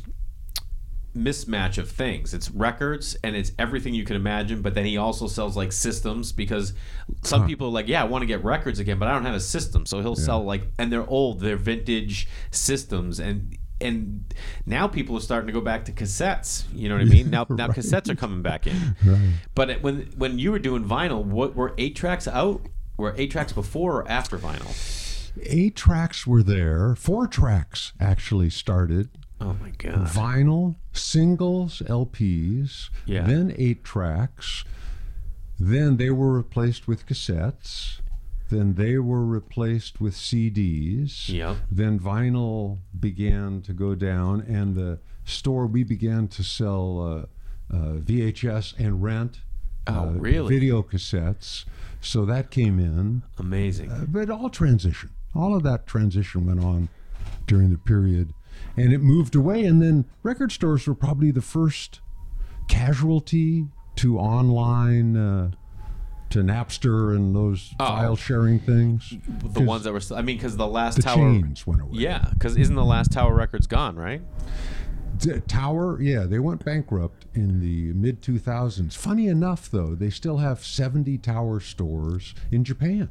mismatch 1.18 1.78
of 1.78 1.89
things 1.89 2.34
it's 2.34 2.51
records 2.51 3.18
and 3.24 3.36
it's 3.36 3.51
everything 3.57 3.93
you 3.93 4.05
can 4.05 4.15
imagine 4.15 4.61
but 4.61 4.74
then 4.74 4.86
he 4.86 4.97
also 4.97 5.28
sells 5.28 5.57
like 5.57 5.72
systems 5.72 6.32
because 6.32 6.74
some 7.24 7.47
people 7.47 7.68
are 7.68 7.72
like 7.72 7.88
yeah 7.88 8.01
i 8.01 8.05
want 8.05 8.22
to 8.22 8.26
get 8.26 8.43
records 8.43 8.80
again 8.80 8.99
but 8.99 9.07
i 9.07 9.11
don't 9.11 9.26
have 9.26 9.36
a 9.36 9.39
system 9.39 9.86
so 9.86 10.01
he'll 10.01 10.15
sell 10.15 10.43
like 10.43 10.63
and 10.78 10.91
they're 10.91 11.09
old 11.09 11.39
they're 11.39 11.57
vintage 11.57 12.28
systems 12.51 13.20
and 13.20 13.57
and 13.80 14.34
now 14.65 14.88
people 14.88 15.15
are 15.15 15.22
starting 15.22 15.47
to 15.47 15.53
go 15.53 15.61
back 15.61 15.86
to 15.86 15.91
cassettes. 15.91 16.63
You 16.74 16.89
know 16.89 16.95
what 16.95 17.01
I 17.01 17.05
mean? 17.05 17.30
Now, 17.38 17.45
now 17.49 17.68
cassettes 17.68 18.09
are 18.09 18.15
coming 18.15 18.41
back 18.41 18.65
in. 18.65 18.95
But 19.55 19.82
when 19.84 20.11
when 20.18 20.39
you 20.39 20.51
were 20.51 20.59
doing 20.59 20.84
vinyl, 20.84 21.24
what 21.24 21.55
were 21.55 21.74
eight 21.78 21.95
tracks 21.95 22.28
out? 22.28 22.61
Were 22.97 23.13
eight 23.18 23.30
tracks 23.32 23.53
before 23.53 23.97
or 23.97 24.09
after 24.09 24.38
vinyl? 24.38 24.74
Eight 25.43 25.76
tracks 25.76 26.26
were 26.26 26.41
there. 26.41 26.95
Four 26.95 27.28
tracks 27.28 27.93
actually 27.99 28.49
started. 28.49 29.09
Oh 29.40 29.56
my 29.62 29.70
god! 29.78 30.08
Vinyl, 30.08 30.76
singles, 30.94 31.82
LPs, 31.86 32.90
Yeah. 33.06 33.26
then 33.28 33.54
eight 33.58 33.84
tracks. 33.84 34.64
Then 35.60 35.98
they 35.98 36.10
were 36.12 36.34
replaced 36.34 36.88
with 36.88 37.06
cassettes. 37.06 38.00
Then 38.50 38.76
they 38.76 38.98
were 38.98 39.26
replaced 39.26 40.00
with 40.00 40.14
CDs. 40.16 41.28
Yep. 41.30 41.58
Then 41.70 42.00
vinyl 42.00 42.80
began 42.98 43.62
to 43.64 43.74
go 43.74 43.94
down, 43.94 44.42
and 44.42 44.76
the 44.76 45.00
store 45.26 45.68
we 45.68 45.84
began 45.84 46.28
to 46.30 46.44
sell 46.44 47.28
uh, 47.72 47.76
uh, 47.76 47.94
VHS 48.00 48.74
and 48.80 49.04
rent. 49.04 49.42
Oh, 49.88 50.10
uh, 50.10 50.12
really? 50.12 50.54
Video 50.56 50.82
cassettes. 50.82 51.66
So 52.02 52.26
that 52.26 52.50
came 52.52 52.80
in. 52.80 53.24
Amazing. 53.38 53.92
Uh, 53.92 54.06
but 54.08 54.30
all 54.30 54.50
transition, 54.50 55.10
all 55.36 55.56
of 55.56 55.64
that 55.64 55.86
transition 55.88 56.46
went 56.46 56.64
on 56.64 56.90
during 57.48 57.70
the 57.72 57.78
period, 57.78 58.34
and 58.78 58.94
it 58.94 59.00
moved 59.02 59.36
away. 59.36 59.66
And 59.66 59.82
then 59.82 60.06
record 60.24 60.52
stores 60.52 60.88
were 60.88 60.96
probably 60.96 61.32
the 61.32 61.42
first 61.42 62.00
casualty 62.68 63.68
to 63.98 64.20
online, 64.20 65.18
uh, 65.18 65.52
to 66.30 66.40
Napster 66.40 67.16
and 67.16 67.34
those 67.34 67.74
Oh. 67.80 67.86
file 67.86 68.16
sharing 68.16 68.60
things. 68.60 69.14
the 69.44 69.62
ones 69.62 69.86
that 69.86 69.94
were. 69.94 70.02
I 70.16 70.22
mean, 70.22 70.36
because 70.38 70.58
the 70.58 70.68
last 70.68 70.98
The 70.98 71.04
tower. 71.04 71.16
chains 71.16 71.66
went 71.66 71.82
away. 71.82 71.94
Yeah, 71.94 72.28
because 72.34 72.58
isn't 72.58 72.76
the 72.76 72.84
last 72.86 73.12
Tower 73.14 73.34
Records 73.34 73.66
gone? 73.66 73.96
Right? 73.96 74.22
D- 75.18 75.40
Tower, 75.48 76.00
yeah, 76.02 76.26
they 76.26 76.38
went 76.38 76.64
bankrupt 76.66 77.26
in 77.34 77.60
the 77.62 77.94
mid 77.94 78.22
2000s. 78.22 78.94
Funny 78.96 79.28
enough, 79.28 79.72
though, 79.72 79.96
they 79.96 80.10
still 80.10 80.38
have 80.38 80.64
70 80.64 81.18
Tower 81.18 81.60
stores 81.62 82.36
in 82.52 82.64
Japan. 82.66 83.10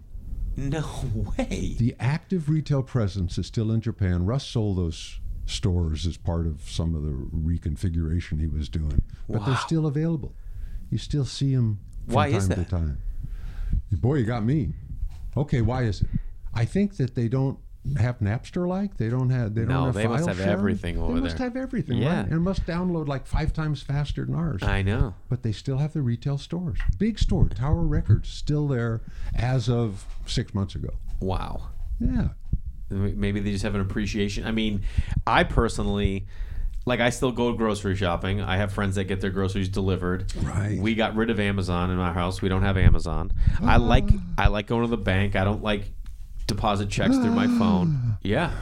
No 0.57 0.85
way. 1.39 1.75
The 1.79 1.97
active 1.99 2.49
retail 2.51 2.83
presence 2.83 3.39
is 3.39 3.47
still 3.47 3.73
in 3.73 3.81
Japan. 3.81 4.25
Russ 4.27 4.47
sold 4.47 4.77
those 4.77 5.21
stores 5.47 6.07
as 6.07 6.17
part 6.17 6.47
of 6.47 6.61
some 6.69 6.95
of 6.95 7.03
the 7.03 7.11
reconfiguration 7.11 8.41
he 8.41 8.47
was 8.47 8.69
doing, 8.69 9.03
but 9.29 9.45
they're 9.47 9.57
still 9.57 9.87
available. 9.87 10.35
You 10.91 10.99
still 10.99 11.25
see 11.25 11.55
them 11.55 11.79
from 12.07 12.15
Why 12.15 12.27
time 12.31 12.39
is 12.39 12.49
to 12.49 12.65
time. 12.65 12.99
Boy, 13.93 14.17
you 14.17 14.25
got 14.25 14.45
me. 14.45 14.75
Okay, 15.37 15.61
why 15.63 15.83
is 15.85 16.03
it? 16.03 16.09
I 16.55 16.65
think 16.65 16.97
that 16.97 17.15
they 17.15 17.29
don't 17.29 17.59
have 17.99 18.19
Napster 18.19 18.67
like. 18.67 18.97
They 18.97 19.09
don't 19.09 19.31
have. 19.31 19.55
They 19.55 19.61
don't 19.63 19.69
No, 19.71 19.85
have. 19.87 19.95
they 19.95 20.07
must 20.09 20.27
have 20.27 20.37
sharing. 20.39 20.53
everything 20.53 20.99
over 20.99 21.15
They 21.15 21.21
must 21.21 21.39
there. 21.39 21.47
have 21.49 21.57
everything, 21.57 21.99
Yeah. 21.99 22.23
right? 22.23 22.31
And 22.31 22.43
must 22.43 22.67
download 22.67 23.07
like 23.07 23.27
five 23.27 23.53
times 23.53 23.81
faster 23.83 24.25
than 24.25 24.35
ours 24.35 24.63
I 24.63 24.83
know. 24.83 25.15
but 25.29 25.43
they 25.43 25.53
still 25.53 25.79
have 25.79 25.93
the 25.93 26.03
retail 26.03 26.39
stores. 26.39 26.79
Big 26.99 27.19
store, 27.19 27.49
Tower 27.49 27.83
Records, 27.87 28.29
still 28.29 28.67
there 28.67 29.03
as 29.35 29.69
of 29.69 30.05
six 30.27 30.53
months 30.55 30.75
ago. 30.75 30.95
Wow. 31.21 31.69
Yeah. 32.01 32.29
Maybe 32.91 33.41
they 33.41 33.51
just 33.51 33.65
have 33.65 33.75
an 33.75 33.81
appreciation. 33.81 34.47
I 34.47 34.53
mean, 34.53 34.83
I 35.27 35.45
personally, 35.45 36.27
like, 36.85 37.01
I 37.01 37.11
still 37.11 37.33
go 37.33 37.53
grocery 37.53 37.97
shopping. 37.97 38.41
I 38.41 38.59
have 38.59 38.73
friends 38.73 38.95
that 38.95 39.05
get 39.05 39.21
their 39.21 39.31
groceries 39.31 39.69
delivered. 39.69 40.33
Right. 40.37 40.79
We 40.79 40.95
got 40.95 41.17
rid 41.17 41.31
of 41.31 41.41
Amazon 41.41 41.91
in 41.91 41.97
my 41.97 42.13
house. 42.13 42.41
We 42.41 42.49
don't 42.49 42.63
have 42.63 42.77
Amazon. 42.77 43.33
I 43.61 43.75
uh-huh. 43.75 43.79
like 43.81 44.09
I 44.39 44.49
like 44.49 44.67
going 44.69 44.83
to 44.83 44.89
the 44.89 44.97
bank. 44.97 45.35
I 45.35 45.45
don't 45.45 45.63
like 45.63 45.91
deposit 46.47 46.89
checks 46.89 47.17
through 47.17 47.33
my 47.33 47.47
phone. 47.59 47.99
Ah. 48.03 48.19
Yeah, 48.23 48.53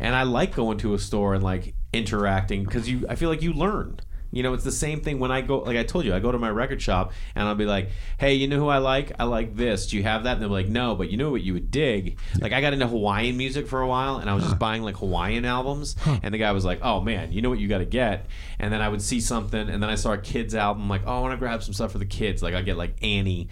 and 0.00 0.14
I 0.14 0.22
like 0.22 0.54
going 0.54 0.78
to 0.78 0.94
a 0.94 0.98
store 0.98 1.34
and 1.34 1.44
like 1.44 1.74
interacting 1.92 2.64
because 2.64 2.88
you. 2.88 3.06
I 3.08 3.16
feel 3.16 3.28
like 3.28 3.42
you 3.42 3.52
learn. 3.52 4.00
You 4.34 4.42
know, 4.42 4.52
it's 4.52 4.64
the 4.64 4.72
same 4.72 5.00
thing 5.00 5.20
when 5.20 5.30
I 5.30 5.42
go. 5.42 5.60
Like 5.60 5.76
I 5.76 5.84
told 5.84 6.04
you, 6.04 6.12
I 6.12 6.18
go 6.18 6.32
to 6.32 6.38
my 6.38 6.50
record 6.50 6.82
shop 6.82 7.12
and 7.34 7.46
I'll 7.46 7.54
be 7.54 7.66
like, 7.66 7.90
"Hey, 8.18 8.34
you 8.34 8.48
know 8.48 8.58
who 8.58 8.68
I 8.68 8.78
like? 8.78 9.12
I 9.18 9.24
like 9.24 9.54
this. 9.54 9.86
Do 9.86 9.96
you 9.96 10.02
have 10.02 10.24
that?" 10.24 10.32
And 10.32 10.42
they're 10.42 10.48
like, 10.48 10.68
"No, 10.68 10.96
but 10.96 11.10
you 11.10 11.16
know 11.16 11.30
what 11.30 11.42
you 11.42 11.52
would 11.52 11.70
dig." 11.70 12.18
Like 12.40 12.52
I 12.52 12.60
got 12.60 12.72
into 12.72 12.88
Hawaiian 12.88 13.36
music 13.36 13.68
for 13.68 13.80
a 13.80 13.86
while, 13.86 14.16
and 14.16 14.28
I 14.28 14.34
was 14.34 14.42
just 14.42 14.58
buying 14.58 14.82
like 14.82 14.96
Hawaiian 14.96 15.44
albums. 15.44 15.94
And 16.22 16.34
the 16.34 16.38
guy 16.38 16.50
was 16.52 16.64
like, 16.64 16.80
"Oh 16.82 17.00
man, 17.00 17.32
you 17.32 17.42
know 17.42 17.48
what 17.50 17.60
you 17.60 17.68
got 17.68 17.78
to 17.78 17.84
get?" 17.84 18.26
And 18.58 18.72
then 18.72 18.80
I 18.82 18.88
would 18.88 19.02
see 19.02 19.20
something, 19.20 19.68
and 19.70 19.82
then 19.82 19.88
I 19.88 19.94
saw 19.94 20.12
a 20.12 20.18
kids 20.18 20.54
album. 20.54 20.88
Like, 20.88 21.02
"Oh, 21.06 21.18
I 21.18 21.20
want 21.20 21.32
to 21.32 21.38
grab 21.38 21.62
some 21.62 21.72
stuff 21.72 21.92
for 21.92 21.98
the 21.98 22.06
kids." 22.06 22.42
Like 22.42 22.54
I 22.54 22.62
get 22.62 22.76
like 22.76 22.96
Annie 23.02 23.48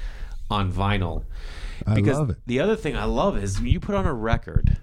on 0.51 0.73
vinyl. 0.73 1.25
I 1.87 1.95
love 2.19 2.31
it. 2.31 2.39
the 2.47 2.61
other 2.61 2.77
thing 2.77 2.97
I 2.97 3.05
love 3.05 3.37
is 3.37 3.61
you 3.61 3.81
put 3.81 3.95
on 3.95 4.07
a 4.07 4.15
record, 4.15 4.79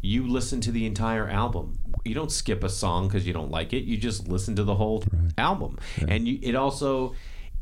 you 0.00 0.26
listen 0.26 0.60
to 0.62 0.72
the 0.72 0.84
entire 0.86 1.28
album. 1.28 1.78
You 2.04 2.14
don't 2.14 2.32
skip 2.32 2.64
a 2.64 2.68
song 2.68 3.06
because 3.08 3.26
you 3.26 3.32
don't 3.32 3.50
like 3.50 3.72
it. 3.72 3.84
You 3.84 3.96
just 3.96 4.28
listen 4.28 4.56
to 4.56 4.64
the 4.64 4.74
whole 4.74 5.04
album, 5.38 5.78
and 6.08 6.26
you, 6.26 6.38
it 6.42 6.54
also 6.54 7.14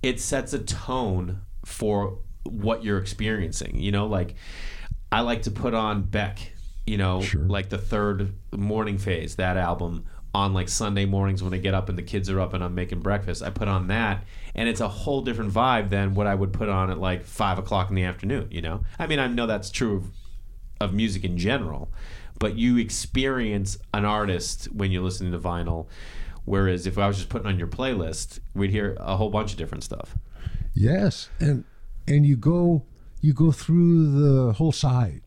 it 0.03 0.19
sets 0.21 0.53
a 0.55 0.59
tone 0.59 1.43
for 1.65 2.19
what 2.45 2.83
you're 2.83 2.99
experiencing. 2.99 3.79
You 3.81 3.93
know, 3.93 4.07
like 4.07 4.35
I 5.13 5.21
like 5.21 5.43
to 5.43 5.51
put 5.51 5.75
on 5.75 6.03
Beck. 6.03 6.39
You 6.87 6.97
know, 6.97 7.21
Sure. 7.21 7.43
like 7.43 7.69
the 7.69 7.79
third 7.79 8.33
morning 8.57 8.99
phase 8.99 9.37
that 9.37 9.57
album 9.57 10.07
on 10.35 10.55
like 10.55 10.69
Sunday 10.69 11.05
mornings 11.05 11.43
when 11.43 11.53
I 11.53 11.59
get 11.59 11.75
up 11.75 11.89
and 11.89 11.99
the 11.99 12.03
kids 12.03 12.31
are 12.31 12.41
up 12.41 12.53
and 12.55 12.65
I'm 12.65 12.75
making 12.75 13.01
breakfast. 13.01 13.43
I 13.43 13.51
put 13.51 13.69
on 13.69 13.89
that, 13.89 14.25
and 14.55 14.69
it's 14.69 14.81
a 14.81 14.89
whole 14.89 15.21
different 15.23 15.53
vibe 15.53 15.91
than 15.91 16.15
what 16.15 16.27
I 16.27 16.35
would 16.35 16.53
put 16.53 16.69
on 16.69 16.91
at 16.91 16.99
like 16.99 17.25
five 17.27 17.59
o'clock 17.59 17.91
in 17.91 17.95
the 17.97 18.05
afternoon. 18.05 18.49
You 18.51 18.63
know, 18.63 18.81
I 18.99 19.07
mean, 19.07 19.19
I 19.19 19.27
know 19.27 19.47
that's 19.47 19.71
true 19.71 19.97
of, 19.99 20.05
of 20.81 20.95
music 20.95 21.25
in 21.25 21.37
general, 21.37 21.91
but 22.39 22.57
you 22.57 22.79
experience 22.79 23.77
an 23.93 24.05
artist 24.05 24.65
when 24.73 24.91
you're 24.91 25.03
listening 25.03 25.33
to 25.33 25.39
vinyl. 25.39 25.87
Whereas 26.47 26.87
if 26.87 26.97
I 26.99 27.07
was 27.07 27.19
just 27.19 27.29
putting 27.29 27.47
on 27.47 27.59
your 27.59 27.69
playlist, 27.69 28.41
we'd 28.55 28.71
hear 28.71 28.97
a 28.99 29.17
whole 29.17 29.29
bunch 29.31 29.53
of 29.53 29.59
different 29.59 29.85
stuff. 29.85 30.17
Yes, 30.75 31.29
and 31.39 31.65
and 32.09 32.25
you 32.25 32.37
go 32.37 32.85
you 33.21 33.35
go 33.35 33.53
through 33.53 34.11
the 34.47 34.53
whole 34.55 34.73
side. 34.73 35.23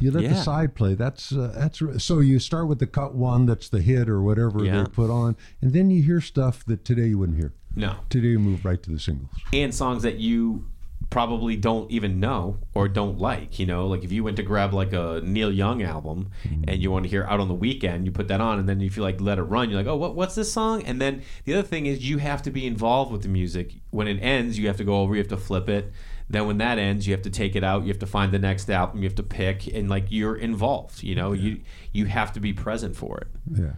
You 0.00 0.12
let 0.12 0.28
the 0.28 0.36
side 0.36 0.76
play. 0.76 0.94
That's 0.94 1.32
uh, 1.32 1.52
that's 1.56 1.82
so 2.04 2.20
you 2.20 2.38
start 2.38 2.68
with 2.68 2.78
the 2.78 2.86
cut 2.86 3.14
one 3.14 3.46
that's 3.46 3.68
the 3.68 3.80
hit 3.80 4.08
or 4.08 4.22
whatever 4.22 4.62
Yeah. 4.64 4.82
they 4.84 4.90
put 4.90 5.10
on, 5.10 5.36
and 5.62 5.72
then 5.72 5.90
you 5.90 6.02
hear 6.02 6.20
stuff 6.20 6.64
that 6.66 6.84
today 6.84 7.06
you 7.08 7.18
wouldn't 7.18 7.38
hear. 7.38 7.52
No, 7.74 7.96
Today 8.10 8.28
you 8.28 8.38
move 8.38 8.64
right 8.64 8.82
to 8.82 8.90
the 8.90 8.98
singles. 8.98 9.30
and 9.52 9.74
songs 9.74 10.02
that 10.02 10.18
you 10.18 10.66
probably 11.10 11.56
don't 11.56 11.90
even 11.90 12.20
know 12.20 12.58
or 12.74 12.88
don't 12.88 13.18
like. 13.18 13.58
You 13.58 13.66
know, 13.66 13.86
like 13.86 14.04
if 14.04 14.12
you 14.12 14.24
went 14.24 14.36
to 14.36 14.42
grab 14.42 14.74
like 14.74 14.92
a 14.92 15.20
Neil 15.24 15.50
Young 15.50 15.82
album 15.82 16.30
mm-hmm. 16.44 16.64
and 16.68 16.82
you 16.82 16.90
want 16.90 17.04
to 17.04 17.08
hear 17.08 17.24
Out 17.24 17.40
on 17.40 17.48
the 17.48 17.54
Weekend, 17.54 18.04
you 18.04 18.12
put 18.12 18.28
that 18.28 18.40
on, 18.40 18.58
and 18.58 18.68
then 18.68 18.80
if 18.80 18.96
you 18.96 19.02
like 19.02 19.20
let 19.20 19.38
it 19.38 19.42
run, 19.42 19.70
you're 19.70 19.78
like, 19.78 19.86
oh, 19.86 19.96
what, 19.96 20.14
what's 20.14 20.34
this 20.34 20.52
song? 20.52 20.82
And 20.84 21.00
then 21.00 21.22
the 21.44 21.54
other 21.54 21.66
thing 21.66 21.86
is 21.86 22.08
you 22.08 22.18
have 22.18 22.42
to 22.42 22.50
be 22.50 22.66
involved 22.66 23.10
with 23.10 23.22
the 23.22 23.28
music. 23.28 23.74
When 23.90 24.06
it 24.06 24.18
ends, 24.20 24.58
you 24.58 24.66
have 24.66 24.76
to 24.78 24.84
go 24.84 25.00
over, 25.00 25.14
you 25.14 25.20
have 25.20 25.28
to 25.28 25.36
flip 25.36 25.68
it. 25.68 25.92
Then 26.30 26.46
when 26.46 26.58
that 26.58 26.78
ends, 26.78 27.06
you 27.06 27.14
have 27.14 27.22
to 27.22 27.30
take 27.30 27.56
it 27.56 27.64
out. 27.64 27.82
You 27.82 27.88
have 27.88 28.00
to 28.00 28.06
find 28.06 28.32
the 28.32 28.38
next 28.38 28.68
album. 28.68 28.98
You 28.98 29.04
have 29.04 29.16
to 29.16 29.22
pick, 29.22 29.66
and 29.66 29.88
like 29.88 30.06
you're 30.10 30.36
involved. 30.36 31.02
You 31.02 31.14
know, 31.14 31.32
you 31.32 31.62
you 31.92 32.04
have 32.04 32.32
to 32.34 32.40
be 32.40 32.52
present 32.52 32.96
for 32.96 33.18
it. 33.18 33.28
Yeah. 33.50 33.72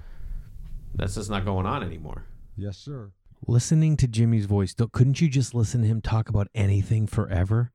That's 0.97 1.15
just 1.15 1.31
not 1.31 1.45
going 1.45 1.67
on 1.67 1.85
anymore. 1.85 2.25
Yes, 2.57 2.77
sir. 2.77 3.13
Listening 3.47 3.97
to 3.99 4.09
Jimmy's 4.09 4.47
voice, 4.47 4.75
couldn't 4.93 5.21
you 5.21 5.29
just 5.29 5.55
listen 5.55 5.83
to 5.83 5.89
him 5.89 6.01
talk 6.01 6.29
about 6.29 6.49
anything 6.55 7.07
forever? 7.07 7.73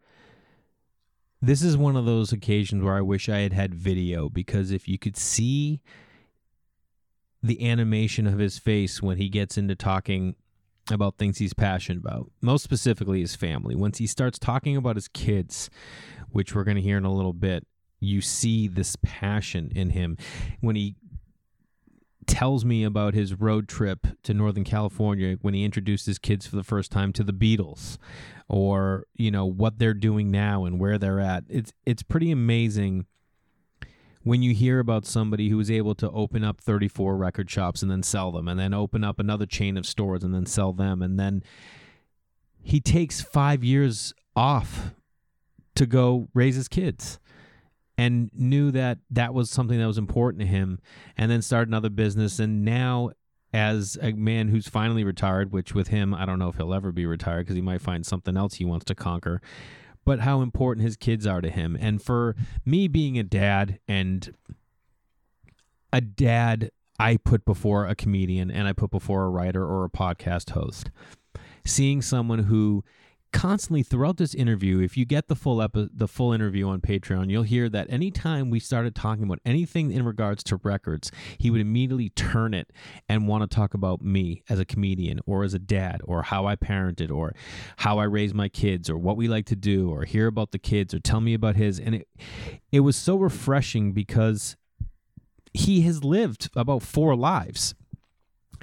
This 1.42 1.62
is 1.62 1.78
one 1.78 1.96
of 1.96 2.06
those 2.06 2.32
occasions 2.32 2.84
where 2.84 2.96
I 2.96 3.02
wish 3.02 3.30
I 3.30 3.40
had 3.40 3.54
had 3.54 3.76
video 3.76 4.30
because 4.30 4.72
if 4.72 4.88
you 4.88 4.98
could 4.98 5.18
see 5.18 5.82
the 7.44 7.70
animation 7.70 8.26
of 8.26 8.40
his 8.40 8.58
face 8.58 9.02
when 9.02 9.18
he 9.18 9.30
gets 9.30 9.58
into 9.58 9.76
talking 9.76 10.36
about 10.90 11.18
things 11.18 11.38
he's 11.38 11.54
passionate 11.54 12.00
about, 12.00 12.32
most 12.42 12.64
specifically 12.64 13.22
his 13.22 13.36
family, 13.36 13.76
once 13.76 13.98
he 13.98 14.08
starts 14.08 14.40
talking 14.40 14.76
about 14.76 14.96
his 14.96 15.08
kids, 15.08 15.70
which 16.30 16.56
we're 16.56 16.64
going 16.64 16.78
to 16.78 16.82
hear 16.82 16.98
in 16.98 17.06
a 17.06 17.14
little 17.14 17.34
bit, 17.34 17.68
you 18.00 18.22
see 18.22 18.68
this 18.68 18.96
passion 19.02 19.72
in 19.76 19.92
him. 19.92 20.18
When 20.62 20.76
he 20.76 20.96
tells 22.28 22.66
me 22.66 22.84
about 22.84 23.14
his 23.14 23.40
road 23.40 23.68
trip 23.68 24.08
to 24.24 24.34
Northern 24.34 24.64
California 24.64 25.38
when 25.42 25.54
he 25.54 25.64
introduced 25.64 26.06
his 26.06 26.20
kids 26.20 26.46
for 26.46 26.56
the 26.56 26.64
first 26.64 26.92
time 26.92 27.14
to 27.14 27.24
the 27.24 27.34
Beatles 27.34 27.98
or 28.48 29.06
you 29.16 29.32
know 29.32 29.46
what 29.46 29.80
they're 29.80 29.94
doing 29.94 30.32
now 30.32 30.66
and 30.66 30.80
where 30.80 30.98
they're 30.98 31.20
at. 31.20 31.44
It's 31.50 31.74
it's 31.86 32.04
pretty 32.04 32.32
amazing 32.32 33.06
when 34.24 34.42
you 34.42 34.54
hear 34.54 34.80
about 34.80 35.06
somebody 35.06 35.50
who 35.50 35.58
was 35.58 35.70
able 35.70 35.94
to 35.96 36.10
open 36.10 36.44
up 36.44 36.60
34 36.60 37.16
record 37.16 37.50
shops 37.50 37.82
and 37.82 37.92
then 37.92 38.02
sell 38.02 38.32
them 38.32 38.48
and 38.48 38.60
then 38.60 38.74
open 38.74 39.04
up 39.04 39.20
another 39.20 39.46
chain 39.46 39.78
of 39.78 39.86
stores 39.86 40.24
and 40.24 40.34
then 40.34 40.46
sell 40.46 40.74
them 40.74 41.02
and 41.02 41.20
then 41.20 41.44
he 42.62 42.80
takes 42.80 43.22
5 43.22 43.64
years 43.64 44.14
off 44.36 44.94
to 45.76 45.86
go 45.86 46.28
raise 46.34 46.56
his 46.56 46.68
kids 46.68 47.20
and 47.98 48.30
knew 48.34 48.72
that 48.72 49.00
that 49.10 49.34
was 49.34 49.50
something 49.50 49.80
that 49.80 49.88
was 49.88 49.98
important 49.98 50.42
to 50.42 50.48
him 50.48 50.80
and 51.18 51.32
then 51.32 51.42
started 51.42 51.70
another 51.70 51.90
business. 51.90 52.40
And 52.40 52.66
now 52.66 53.12
as 53.54 53.98
a 54.02 54.12
man 54.12 54.50
who's 54.50 54.68
finally 54.68 55.04
retired 55.04 55.54
which 55.54 55.74
with 55.74 55.88
him 55.88 56.14
i 56.14 56.26
don't 56.26 56.40
know 56.40 56.50
if 56.50 56.58
he'll 56.58 56.74
ever 56.74 56.92
be 56.92 57.06
retired 57.06 57.46
because 57.46 57.56
he 57.56 57.62
might 57.62 57.80
find 57.80 58.06
something 58.06 58.36
else 58.36 58.56
he 58.56 58.66
wants 58.66 58.84
to 58.84 58.94
conquer 58.94 59.40
but 60.06 60.20
how 60.20 60.42
important 60.42 60.86
his 60.86 60.96
kids 60.96 61.26
are 61.26 61.42
to 61.42 61.50
him. 61.50 61.76
And 61.80 62.02
for 62.02 62.36
me 62.64 62.88
being 62.88 63.18
a 63.18 63.24
dad 63.24 63.80
and 63.88 64.34
a 65.92 66.00
dad 66.00 66.72
i 67.00 67.18
put 67.18 67.44
before 67.44 67.88
a 67.88 67.96
comedian 67.96 68.50
and 68.50 68.68
i 68.68 68.74
put 68.74 68.92
before 68.92 69.24
a 69.24 69.30
writer 69.30 69.66
or 69.66 69.84
a 69.84 69.90
podcast 69.90 70.52
host 70.52 70.92
seeing 71.66 72.02
someone 72.02 72.40
who 72.40 72.84
constantly 73.36 73.84
throughout 73.84 74.16
this 74.16 74.34
interview, 74.34 74.80
if 74.80 74.96
you 74.96 75.04
get 75.04 75.28
the 75.28 75.36
full 75.36 75.62
epi- 75.62 75.90
the 75.94 76.08
full 76.08 76.32
interview 76.32 76.70
on 76.70 76.80
Patreon, 76.80 77.30
you'll 77.30 77.44
hear 77.44 77.68
that 77.68 77.86
anytime 77.90 78.50
we 78.50 78.62
started 78.62 78.96
talking 78.96 79.26
about 79.26 79.40
anything 79.46 79.92
in 79.92 80.06
regards 80.06 80.42
to 80.46 80.56
records, 80.64 81.12
he 81.38 81.52
would 81.52 81.60
immediately 81.60 82.10
turn 82.10 82.54
it 82.54 82.72
and 83.10 83.28
want 83.28 83.44
to 83.44 83.54
talk 83.54 83.74
about 83.74 84.02
me 84.02 84.42
as 84.48 84.58
a 84.58 84.64
comedian 84.64 85.20
or 85.26 85.44
as 85.44 85.54
a 85.54 85.60
dad 85.60 86.00
or 86.06 86.24
how 86.24 86.48
I 86.48 86.56
parented 86.56 87.12
or 87.12 87.36
how 87.80 88.00
I 88.00 88.06
raised 88.06 88.34
my 88.34 88.48
kids 88.48 88.90
or 88.90 88.98
what 88.98 89.18
we 89.18 89.28
like 89.28 89.46
to 89.48 89.56
do 89.56 89.90
or 89.92 90.06
hear 90.06 90.28
about 90.28 90.52
the 90.52 90.60
kids 90.60 90.94
or 90.94 91.00
tell 91.00 91.20
me 91.20 91.34
about 91.34 91.58
his 91.58 91.78
and 91.78 91.94
it 91.94 92.08
it 92.72 92.80
was 92.80 92.96
so 92.96 93.18
refreshing 93.18 93.92
because 93.92 94.56
he 95.54 95.82
has 95.82 96.06
lived 96.06 96.50
about 96.56 96.84
four 96.84 97.18
lives. 97.18 97.76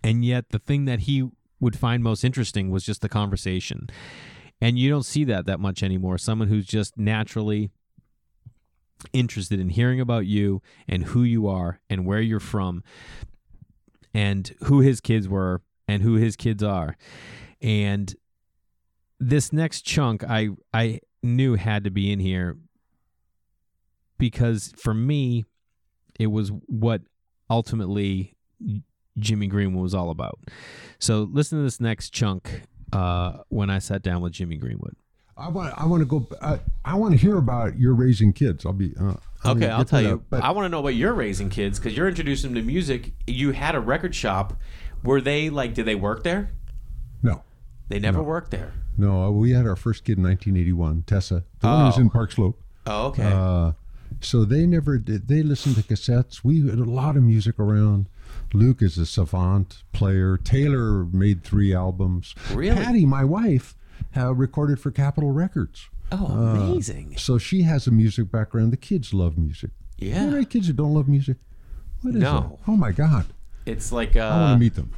And 0.03 0.25
yet 0.25 0.49
the 0.49 0.59
thing 0.59 0.87
that 0.87 1.01
he 1.01 1.29
would 1.61 1.79
find 1.79 2.03
most 2.03 2.25
interesting 2.25 2.71
was 2.71 2.85
just 2.85 3.03
the 3.03 3.09
conversation. 3.11 3.91
And 4.63 4.79
you 4.79 4.89
don't 4.89 5.05
see 5.05 5.25
that 5.25 5.47
that 5.47 5.59
much 5.59 5.83
anymore. 5.83 6.19
Someone 6.19 6.47
who's 6.47 6.67
just 6.67 6.97
naturally 6.97 7.73
interested 9.13 9.59
in 9.59 9.71
hearing 9.71 10.01
about 10.01 10.25
you 10.25 10.63
and 10.87 11.03
who 11.03 11.25
you 11.25 11.49
are 11.49 11.81
and 11.91 12.07
where 12.07 12.21
you're 12.21 12.39
from 12.39 12.85
and 14.15 14.55
who 14.61 14.79
his 14.79 15.01
kids 15.01 15.29
were 15.29 15.63
and 15.89 16.01
who 16.05 16.15
his 16.15 16.37
kids 16.37 16.63
are. 16.63 16.97
And 17.61 18.15
this 19.19 19.53
next 19.53 19.83
chunk 19.83 20.23
I 20.23 20.51
I 20.73 21.01
knew 21.25 21.57
had 21.57 21.83
to 21.83 21.91
be 21.91 22.13
in 22.13 22.21
here 22.21 22.57
because 24.17 24.73
for 24.77 24.95
me 24.95 25.45
it 26.21 26.29
was 26.29 26.53
what 26.67 27.03
ultimately 27.51 28.37
Jimmy 29.19 29.49
Greenwood 29.49 29.83
was 29.83 29.95
all 29.95 30.11
about. 30.11 30.39
So 31.01 31.29
listen 31.33 31.59
to 31.59 31.65
this 31.65 31.81
next 31.81 32.11
chunk 32.11 32.63
uh, 32.93 33.39
when 33.49 33.71
I 33.71 33.79
sat 33.79 34.03
down 34.03 34.21
with 34.23 34.33
Jimmy 34.33 34.57
Greenwood. 34.57 34.95
I 35.37 35.49
want. 35.49 35.75
I 35.79 35.87
want 35.87 36.01
to 36.03 36.05
go. 36.07 36.27
I, 36.43 36.61
I 36.85 36.95
want 36.95 37.13
to 37.13 37.19
hear 37.19 37.37
about 37.39 37.79
your 37.79 37.95
raising 37.95 38.33
kids. 38.33 38.65
I'll 38.67 38.73
be. 38.73 38.95
Uh, 39.01 39.15
Okay, 39.45 39.69
I'll 39.69 39.85
tell 39.85 40.01
you. 40.01 40.09
that, 40.11 40.31
but 40.31 40.45
I 40.45 40.53
want 40.53 40.67
to 40.67 40.69
know 40.69 40.79
about 40.79 40.95
your 40.95 41.13
raising 41.15 41.51
kids 41.51 41.81
because 41.81 41.97
you're 41.97 42.07
introducing 42.07 42.53
them 42.55 42.63
to 42.63 42.67
music. 42.67 43.11
You 43.27 43.51
had 43.51 43.75
a 43.75 43.81
record 43.81 44.15
shop. 44.15 44.57
Were 45.03 45.21
they 45.21 45.51
like? 45.51 45.75
Did 45.75 45.85
they 45.87 45.97
work 45.97 46.23
there? 46.23 46.51
no, 47.25 47.43
They 47.89 47.99
never 47.99 48.23
worked 48.23 48.53
there. 48.53 48.73
no. 48.97 49.25
uh, 49.25 49.31
We 49.33 49.51
had 49.51 49.67
our 49.67 49.75
first 49.75 50.05
kid 50.05 50.17
in 50.19 50.23
1981, 50.23 51.03
Tessa. 51.09 51.43
The 51.59 51.67
one 51.67 51.87
who's 51.87 51.99
Oh. 51.99 52.03
in 52.03 52.11
Park 52.11 52.31
Slope. 52.31 52.61
Oh, 52.87 53.07
okay. 53.09 53.25
Uh, 53.35 53.73
so 54.21 54.45
they 54.45 54.65
never 54.65 54.97
did. 54.99 55.27
They 55.27 55.43
listened 55.43 55.75
to 55.75 55.83
cassettes. 55.83 56.45
We 56.45 56.69
had 56.69 56.79
a 56.79 56.85
lot 56.85 57.17
of 57.17 57.25
music 57.25 57.59
around. 57.59 58.09
Luke 58.55 58.83
is 58.83 58.99
a 58.99 59.07
savant 59.07 59.83
player. 59.93 60.37
Taylor 60.37 61.05
made 61.07 61.43
three 61.43 61.75
albums. 61.75 62.35
Really? 62.53 62.77
Patty, 62.77 63.07
my 63.07 63.25
wife, 63.25 63.75
uh, 64.17 64.35
recorded 64.35 64.79
for 64.81 64.91
Capitol 64.91 65.31
Records. 65.33 65.89
oh, 66.11 66.27
amazing. 66.27 67.15
So 67.17 67.39
she 67.39 67.63
has 67.63 67.87
a 67.87 67.91
music 67.91 68.31
background. 68.31 68.73
The 68.73 68.77
kids 68.77 69.15
love 69.15 69.39
music. 69.39 69.71
Yeah. 69.99 70.25
Are 70.25 70.31
there 70.31 70.37
any 70.39 70.45
kids 70.47 70.67
who 70.67 70.73
don't 70.75 70.93
love 70.95 71.09
music? 71.09 71.39
What 72.03 72.15
is 72.15 72.21
No. 72.21 72.59
that? 72.65 72.71
Oh 72.71 72.77
my 72.77 72.93
God! 72.93 73.27
It's 73.65 73.93
like 73.93 74.17
I 74.17 74.29
want 74.29 74.43
uh, 74.51 74.53
to 74.55 74.59
meet 74.59 74.75
them. 74.75 74.93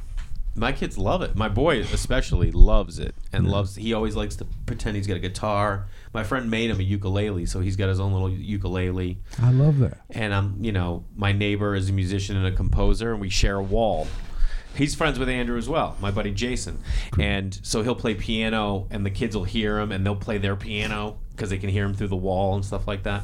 My 0.55 0.71
kids 0.71 0.97
love 0.97 1.21
it. 1.21 1.35
My 1.35 1.49
boy 1.49 1.81
especially 1.81 2.51
loves 2.51 2.97
it 2.99 3.13
and 3.33 3.47
loves. 3.49 3.75
He 3.75 3.93
always 3.93 4.15
likes 4.15 4.35
to 4.37 4.45
pretend 4.65 4.95
he's 4.95 5.07
got 5.07 5.17
a 5.17 5.19
guitar. 5.19 5.87
My 6.13 6.23
friend 6.23 6.49
made 6.49 6.69
him 6.69 6.79
a 6.79 6.83
ukulele, 6.83 7.45
so 7.45 7.59
he's 7.59 7.75
got 7.75 7.89
his 7.89 7.99
own 7.99 8.13
little 8.13 8.29
ukulele. 8.29 9.17
I 9.41 9.51
love 9.51 9.79
that. 9.79 9.99
and 10.09 10.33
I'm, 10.33 10.63
you 10.63 10.71
know, 10.71 11.03
my 11.15 11.31
neighbor 11.33 11.75
is 11.75 11.89
a 11.89 11.93
musician 11.93 12.37
and 12.37 12.47
a 12.47 12.51
composer, 12.51 13.11
and 13.11 13.19
we 13.19 13.29
share 13.29 13.57
a 13.57 13.63
wall. 13.63 14.07
He's 14.75 14.93
friends 14.93 15.17
with 15.17 15.29
Andrew 15.29 15.57
as 15.57 15.69
well, 15.69 15.95
my 16.01 16.11
buddy 16.11 16.31
Jason, 16.31 16.79
and 17.17 17.57
so 17.63 17.81
he'll 17.81 17.95
play 17.95 18.13
piano, 18.13 18.87
and 18.91 19.05
the 19.05 19.09
kids 19.09 19.33
will 19.35 19.45
hear 19.45 19.79
him, 19.79 19.91
and 19.93 20.05
they'll 20.05 20.17
play 20.17 20.37
their 20.37 20.57
piano 20.57 21.19
because 21.31 21.49
they 21.49 21.57
can 21.57 21.69
hear 21.69 21.85
him 21.85 21.93
through 21.93 22.09
the 22.09 22.15
wall 22.17 22.55
and 22.55 22.65
stuff 22.65 22.85
like 22.85 23.03
that. 23.03 23.23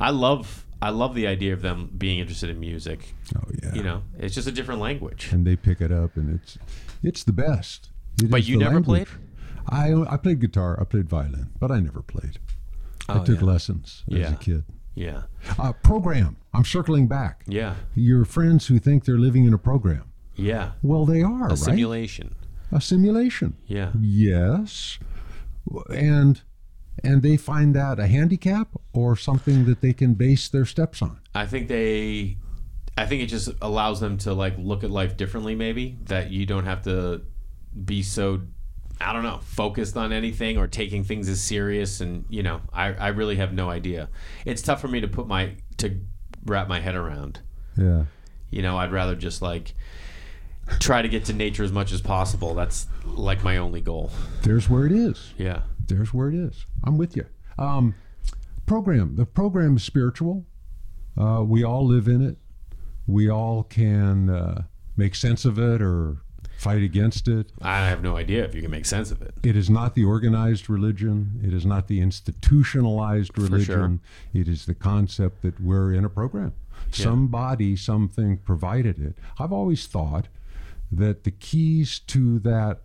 I 0.00 0.10
love, 0.10 0.64
I 0.80 0.90
love 0.90 1.14
the 1.14 1.26
idea 1.26 1.52
of 1.54 1.62
them 1.62 1.90
being 1.98 2.18
interested 2.20 2.50
in 2.50 2.60
music. 2.60 3.14
Oh 3.36 3.50
yeah. 3.62 3.74
You 3.74 3.82
know, 3.82 4.02
it's 4.18 4.34
just 4.34 4.46
a 4.48 4.52
different 4.52 4.80
language. 4.80 5.30
and 5.32 5.46
they 5.46 5.56
pick 5.56 5.80
it 5.80 5.90
up, 5.92 6.16
and 6.16 6.34
it's 6.40 6.58
it's 7.02 7.24
the 7.24 7.32
best. 7.32 7.90
It 8.22 8.30
But 8.30 8.46
you 8.46 8.56
never 8.58 8.74
language. 8.76 9.08
played? 9.08 9.20
I 9.68 9.92
I 10.14 10.16
played 10.16 10.40
guitar. 10.40 10.78
I 10.80 10.84
played 10.84 11.08
violin, 11.08 11.50
but 11.60 11.70
I 11.70 11.80
never 11.80 12.02
played. 12.02 12.38
I 13.08 13.18
Oh, 13.18 13.24
took 13.24 13.40
yeah. 13.40 13.46
lessons 13.46 14.04
as 14.12 14.32
a 14.32 14.36
kid. 14.36 14.64
Yeah, 14.94 15.22
Uh, 15.58 15.72
program. 15.72 16.36
I'm 16.52 16.64
circling 16.64 17.06
back. 17.08 17.44
yeah, 17.46 17.74
Your 17.94 18.24
friends 18.24 18.66
who 18.66 18.78
think 18.80 19.04
they're 19.04 19.18
living 19.18 19.44
in 19.44 19.54
a 19.54 19.58
program. 19.58 20.04
yeah. 20.36 20.72
Well, 20.82 21.06
they 21.06 21.22
are, 21.22 21.46
A 21.46 21.48
right? 21.50 21.58
simulation. 21.58 22.34
a 22.72 22.80
simulation. 22.80 23.54
Yeah. 23.66 23.92
Yes. 24.00 24.98
And 25.94 26.42
and 27.04 27.22
they 27.22 27.36
find 27.36 27.74
that 27.74 27.98
a 27.98 28.06
handicap 28.06 28.68
or 28.92 29.16
something 29.16 29.64
that 29.66 29.80
they 29.80 29.92
can 29.92 30.14
base 30.14 30.48
their 30.48 30.64
steps 30.64 31.02
on. 31.02 31.20
I 31.34 31.46
think 31.46 31.68
they 31.68 32.36
I 32.96 33.06
think 33.06 33.22
it 33.22 33.26
just 33.26 33.50
allows 33.62 34.00
them 34.00 34.18
to 34.18 34.34
like 34.34 34.54
look 34.58 34.82
at 34.82 34.90
life 34.90 35.16
differently 35.16 35.54
maybe 35.54 35.98
that 36.06 36.30
you 36.30 36.46
don't 36.46 36.64
have 36.64 36.82
to 36.84 37.22
be 37.84 38.02
so 38.02 38.42
I 39.00 39.12
don't 39.12 39.22
know, 39.22 39.38
focused 39.42 39.96
on 39.96 40.12
anything 40.12 40.58
or 40.58 40.66
taking 40.66 41.04
things 41.04 41.28
as 41.28 41.40
serious 41.40 42.00
and 42.00 42.24
you 42.28 42.42
know, 42.42 42.60
I, 42.72 42.92
I 42.94 43.08
really 43.08 43.36
have 43.36 43.52
no 43.52 43.70
idea. 43.70 44.08
It's 44.44 44.62
tough 44.62 44.80
for 44.80 44.88
me 44.88 45.00
to 45.00 45.08
put 45.08 45.28
my 45.28 45.52
to 45.76 46.00
wrap 46.44 46.68
my 46.68 46.80
head 46.80 46.96
around. 46.96 47.40
Yeah. 47.76 48.04
You 48.50 48.62
know, 48.62 48.76
I'd 48.76 48.90
rather 48.90 49.14
just 49.14 49.42
like 49.42 49.74
try 50.80 51.02
to 51.02 51.08
get 51.08 51.24
to 51.26 51.32
nature 51.32 51.62
as 51.62 51.72
much 51.72 51.92
as 51.92 52.00
possible. 52.00 52.54
That's 52.54 52.86
like 53.04 53.44
my 53.44 53.58
only 53.58 53.80
goal. 53.80 54.10
There's 54.42 54.68
where 54.68 54.86
it 54.86 54.92
is. 54.92 55.32
Yeah. 55.38 55.62
There's 55.88 56.14
where 56.14 56.28
it 56.28 56.34
is. 56.34 56.66
I'm 56.84 56.96
with 56.96 57.16
you. 57.16 57.26
Um, 57.58 57.94
program. 58.66 59.16
The 59.16 59.26
program 59.26 59.76
is 59.76 59.82
spiritual. 59.82 60.46
Uh, 61.16 61.42
we 61.44 61.64
all 61.64 61.86
live 61.86 62.06
in 62.06 62.22
it. 62.22 62.36
We 63.06 63.28
all 63.28 63.64
can 63.64 64.30
uh, 64.30 64.62
make 64.96 65.14
sense 65.14 65.44
of 65.44 65.58
it 65.58 65.82
or 65.82 66.18
fight 66.58 66.82
against 66.82 67.28
it. 67.28 67.50
I 67.62 67.86
have 67.86 68.02
no 68.02 68.16
idea 68.16 68.44
if 68.44 68.54
you 68.54 68.60
can 68.60 68.70
make 68.70 68.84
sense 68.84 69.10
of 69.10 69.22
it. 69.22 69.34
It 69.42 69.56
is 69.56 69.70
not 69.70 69.94
the 69.94 70.04
organized 70.04 70.68
religion. 70.68 71.40
It 71.42 71.54
is 71.54 71.64
not 71.64 71.88
the 71.88 72.00
institutionalized 72.00 73.38
religion. 73.38 74.00
It 74.34 74.48
is 74.48 74.66
the 74.66 74.74
concept 74.74 75.42
that 75.42 75.60
we're 75.60 75.92
in 75.92 76.04
a 76.04 76.10
program. 76.10 76.52
Somebody, 76.90 77.76
something 77.76 78.38
provided 78.38 78.98
it. 78.98 79.16
I've 79.38 79.52
always 79.52 79.86
thought 79.86 80.28
that 80.90 81.24
the 81.24 81.30
keys 81.30 81.98
to 82.00 82.38
that 82.40 82.80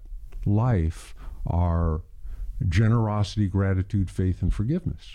life 0.46 1.16
are 1.46 2.02
generosity, 2.70 3.48
gratitude, 3.48 4.10
faith, 4.10 4.42
and 4.42 4.54
forgiveness. 4.54 5.12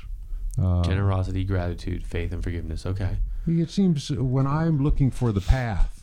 Generosity, 0.57 1.45
gratitude, 1.45 2.05
faith 2.05 2.33
and 2.33 2.43
forgiveness. 2.43 2.85
Okay. 2.85 3.19
It 3.47 3.71
seems 3.71 4.11
when 4.11 4.45
I'm 4.47 4.83
looking 4.83 5.11
for 5.13 5.31
the 5.31 5.41
path, 5.41 6.03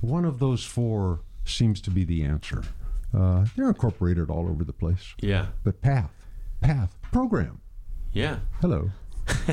one 0.00 0.24
of 0.24 0.40
those 0.40 0.64
four 0.64 1.20
seems 1.44 1.80
to 1.82 1.90
be 1.90 2.02
the 2.04 2.24
answer. 2.24 2.64
Uh, 3.16 3.46
they're 3.56 3.68
incorporated 3.68 4.30
all 4.30 4.48
over 4.48 4.64
the 4.64 4.72
place. 4.72 5.14
Yeah. 5.20 5.46
But 5.62 5.80
path, 5.80 6.10
path, 6.60 6.96
program. 7.12 7.60
Yeah. 8.12 8.40
Hello. 8.60 8.90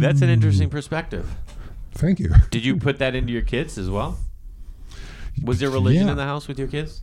That's 0.00 0.22
an 0.22 0.28
interesting 0.28 0.70
perspective. 0.70 1.28
Thank 1.92 2.20
you. 2.20 2.30
Did 2.50 2.64
you 2.64 2.76
put 2.76 2.98
that 2.98 3.14
into 3.14 3.32
your 3.32 3.42
kids 3.42 3.76
as 3.76 3.90
well? 3.90 4.18
Was 5.42 5.58
there 5.60 5.70
religion 5.70 6.06
Yeah. 6.06 6.12
in 6.12 6.16
the 6.16 6.24
house 6.24 6.46
with 6.48 6.58
your 6.58 6.68
kids? 6.68 7.02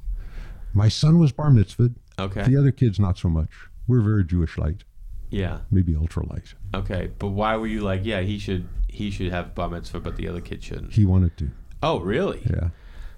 My 0.73 0.87
son 0.89 1.19
was 1.19 1.31
bar 1.31 1.49
mitzvahed. 1.51 1.95
Okay. 2.19 2.43
The 2.43 2.57
other 2.57 2.71
kids, 2.71 2.99
not 2.99 3.17
so 3.17 3.29
much. 3.29 3.49
We're 3.87 4.01
very 4.01 4.23
Jewish 4.25 4.57
light, 4.57 4.83
Yeah. 5.29 5.59
maybe 5.71 5.95
ultra 5.95 6.25
light. 6.27 6.53
Okay. 6.73 7.11
But 7.19 7.29
why 7.29 7.55
were 7.57 7.67
you 7.67 7.81
like, 7.81 8.01
yeah, 8.03 8.21
he 8.21 8.37
should 8.39 8.67
he 8.89 9.11
should 9.11 9.31
have 9.31 9.53
bar 9.53 9.69
mitzvah, 9.69 9.99
but 9.99 10.15
the 10.15 10.27
other 10.27 10.41
kid 10.41 10.63
shouldn't? 10.63 10.93
He 10.93 11.05
wanted 11.05 11.37
to. 11.37 11.51
Oh, 11.83 11.99
really? 11.99 12.41
Yeah. 12.49 12.69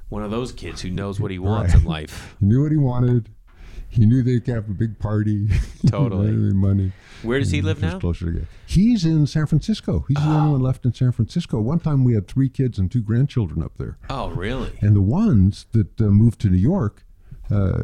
One 0.09 0.23
of 0.23 0.31
those 0.31 0.51
kids 0.51 0.81
who 0.81 0.89
knows 0.89 1.19
what 1.19 1.31
he 1.31 1.39
wants 1.51 1.73
Right. 1.73 1.81
in 1.83 1.87
life. 1.87 2.35
He 2.39 2.45
knew 2.47 2.63
what 2.63 2.71
he 2.71 2.77
wanted. 2.77 3.29
He 3.91 4.05
knew 4.05 4.21
they'd 4.21 4.45
have 4.47 4.69
a 4.69 4.73
big 4.73 4.99
party. 4.99 5.47
Totally. 5.87 6.31
money. 6.53 6.91
Where 7.23 7.39
does 7.39 7.49
he 7.51 7.61
live 7.61 7.81
now? 7.81 7.97
Closer 7.99 8.25
together. 8.25 8.47
He's 8.67 9.03
in 9.05 9.25
San 9.25 9.45
Francisco. 9.47 10.05
He's 10.07 10.17
the 10.17 10.23
only 10.29 10.51
one 10.51 10.61
left 10.61 10.85
in 10.85 10.93
San 10.93 11.11
Francisco. 11.11 11.59
One 11.59 11.79
time 11.79 12.03
we 12.03 12.13
had 12.13 12.27
three 12.27 12.49
kids 12.49 12.77
and 12.77 12.91
two 12.91 13.01
grandchildren 13.01 13.63
up 13.63 13.77
there. 13.77 13.97
Oh, 14.09 14.29
really? 14.29 14.73
And 14.81 14.95
the 14.95 15.01
ones 15.01 15.65
that 15.71 15.99
uh, 15.99 16.05
moved 16.05 16.39
to 16.41 16.49
New 16.49 16.57
York, 16.59 17.03
uh, 17.51 17.83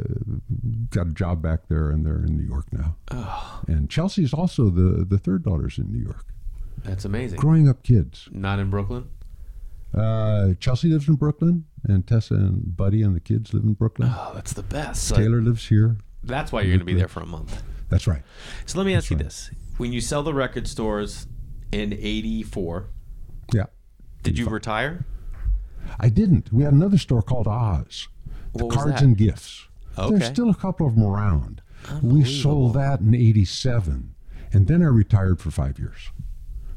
got 0.89 1.07
a 1.07 1.11
job 1.11 1.41
back 1.41 1.67
there, 1.67 1.89
and 1.91 2.05
they're 2.05 2.23
in 2.23 2.37
New 2.37 2.43
York 2.47 2.65
now. 2.71 2.95
Oh, 3.11 3.61
And 3.67 3.89
Chelsea's 3.89 4.33
also 4.33 4.69
the 4.69 5.05
the 5.05 5.17
third 5.17 5.43
daughter's 5.43 5.77
in 5.77 5.91
New 5.91 5.99
York, 6.03 6.25
that's 6.83 7.05
amazing. 7.05 7.39
growing 7.39 7.67
up 7.69 7.83
kids. 7.83 8.29
Not 8.31 8.59
in 8.59 8.69
Brooklyn. 8.69 9.09
Uh, 9.93 10.53
Chelsea 10.59 10.89
lives 10.89 11.07
in 11.07 11.15
Brooklyn, 11.15 11.65
and 11.85 12.05
Tessa 12.05 12.33
and 12.35 12.75
Buddy 12.75 13.01
and 13.01 13.15
the 13.15 13.19
kids 13.21 13.53
live 13.53 13.63
in 13.63 13.73
Brooklyn. 13.73 14.09
Oh, 14.13 14.31
that's 14.35 14.51
the 14.53 14.63
best. 14.63 15.15
Taylor 15.15 15.41
lives 15.41 15.67
here. 15.67 15.97
that's 16.23 16.51
why 16.51 16.61
you're 16.61 16.71
going 16.71 16.79
to 16.79 16.85
be 16.85 16.93
there 16.95 17.07
for 17.07 17.21
a 17.21 17.25
month. 17.25 17.63
That's 17.89 18.05
right. 18.07 18.23
So 18.65 18.77
let 18.77 18.85
me 18.85 18.93
ask 18.95 19.09
you 19.09 19.15
right. 19.15 19.23
this: 19.25 19.51
When 19.77 19.93
you 19.93 20.01
sell 20.01 20.21
the 20.23 20.33
record 20.33 20.67
stores 20.67 21.27
in 21.71 21.93
'84, 21.93 22.89
Yeah. 23.53 23.65
did 24.23 24.37
you 24.37 24.47
retire? 24.47 25.05
I 25.99 26.09
didn't. 26.09 26.51
We 26.51 26.63
had 26.63 26.73
another 26.73 26.97
store 26.97 27.21
called 27.21 27.47
Oz, 27.47 28.07
the 28.55 28.65
What 28.65 28.75
was 28.75 28.83
cards 28.83 28.99
that? 29.01 29.03
and 29.05 29.17
gifts. 29.17 29.67
Okay. 29.97 30.17
There's 30.17 30.31
still 30.31 30.49
a 30.49 30.55
couple 30.55 30.87
of 30.87 30.95
them 30.95 31.03
around. 31.05 31.61
We 32.01 32.23
sold 32.23 32.73
that 32.73 32.99
in 32.99 33.13
'87, 33.13 34.15
and 34.51 34.67
then 34.67 34.81
I 34.81 34.87
retired 34.87 35.39
for 35.39 35.51
five 35.51 35.77
years 35.77 36.09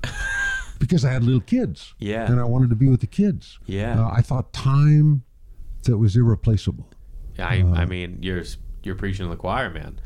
because 0.79 1.05
I 1.05 1.12
had 1.12 1.24
little 1.24 1.41
kids. 1.41 1.95
Yeah. 1.99 2.31
and 2.31 2.39
I 2.41 2.45
wanted 2.45 2.70
to 2.70 2.76
be 2.76 2.89
with 2.89 3.01
the 3.01 3.07
kids. 3.07 3.59
Yeah. 3.66 4.01
uh, 4.05 4.11
I 4.12 4.20
thought 4.20 4.53
time 4.53 5.22
that 5.85 5.97
was 5.99 6.16
irreplaceable. 6.16 6.89
I, 7.39 7.62
Uh, 7.62 7.72
I 7.72 7.85
mean, 7.87 8.18
you're 8.20 8.43
you're 8.83 8.97
preaching 8.97 9.26
to 9.26 9.31
the 9.31 9.37
choir, 9.37 9.70
man. 9.70 10.01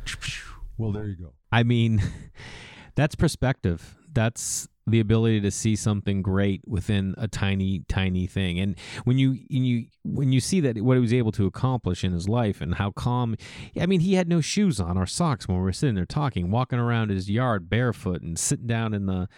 Well, 0.79 0.93
there 0.93 1.07
you 1.07 1.17
go. 1.17 1.33
I 1.51 1.63
mean, 1.63 2.03
that's 2.95 3.15
perspective. 3.15 3.97
That's 4.13 4.69
the 4.87 5.01
ability 5.01 5.41
to 5.41 5.51
see 5.51 5.77
something 5.77 6.23
great 6.23 6.63
within 6.67 7.15
a 7.17 7.29
tiny, 7.29 7.85
tiny 7.89 8.27
thing. 8.27 8.59
And 8.59 8.77
when 9.05 9.19
you 9.19 9.39
when 9.51 9.65
you 9.65 9.87
when 10.05 10.33
you 10.33 10.41
see 10.41 10.61
that 10.61 10.81
what 10.81 10.97
he 10.97 11.01
was 11.01 11.13
able 11.13 11.33
to 11.33 11.47
accomplish 11.47 12.03
in 12.03 12.13
his 12.13 12.29
life 12.29 12.61
and 12.61 12.75
how 12.75 12.91
calm, 12.91 13.37
I 13.81 13.87
mean, 13.87 14.01
he 14.01 14.15
had 14.15 14.29
no 14.29 14.41
shoes 14.41 14.81
on 14.81 14.99
or 14.99 15.07
socks 15.07 15.47
when 15.47 15.57
we 15.57 15.63
were 15.63 15.73
sitting 15.73 15.95
there 15.95 16.07
talking, 16.07 16.51
walking 16.51 16.79
around 16.79 17.11
his 17.11 17.31
yard 17.31 17.71
barefoot 17.71 18.23
and 18.23 18.39
sitting 18.39 18.67
down 18.67 18.93
in 18.93 19.07
the 19.07 19.29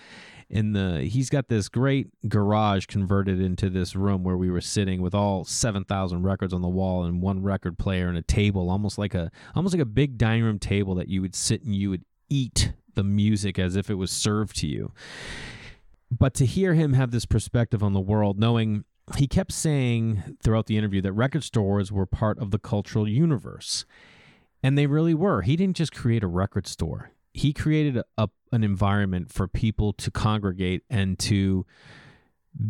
in 0.51 0.73
the 0.73 1.03
he's 1.03 1.31
got 1.31 1.49
this 1.49 1.69
great 1.69 2.09
garage 2.29 2.87
converted 2.87 3.41
into 3.41 3.71
this 3.71 3.97
room 3.97 4.23
where 4.23 4.37
we 4.37 4.51
were 4.51 4.61
sitting 4.61 5.01
with 5.01 5.15
all 5.15 5.45
7000 5.45 6.23
records 6.23 6.53
on 6.53 6.61
the 6.61 6.69
wall 6.69 7.05
and 7.05 7.23
one 7.23 7.43
record 7.43 7.79
player 7.79 8.09
and 8.09 8.19
a 8.19 8.23
table 8.23 8.71
almost 8.71 8.99
like 8.99 9.15
a 9.15 9.31
almost 9.55 9.75
like 9.75 9.81
a 9.81 9.87
big 9.87 10.19
dining 10.19 10.45
room 10.45 10.59
table 10.59 10.95
that 10.95 11.09
you 11.09 11.23
would 11.23 11.35
sit 11.35 11.63
and 11.63 11.75
you 11.75 11.91
would 11.91 12.05
eat 12.29 12.73
the 12.95 13.05
music 13.05 13.59
as 13.59 13.77
if 13.77 13.91
it 13.91 13.95
was 13.95 14.11
served 14.11 14.57
to 14.57 14.67
you. 14.67 14.93
But 16.11 16.35
to 16.35 16.47
hear 16.47 16.75
him 16.75 16.93
have 16.93 17.11
this 17.11 17.27
perspective 17.27 17.83
on 17.83 17.93
the 17.93 18.01
world 18.01 18.39
knowing 18.39 18.85
he 19.17 19.27
kept 19.27 19.53
saying 19.53 20.39
throughout 20.43 20.67
the 20.67 20.79
interview 20.79 21.03
that 21.03 21.13
record 21.13 21.45
stores 21.45 21.93
were 21.93 22.07
part 22.07 22.39
of 22.39 22.51
the 22.51 22.59
cultural 22.59 23.09
universe. 23.09 23.85
And 24.63 24.79
they 24.79 24.87
really 24.87 25.15
were. 25.15 25.43
He 25.43 25.57
didn't 25.57 25.77
just 25.77 25.93
create 25.93 26.23
a 26.23 26.27
record 26.27 26.67
store. 26.67 27.11
He 27.35 27.53
created 27.53 28.03
a, 28.17 28.29
an 28.53 28.65
environment 28.65 29.31
for 29.31 29.47
people 29.47 29.93
to 29.95 30.11
congregate 30.11 30.83
and 30.89 31.19
to 31.21 31.67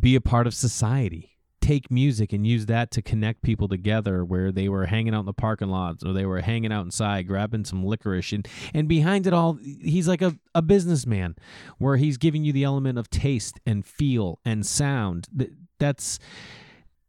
be 0.00 0.16
a 0.16 0.20
part 0.20 0.46
of 0.46 0.54
society 0.54 1.33
take 1.64 1.90
music 1.90 2.32
and 2.32 2.46
use 2.46 2.66
that 2.66 2.90
to 2.90 3.02
connect 3.02 3.42
people 3.42 3.68
together 3.68 4.24
where 4.24 4.52
they 4.52 4.68
were 4.68 4.86
hanging 4.86 5.14
out 5.14 5.20
in 5.20 5.26
the 5.26 5.32
parking 5.32 5.68
lots 5.68 6.04
or 6.04 6.12
they 6.12 6.26
were 6.26 6.40
hanging 6.40 6.72
out 6.72 6.84
inside 6.84 7.26
grabbing 7.26 7.64
some 7.64 7.84
licorice. 7.84 8.32
And 8.32 8.46
and 8.74 8.88
behind 8.88 9.26
it 9.26 9.32
all 9.32 9.58
he's 9.62 10.08
like 10.08 10.22
a, 10.22 10.36
a 10.54 10.62
businessman 10.62 11.36
where 11.78 11.96
he's 11.96 12.16
giving 12.16 12.44
you 12.44 12.52
the 12.52 12.64
element 12.64 12.98
of 12.98 13.08
taste 13.08 13.60
and 13.66 13.84
feel 13.84 14.40
and 14.44 14.66
sound. 14.66 15.28
Th- 15.36 15.52
that's 15.78 16.18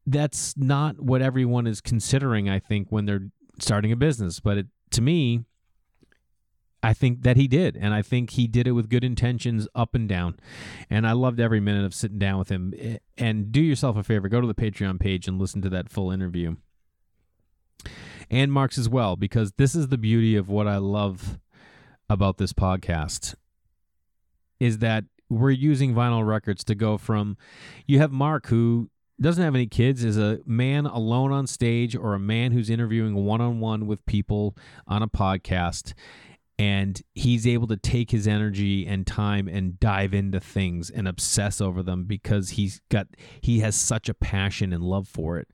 that's 0.07 0.55
not 0.55 0.99
what 0.99 1.21
everyone 1.21 1.65
is 1.65 1.81
considering 1.81 2.47
i 2.47 2.59
think 2.59 2.91
when 2.91 3.05
they're 3.05 3.31
starting 3.59 3.91
a 3.91 3.95
business. 3.95 4.39
But 4.39 4.57
it, 4.57 4.67
to 4.91 5.01
me 5.01 5.43
I 6.85 6.93
think 6.93 7.23
that 7.23 7.35
he 7.35 7.47
did, 7.47 7.75
and 7.75 7.95
I 7.95 8.03
think 8.03 8.29
he 8.29 8.45
did 8.45 8.67
it 8.67 8.73
with 8.73 8.89
good 8.91 9.03
intentions 9.03 9.67
up 9.73 9.95
and 9.95 10.07
down. 10.07 10.37
And 10.87 11.07
I 11.07 11.13
loved 11.13 11.39
every 11.39 11.59
minute 11.59 11.83
of 11.83 11.95
sitting 11.95 12.19
down 12.19 12.37
with 12.37 12.49
him. 12.49 12.75
And 13.17 13.51
do 13.51 13.59
yourself 13.59 13.97
a 13.97 14.03
favor, 14.03 14.29
go 14.29 14.39
to 14.39 14.45
the 14.45 14.53
Patreon 14.53 14.99
page 14.99 15.27
and 15.27 15.39
listen 15.39 15.63
to 15.63 15.69
that 15.69 15.89
full 15.89 16.11
interview. 16.11 16.57
And 18.29 18.51
Marc's 18.51 18.77
as 18.77 18.87
well, 18.87 19.15
because 19.15 19.53
this 19.53 19.73
is 19.73 19.87
the 19.87 19.97
beauty 19.97 20.35
of 20.35 20.47
what 20.47 20.67
I 20.67 20.77
love 20.77 21.39
about 22.07 22.37
this 22.37 22.53
podcast 22.53 23.33
is 24.59 24.77
that 24.77 25.05
we're 25.27 25.49
using 25.49 25.95
vinyl 25.95 26.23
records 26.23 26.63
to 26.65 26.75
go 26.75 26.99
from 26.99 27.35
you 27.87 27.97
have 27.97 28.11
Marc 28.11 28.45
who 28.45 28.91
doesn't 29.19 29.43
have 29.43 29.55
any 29.55 29.65
kids 29.65 30.03
is 30.03 30.19
a 30.19 30.37
man 30.45 30.85
alone 30.85 31.31
on 31.31 31.47
stage 31.47 31.95
or 31.95 32.13
a 32.13 32.19
man 32.19 32.51
who's 32.51 32.69
interviewing 32.69 33.25
one-on-one 33.25 33.87
with 33.87 34.05
people 34.05 34.55
on 34.87 35.01
a 35.01 35.07
podcast 35.07 35.93
and 36.57 37.01
he's 37.13 37.45
able 37.45 37.67
to 37.67 37.75
take 37.75 38.11
his 38.11 38.27
energy 38.27 38.85
and 38.85 39.05
time 39.05 39.47
and 39.47 39.79
dive 39.79 40.13
into 40.13 40.39
things 40.39 40.89
and 40.89 41.07
obsess 41.07 41.59
over 41.59 41.83
them 41.83 42.05
because 42.05 42.51
he's 42.51 42.81
got 42.89 43.07
he 43.41 43.59
has 43.59 43.75
such 43.75 44.07
a 44.07 44.13
passion 44.13 44.71
and 44.71 44.83
love 44.83 45.07
for 45.07 45.37
it. 45.37 45.49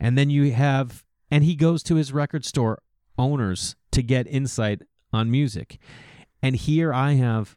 And 0.00 0.16
then 0.16 0.30
you 0.30 0.52
have 0.52 1.04
and 1.30 1.44
he 1.44 1.54
goes 1.54 1.82
to 1.84 1.96
his 1.96 2.12
record 2.12 2.44
store 2.44 2.80
owners 3.18 3.76
to 3.90 4.02
get 4.02 4.26
insight 4.26 4.82
on 5.12 5.30
music. 5.30 5.78
And 6.42 6.56
here 6.56 6.92
i 6.94 7.12
have 7.12 7.56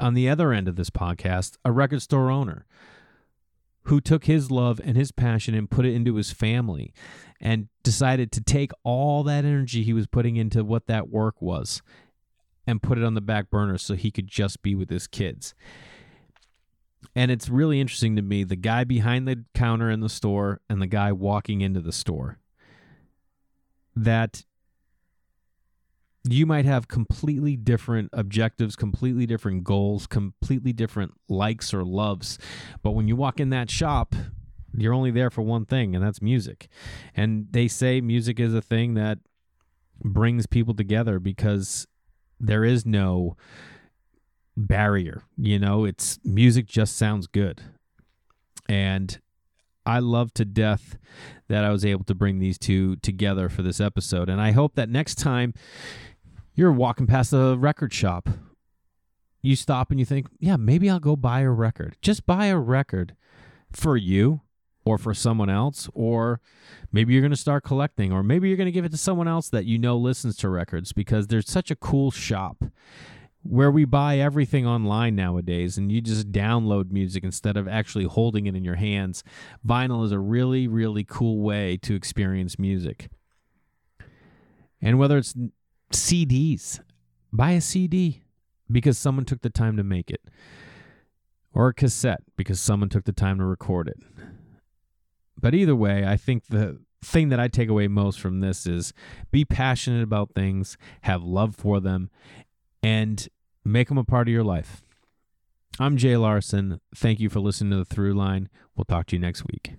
on 0.00 0.14
the 0.14 0.28
other 0.28 0.52
end 0.52 0.68
of 0.68 0.76
this 0.76 0.90
podcast 0.90 1.56
a 1.64 1.72
record 1.72 2.02
store 2.02 2.30
owner 2.30 2.66
who 3.84 4.00
took 4.00 4.24
his 4.24 4.50
love 4.50 4.80
and 4.82 4.96
his 4.96 5.12
passion 5.12 5.54
and 5.54 5.70
put 5.70 5.84
it 5.84 5.94
into 5.94 6.14
his 6.16 6.32
family 6.32 6.92
and 7.40 7.68
decided 7.82 8.32
to 8.32 8.40
take 8.40 8.72
all 8.82 9.22
that 9.22 9.44
energy 9.44 9.82
he 9.82 9.92
was 9.92 10.06
putting 10.06 10.36
into 10.36 10.64
what 10.64 10.86
that 10.86 11.08
work 11.08 11.40
was 11.40 11.82
and 12.66 12.82
put 12.82 12.98
it 12.98 13.04
on 13.04 13.14
the 13.14 13.20
back 13.20 13.50
burner 13.50 13.76
so 13.76 13.94
he 13.94 14.10
could 14.10 14.26
just 14.26 14.62
be 14.62 14.74
with 14.74 14.88
his 14.88 15.06
kids. 15.06 15.54
And 17.14 17.30
it's 17.30 17.48
really 17.48 17.80
interesting 17.80 18.16
to 18.16 18.22
me 18.22 18.44
the 18.44 18.56
guy 18.56 18.84
behind 18.84 19.28
the 19.28 19.44
counter 19.54 19.90
in 19.90 20.00
the 20.00 20.08
store 20.08 20.60
and 20.68 20.80
the 20.80 20.86
guy 20.86 21.12
walking 21.12 21.60
into 21.60 21.80
the 21.80 21.92
store. 21.92 22.38
That 23.94 24.44
you 26.26 26.46
might 26.46 26.64
have 26.64 26.88
completely 26.88 27.56
different 27.56 28.08
objectives, 28.12 28.76
completely 28.76 29.26
different 29.26 29.62
goals, 29.62 30.06
completely 30.06 30.72
different 30.72 31.12
likes 31.28 31.74
or 31.74 31.84
loves. 31.84 32.38
But 32.82 32.92
when 32.92 33.08
you 33.08 33.16
walk 33.16 33.40
in 33.40 33.50
that 33.50 33.70
shop, 33.70 34.14
you're 34.76 34.94
only 34.94 35.10
there 35.10 35.30
for 35.30 35.42
one 35.42 35.66
thing, 35.66 35.94
and 35.94 36.04
that's 36.04 36.22
music. 36.22 36.68
And 37.14 37.46
they 37.50 37.68
say 37.68 38.00
music 38.00 38.40
is 38.40 38.54
a 38.54 38.62
thing 38.62 38.94
that 38.94 39.18
brings 40.02 40.46
people 40.46 40.74
together 40.74 41.18
because 41.18 41.86
there 42.40 42.64
is 42.64 42.84
no 42.86 43.36
barrier. 44.56 45.22
You 45.36 45.58
know, 45.58 45.84
it's 45.84 46.18
music 46.24 46.66
just 46.66 46.96
sounds 46.96 47.26
good. 47.26 47.62
And 48.68 49.20
I 49.86 49.98
love 49.98 50.32
to 50.34 50.44
death 50.44 50.96
that 51.48 51.64
I 51.64 51.70
was 51.70 51.84
able 51.84 52.04
to 52.04 52.14
bring 52.14 52.38
these 52.38 52.58
two 52.58 52.96
together 52.96 53.48
for 53.48 53.62
this 53.62 53.80
episode. 53.80 54.30
And 54.30 54.40
I 54.40 54.52
hope 54.52 54.74
that 54.76 54.88
next 54.88 55.16
time 55.16 55.52
you're 56.54 56.72
walking 56.72 57.06
past 57.06 57.32
a 57.32 57.56
record 57.56 57.92
shop, 57.92 58.28
you 59.42 59.56
stop 59.56 59.90
and 59.90 60.00
you 60.00 60.06
think, 60.06 60.26
yeah, 60.38 60.56
maybe 60.56 60.88
I'll 60.88 61.00
go 61.00 61.16
buy 61.16 61.40
a 61.40 61.50
record. 61.50 61.96
Just 62.00 62.26
buy 62.26 62.46
a 62.46 62.58
record 62.58 63.14
for 63.70 63.96
you 63.96 64.40
or 64.86 64.98
for 64.98 65.14
someone 65.14 65.50
else, 65.50 65.88
or 65.94 66.40
maybe 66.92 67.12
you're 67.12 67.22
going 67.22 67.30
to 67.30 67.36
start 67.36 67.64
collecting, 67.64 68.12
or 68.12 68.22
maybe 68.22 68.48
you're 68.48 68.56
going 68.56 68.66
to 68.66 68.72
give 68.72 68.84
it 68.84 68.92
to 68.92 68.98
someone 68.98 69.26
else 69.26 69.48
that 69.48 69.64
you 69.64 69.78
know 69.78 69.96
listens 69.96 70.36
to 70.36 70.48
records 70.48 70.92
because 70.92 71.26
there's 71.26 71.50
such 71.50 71.70
a 71.70 71.76
cool 71.76 72.10
shop 72.10 72.64
where 73.42 73.70
we 73.70 73.84
buy 73.84 74.18
everything 74.18 74.66
online 74.66 75.14
nowadays 75.14 75.76
and 75.76 75.92
you 75.92 76.00
just 76.00 76.32
download 76.32 76.90
music 76.90 77.22
instead 77.24 77.56
of 77.56 77.68
actually 77.68 78.04
holding 78.04 78.46
it 78.46 78.54
in 78.54 78.64
your 78.64 78.76
hands. 78.76 79.22
Vinyl 79.66 80.04
is 80.04 80.12
a 80.12 80.18
really, 80.18 80.66
really 80.66 81.04
cool 81.04 81.40
way 81.40 81.76
to 81.78 81.94
experience 81.94 82.58
music. 82.58 83.08
And 84.80 84.98
whether 84.98 85.18
it's 85.18 85.34
CDs, 85.92 86.80
buy 87.32 87.52
a 87.52 87.60
CD 87.60 88.22
because 88.70 88.98
someone 88.98 89.24
took 89.24 89.42
the 89.42 89.50
time 89.50 89.76
to 89.76 89.84
make 89.84 90.10
it, 90.10 90.22
or 91.52 91.68
a 91.68 91.74
cassette 91.74 92.22
because 92.36 92.60
someone 92.60 92.88
took 92.88 93.04
the 93.04 93.12
time 93.12 93.38
to 93.38 93.44
record 93.44 93.88
it. 93.88 93.98
But 95.40 95.54
either 95.54 95.76
way, 95.76 96.06
I 96.06 96.16
think 96.16 96.46
the 96.46 96.80
thing 97.02 97.28
that 97.28 97.38
I 97.38 97.48
take 97.48 97.68
away 97.68 97.86
most 97.86 98.18
from 98.18 98.40
this 98.40 98.66
is 98.66 98.92
be 99.30 99.44
passionate 99.44 100.02
about 100.02 100.32
things, 100.34 100.78
have 101.02 101.22
love 101.22 101.54
for 101.54 101.80
them, 101.80 102.10
and 102.82 103.28
make 103.64 103.88
them 103.88 103.98
a 103.98 104.04
part 104.04 104.28
of 104.28 104.32
your 104.32 104.44
life. 104.44 104.82
I'm 105.78 105.96
Jay 105.96 106.16
Larson. 106.16 106.80
Thank 106.94 107.20
you 107.20 107.28
for 107.28 107.40
listening 107.40 107.72
to 107.72 107.78
The 107.78 107.84
Through 107.84 108.14
Line. 108.14 108.48
We'll 108.76 108.84
talk 108.84 109.06
to 109.06 109.16
you 109.16 109.20
next 109.20 109.44
week. 109.46 109.74